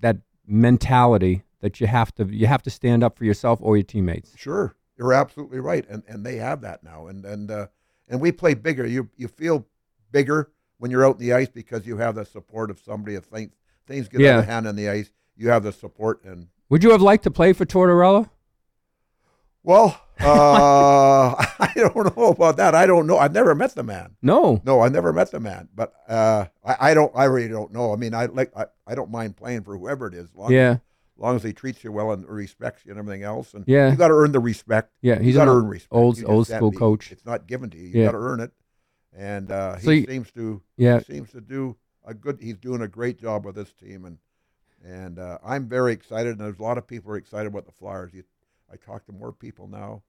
that 0.00 0.18
mentality 0.46 1.44
that 1.60 1.80
you 1.80 1.86
have 1.86 2.14
to 2.16 2.24
you 2.26 2.46
have 2.46 2.62
to 2.62 2.70
stand 2.70 3.02
up 3.02 3.16
for 3.16 3.24
yourself 3.24 3.58
or 3.62 3.76
your 3.78 3.84
teammates. 3.84 4.32
Sure, 4.36 4.76
you're 4.98 5.14
absolutely 5.14 5.60
right, 5.60 5.86
and 5.88 6.02
and 6.06 6.26
they 6.26 6.36
have 6.36 6.60
that 6.60 6.84
now, 6.84 7.06
and 7.06 7.24
and 7.24 7.50
uh, 7.50 7.68
and 8.08 8.20
we 8.20 8.30
play 8.30 8.52
bigger. 8.52 8.86
You 8.86 9.08
you 9.16 9.28
feel 9.28 9.66
bigger 10.12 10.50
when 10.78 10.90
you're 10.90 11.06
out 11.06 11.16
in 11.16 11.20
the 11.20 11.32
ice 11.32 11.48
because 11.48 11.86
you 11.86 11.96
have 11.98 12.14
the 12.14 12.24
support 12.24 12.70
of 12.70 12.78
somebody. 12.80 13.14
If 13.16 13.24
things 13.24 13.52
things 13.86 14.08
get 14.08 14.20
out 14.32 14.40
of 14.40 14.44
hand 14.46 14.66
on 14.66 14.76
the 14.76 14.88
ice, 14.88 15.10
you 15.36 15.48
have 15.50 15.62
the 15.62 15.72
support. 15.72 16.24
And 16.24 16.48
Would 16.70 16.82
you 16.82 16.90
have 16.90 17.02
liked 17.02 17.24
to 17.24 17.30
play 17.30 17.52
for 17.52 17.64
Tortorella? 17.66 18.28
well, 19.62 20.00
uh, 20.20 21.34
I 21.60 21.72
don't 21.76 22.16
know 22.16 22.28
about 22.28 22.56
that. 22.56 22.74
I 22.74 22.86
don't 22.86 23.06
know. 23.06 23.18
I've 23.18 23.32
never 23.32 23.54
met 23.54 23.74
the 23.74 23.82
man. 23.82 24.16
No. 24.22 24.60
No, 24.64 24.80
I 24.80 24.88
never 24.88 25.12
met 25.12 25.30
the 25.30 25.40
man, 25.40 25.68
but 25.74 25.92
uh, 26.08 26.46
I, 26.64 26.90
I 26.90 26.94
don't. 26.94 27.12
I 27.14 27.24
really 27.24 27.48
don't 27.48 27.72
know. 27.72 27.92
I 27.92 27.96
mean, 27.96 28.14
I 28.14 28.26
like. 28.26 28.50
I, 28.56 28.66
I 28.86 28.94
don't 28.94 29.10
mind 29.10 29.36
playing 29.36 29.62
for 29.64 29.76
whoever 29.76 30.06
it 30.06 30.14
is. 30.14 30.34
Long 30.34 30.52
Yeah. 30.52 30.70
As, 30.72 30.78
long 31.20 31.36
as 31.36 31.42
he 31.42 31.52
treats 31.52 31.82
you 31.82 31.90
well 31.92 32.12
and 32.12 32.26
respects 32.28 32.84
you 32.86 32.92
and 32.92 32.98
everything 32.98 33.24
else. 33.24 33.52
And 33.52 33.64
Yeah. 33.66 33.90
you 33.90 33.96
got 33.96 34.08
to 34.08 34.14
earn 34.14 34.30
the 34.32 34.38
respect. 34.40 34.92
Yeah, 35.02 35.18
he's 35.18 35.34
got 35.34 35.46
to 35.46 35.50
an 35.50 35.56
earn 35.58 35.66
respect. 35.68 35.92
old- 35.92 36.24
old 36.24 36.46
school 36.46 36.70
coach. 36.72 37.10
It's 37.10 37.26
not 37.26 37.46
given 37.48 37.70
to 37.70 37.76
you. 37.76 37.88
You 37.88 38.00
Yeah. 38.00 38.06
got 38.06 38.12
to 38.12 38.18
earn 38.18 38.40
it. 38.40 38.52
And 39.16 39.50
uh, 39.50 39.76
he 39.76 39.84
So 39.84 39.90
you- 39.90 40.06
seems 40.06 40.30
to. 40.32 40.62
Yeah. 40.76 40.98
He 41.00 41.12
seems 41.14 41.30
to 41.32 41.40
do 41.40 41.76
a 42.04 42.14
good. 42.14 42.38
He's 42.40 42.58
doing 42.58 42.82
a 42.82 42.88
great 42.88 43.18
job 43.20 43.44
with 43.44 43.54
this 43.54 43.72
team, 43.72 44.04
and 44.04 44.18
and 44.84 45.18
uh, 45.18 45.38
I'm 45.44 45.68
very 45.68 45.92
excited. 45.92 46.32
And 46.32 46.40
there's 46.40 46.58
a 46.58 46.62
lot 46.62 46.78
of 46.78 46.86
people 46.86 47.12
are 47.12 47.16
excited 47.16 47.46
about 47.48 47.66
the 47.66 47.72
Flyers. 47.72 48.12
You, 48.14 48.24
I 48.72 48.76
talk 48.76 49.06
to 49.06 49.12
more 49.12 49.32
people 49.32 49.66
now, 49.66 50.02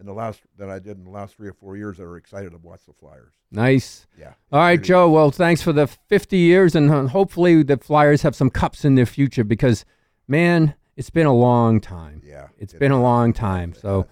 in 0.00 0.06
the 0.06 0.12
last 0.14 0.40
than 0.56 0.70
I 0.70 0.78
did 0.78 0.96
in 0.96 1.04
the 1.04 1.10
last 1.10 1.36
three 1.36 1.48
or 1.48 1.52
four 1.52 1.76
years 1.76 1.98
that 1.98 2.04
are 2.04 2.16
excited 2.16 2.50
to 2.52 2.58
watch 2.58 2.80
the 2.86 2.94
Flyers. 2.94 3.32
Nice. 3.52 4.06
Yeah. 4.18 4.32
All 4.52 4.60
right, 4.60 4.82
Joe. 4.82 5.08
Well, 5.10 5.30
thanks 5.30 5.62
for 5.62 5.72
the 5.72 5.86
50 5.86 6.36
years, 6.36 6.74
and 6.74 6.90
uh, 6.90 7.06
hopefully 7.08 7.62
the 7.62 7.76
Flyers 7.78 8.22
have 8.22 8.34
some 8.34 8.50
cups 8.50 8.84
in 8.84 8.94
their 8.94 9.06
future 9.06 9.44
because, 9.44 9.84
man, 10.26 10.74
it's 10.96 11.10
been 11.10 11.26
a 11.26 11.34
long 11.34 11.80
time. 11.80 12.22
Yeah. 12.26 12.48
It's 12.58 12.74
it 12.74 12.80
been 12.80 12.92
a 12.92 13.00
long 13.00 13.32
time. 13.32 13.72
So, 13.74 14.06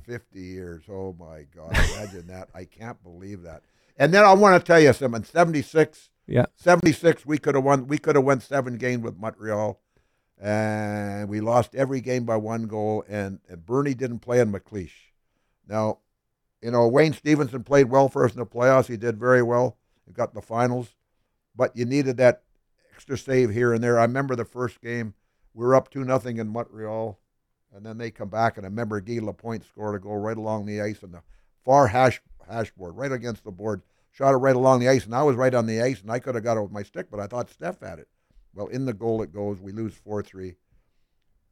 50 0.00 0.40
years. 0.40 0.84
Oh 0.88 1.14
my 1.18 1.46
God! 1.54 1.72
Imagine 1.72 2.26
that. 2.28 2.48
I 2.54 2.64
can't 2.64 3.02
believe 3.02 3.42
that. 3.42 3.62
And 3.96 4.12
then 4.12 4.24
I 4.24 4.32
want 4.32 4.60
to 4.60 4.66
tell 4.66 4.80
you 4.80 4.92
something. 4.92 5.22
76, 5.22 6.10
yeah. 6.26 6.46
76, 6.56 7.24
we 7.24 7.38
could 7.38 7.54
have 7.54 7.64
won. 7.64 7.86
We 7.86 7.98
could 7.98 8.16
have 8.16 8.24
won 8.24 8.40
seven 8.40 8.76
games 8.76 9.02
with 9.02 9.18
Montreal, 9.18 9.80
and 10.40 11.28
we 11.28 11.40
lost 11.40 11.74
every 11.74 12.00
game 12.00 12.24
by 12.24 12.36
one 12.36 12.66
goal. 12.66 13.04
And, 13.08 13.40
and 13.48 13.64
Bernie 13.64 13.94
didn't 13.94 14.20
play 14.20 14.40
in 14.40 14.52
MacLeish. 14.52 15.12
Now, 15.68 15.98
you 16.62 16.70
know 16.70 16.88
Wayne 16.88 17.12
Stephenson 17.12 17.62
played 17.62 17.90
well 17.90 18.08
for 18.08 18.24
us 18.24 18.32
in 18.32 18.38
the 18.38 18.46
playoffs. 18.46 18.86
He 18.86 18.96
did 18.96 19.18
very 19.18 19.42
well. 19.42 19.76
He 20.06 20.12
got 20.12 20.34
the 20.34 20.42
finals, 20.42 20.94
but 21.54 21.76
you 21.76 21.84
needed 21.84 22.16
that 22.16 22.42
extra 22.94 23.18
save 23.18 23.50
here 23.50 23.72
and 23.72 23.82
there. 23.82 23.98
I 23.98 24.02
remember 24.02 24.34
the 24.36 24.44
first 24.44 24.80
game. 24.80 25.14
We 25.52 25.64
were 25.64 25.74
up 25.74 25.90
two 25.90 26.04
nothing 26.04 26.38
in 26.38 26.48
Montreal, 26.48 27.18
and 27.74 27.84
then 27.84 27.98
they 27.98 28.10
come 28.10 28.28
back. 28.28 28.56
And 28.56 28.64
I 28.64 28.68
remember 28.68 29.00
Guy 29.00 29.18
Lapointe 29.20 29.64
scored 29.64 29.96
a 29.96 29.98
goal 29.98 30.18
right 30.18 30.36
along 30.36 30.66
the 30.66 30.80
ice 30.80 31.02
on 31.02 31.12
the 31.12 31.22
far 31.64 31.88
hash 31.88 32.22
hash 32.48 32.70
board, 32.72 32.96
right 32.96 33.12
against 33.12 33.44
the 33.44 33.50
board. 33.50 33.82
Shot 34.10 34.32
it 34.32 34.36
right 34.36 34.54
along 34.54 34.78
the 34.78 34.88
ice, 34.88 35.06
and 35.06 35.14
I 35.14 35.24
was 35.24 35.34
right 35.34 35.52
on 35.52 35.66
the 35.66 35.82
ice, 35.82 36.00
and 36.00 36.10
I 36.10 36.20
could 36.20 36.36
have 36.36 36.44
got 36.44 36.56
it 36.56 36.62
with 36.62 36.70
my 36.70 36.84
stick, 36.84 37.08
but 37.10 37.18
I 37.18 37.26
thought 37.26 37.50
Steph 37.50 37.80
had 37.80 37.98
it. 37.98 38.06
Well, 38.54 38.68
in 38.68 38.84
the 38.84 38.92
goal 38.92 39.22
it 39.22 39.32
goes. 39.32 39.60
We 39.60 39.72
lose 39.72 39.94
four 39.94 40.22
three. 40.22 40.54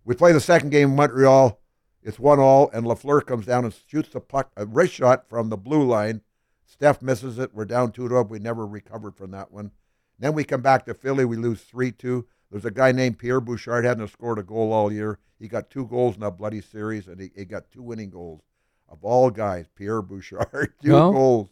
We 0.05 0.15
play 0.15 0.33
the 0.33 0.41
second 0.41 0.71
game 0.71 0.91
in 0.91 0.97
Montreal. 0.97 1.59
It's 2.05 2.19
one 2.19 2.39
all, 2.39 2.71
and 2.73 2.87
Lafleur 2.87 3.25
comes 3.27 3.47
down 3.47 3.65
and 3.65 3.75
shoots 3.89 4.11
the 4.11 4.21
puck, 4.21 4.53
a 4.57 4.65
wrist 4.65 4.95
shot 4.95 5.29
from 5.29 5.49
the 5.49 5.57
blue 5.57 5.85
line. 5.85 6.21
Steph 6.65 7.03
misses 7.03 7.39
it. 7.39 7.55
We're 7.55 7.65
down 7.65 7.93
two 7.93 8.09
to 8.09 8.17
up. 8.17 8.31
We 8.31 8.39
never 8.39 8.67
recovered 8.67 9.17
from 9.17 9.33
that 9.33 9.53
one. 9.53 9.73
Then 10.19 10.33
we 10.33 10.45
come 10.45 10.63
back 10.63 10.87
to 10.87 10.95
Philly. 10.95 11.25
We 11.25 11.37
lose 11.37 11.63
three 11.63 11.91
two. 11.91 12.27
There's 12.53 12.65
a 12.67 12.71
guy 12.71 12.93
named 12.93 13.19
Pierre 13.19 13.41
Bouchard 13.41 13.85
hadn't 13.85 14.07
scored 14.09 14.39
a 14.39 14.43
goal 14.45 14.73
all 14.73 14.93
year. 14.93 15.19
He 15.41 15.49
got 15.49 15.71
two 15.71 15.87
goals 15.87 16.15
in 16.15 16.21
that 16.21 16.37
bloody 16.39 16.61
series, 16.61 17.09
and 17.09 17.21
he, 17.21 17.31
he 17.35 17.45
got 17.47 17.71
two 17.71 17.83
winning 17.83 18.11
goals. 18.11 18.43
Of 18.89 19.03
all 19.03 19.31
guys, 19.31 19.67
Pierre 19.75 20.03
Bouchard, 20.03 20.75
two 20.83 20.93
Well- 20.93 21.13
goals. 21.13 21.49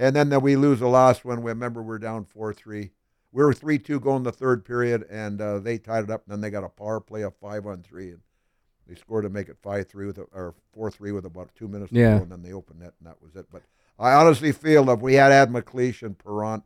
And 0.00 0.14
then, 0.16 0.40
we 0.42 0.54
lose 0.56 0.78
the 0.78 0.88
last 0.88 1.24
one. 1.24 1.42
We 1.42 1.50
remember 1.50 1.82
we're 1.82 1.98
down 1.98 2.24
four 2.24 2.54
three. 2.54 2.92
We 3.32 3.42
were 3.44 3.52
three 3.52 3.78
two 3.80 3.98
going 4.00 4.22
the 4.22 4.30
third 4.32 4.64
period, 4.64 5.04
and 5.10 5.40
uh, 5.40 5.58
they 5.58 5.76
tied 5.76 6.04
it 6.04 6.10
up. 6.10 6.22
And 6.24 6.32
then 6.32 6.40
they 6.40 6.50
got 6.50 6.62
a 6.64 6.68
power 6.68 7.00
play 7.00 7.22
of 7.22 7.34
five 7.36 7.66
on 7.66 7.82
three, 7.82 8.10
and 8.12 8.20
they 8.86 8.94
scored 8.94 9.24
to 9.24 9.28
make 9.28 9.48
it 9.48 9.56
five 9.60 9.88
three 9.88 10.06
with 10.06 10.18
a, 10.18 10.22
or 10.32 10.54
four 10.72 10.90
three 10.92 11.10
with 11.12 11.26
about 11.26 11.50
two 11.56 11.66
minutes 11.66 11.90
to 11.92 11.98
Yeah. 11.98 12.16
go, 12.18 12.22
and 12.22 12.30
then 12.32 12.42
they 12.42 12.52
opened 12.52 12.80
it, 12.82 12.94
and 13.00 13.08
that 13.08 13.20
was 13.20 13.34
it. 13.34 13.46
But 13.50 13.62
I 13.98 14.12
honestly 14.12 14.52
feel 14.52 14.88
if 14.88 15.00
we 15.00 15.14
had 15.14 15.32
had 15.32 15.50
MacLeish 15.50 16.02
and 16.04 16.16
Parent, 16.16 16.62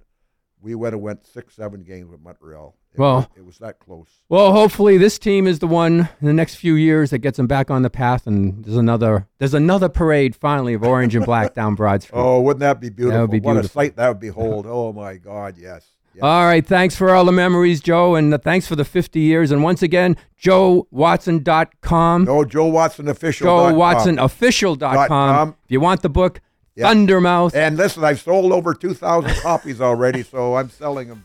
we 0.60 0.74
would 0.74 0.92
have 0.92 1.00
went 1.02 1.24
six 1.26 1.54
seven 1.56 1.80
games 1.82 2.10
with 2.10 2.20
Montreal. 2.20 2.76
It 2.94 2.98
Well- 3.00 3.16
was, 3.16 3.26
it 3.36 3.46
was 3.46 3.58
that 3.58 3.78
close. 3.78 4.06
Well, 4.28 4.52
hopefully 4.52 4.98
this 4.98 5.18
team 5.18 5.46
is 5.46 5.58
the 5.60 5.66
one 5.66 6.08
in 6.20 6.26
the 6.26 6.32
next 6.32 6.56
few 6.56 6.74
years 6.74 7.10
that 7.10 7.18
gets 7.18 7.36
them 7.38 7.46
back 7.46 7.70
on 7.70 7.82
the 7.82 7.90
path, 7.90 8.26
and 8.26 8.64
there's 8.64 8.76
another 8.76 9.26
there's 9.38 9.54
another 9.54 9.88
parade 9.88 10.34
finally 10.36 10.74
of 10.74 10.82
orange 10.82 11.14
and 11.14 11.24
black 11.24 11.54
down 11.60 11.74
Broad 11.74 12.02
Street. 12.02 12.18
Oh, 12.18 12.40
wouldn't 12.40 12.60
that 12.60 12.80
be 12.80 12.90
beautiful? 12.90 13.18
That 13.18 13.20
would 13.22 13.30
be 13.30 13.40
What 13.40 13.56
a 13.56 13.68
sight 13.68 13.96
that 13.96 14.08
would 14.08 14.20
behold! 14.20 14.66
Oh 14.68 14.92
my 14.92 15.16
God, 15.16 15.56
yes. 15.58 15.86
yes. 16.14 16.22
All 16.22 16.44
right, 16.44 16.66
thanks 16.66 16.94
for 16.96 17.10
all 17.14 17.24
the 17.24 17.32
memories, 17.32 17.80
Joe, 17.80 18.14
and 18.14 18.32
uh, 18.34 18.38
thanks 18.38 18.66
for 18.66 18.76
the 18.76 18.84
50 18.84 19.20
years. 19.20 19.50
And 19.50 19.62
once 19.62 19.82
again, 19.82 20.16
joewatson.com. 20.42 22.24
no, 22.24 22.44
Joe 22.44 22.66
Watson 22.66 23.08
official. 23.08 23.46
JoeWatsonOfficial.com. 23.46 25.08
com. 25.08 25.56
If 25.64 25.70
you 25.70 25.80
want 25.80 26.02
the 26.02 26.08
book. 26.10 26.40
Thundermouth. 26.78 27.54
And 27.54 27.76
listen, 27.76 28.02
I've 28.02 28.20
sold 28.22 28.50
over 28.50 28.72
two 28.72 28.94
thousand 28.94 29.34
copies 29.42 29.82
already, 29.82 30.22
so 30.22 30.56
I'm 30.56 30.70
selling 30.70 31.08
them. 31.08 31.22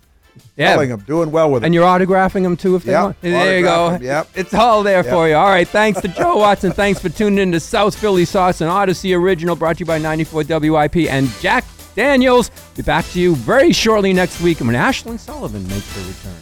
Yeah. 0.56 0.74
Selling 0.74 0.90
them, 0.90 1.00
doing 1.02 1.32
well 1.32 1.52
with 1.52 1.64
it. 1.64 1.66
And 1.66 1.74
you're 1.76 1.86
autographing 1.86 2.44
them 2.44 2.56
too 2.58 2.76
if 2.76 2.84
they 2.84 2.92
Yep, 2.94 3.04
want. 3.04 3.22
There 3.22 3.58
you 3.58 3.64
go. 3.64 3.98
yep. 4.02 4.28
It's 4.36 4.54
all 4.54 4.84
there 4.84 5.04
Yep. 5.04 5.14
for 5.14 5.28
you. 5.28 5.36
All 5.36 5.50
right. 5.50 5.68
Thanks 5.68 6.02
to 6.02 6.08
Joe 6.08 6.38
Watson. 6.38 6.72
Thanks 6.72 7.00
for 7.00 7.10
tuning 7.10 7.40
in 7.40 7.52
to 7.52 7.60
South 7.60 7.96
Philly 7.96 8.26
Sauce 8.26 8.62
and 8.62 8.70
Audacy 8.72 9.16
Original 9.18 9.56
brought 9.56 9.78
to 9.78 9.80
you 9.82 9.86
by 9.86 9.98
94 9.98 10.44
WIP 10.44 11.08
and 11.10 11.30
Jack 11.42 11.64
Daniels. 11.96 12.52
Be 12.76 12.84
back 12.84 13.06
to 13.10 13.20
you 13.20 13.36
very 13.36 13.72
shortly 13.74 14.14
next 14.14 14.40
week 14.42 14.60
when 14.60 14.70
Ashlyn 14.70 15.20
Sullivan 15.20 15.68
makes 15.68 15.94
her 15.96 16.02
return. 16.08 16.42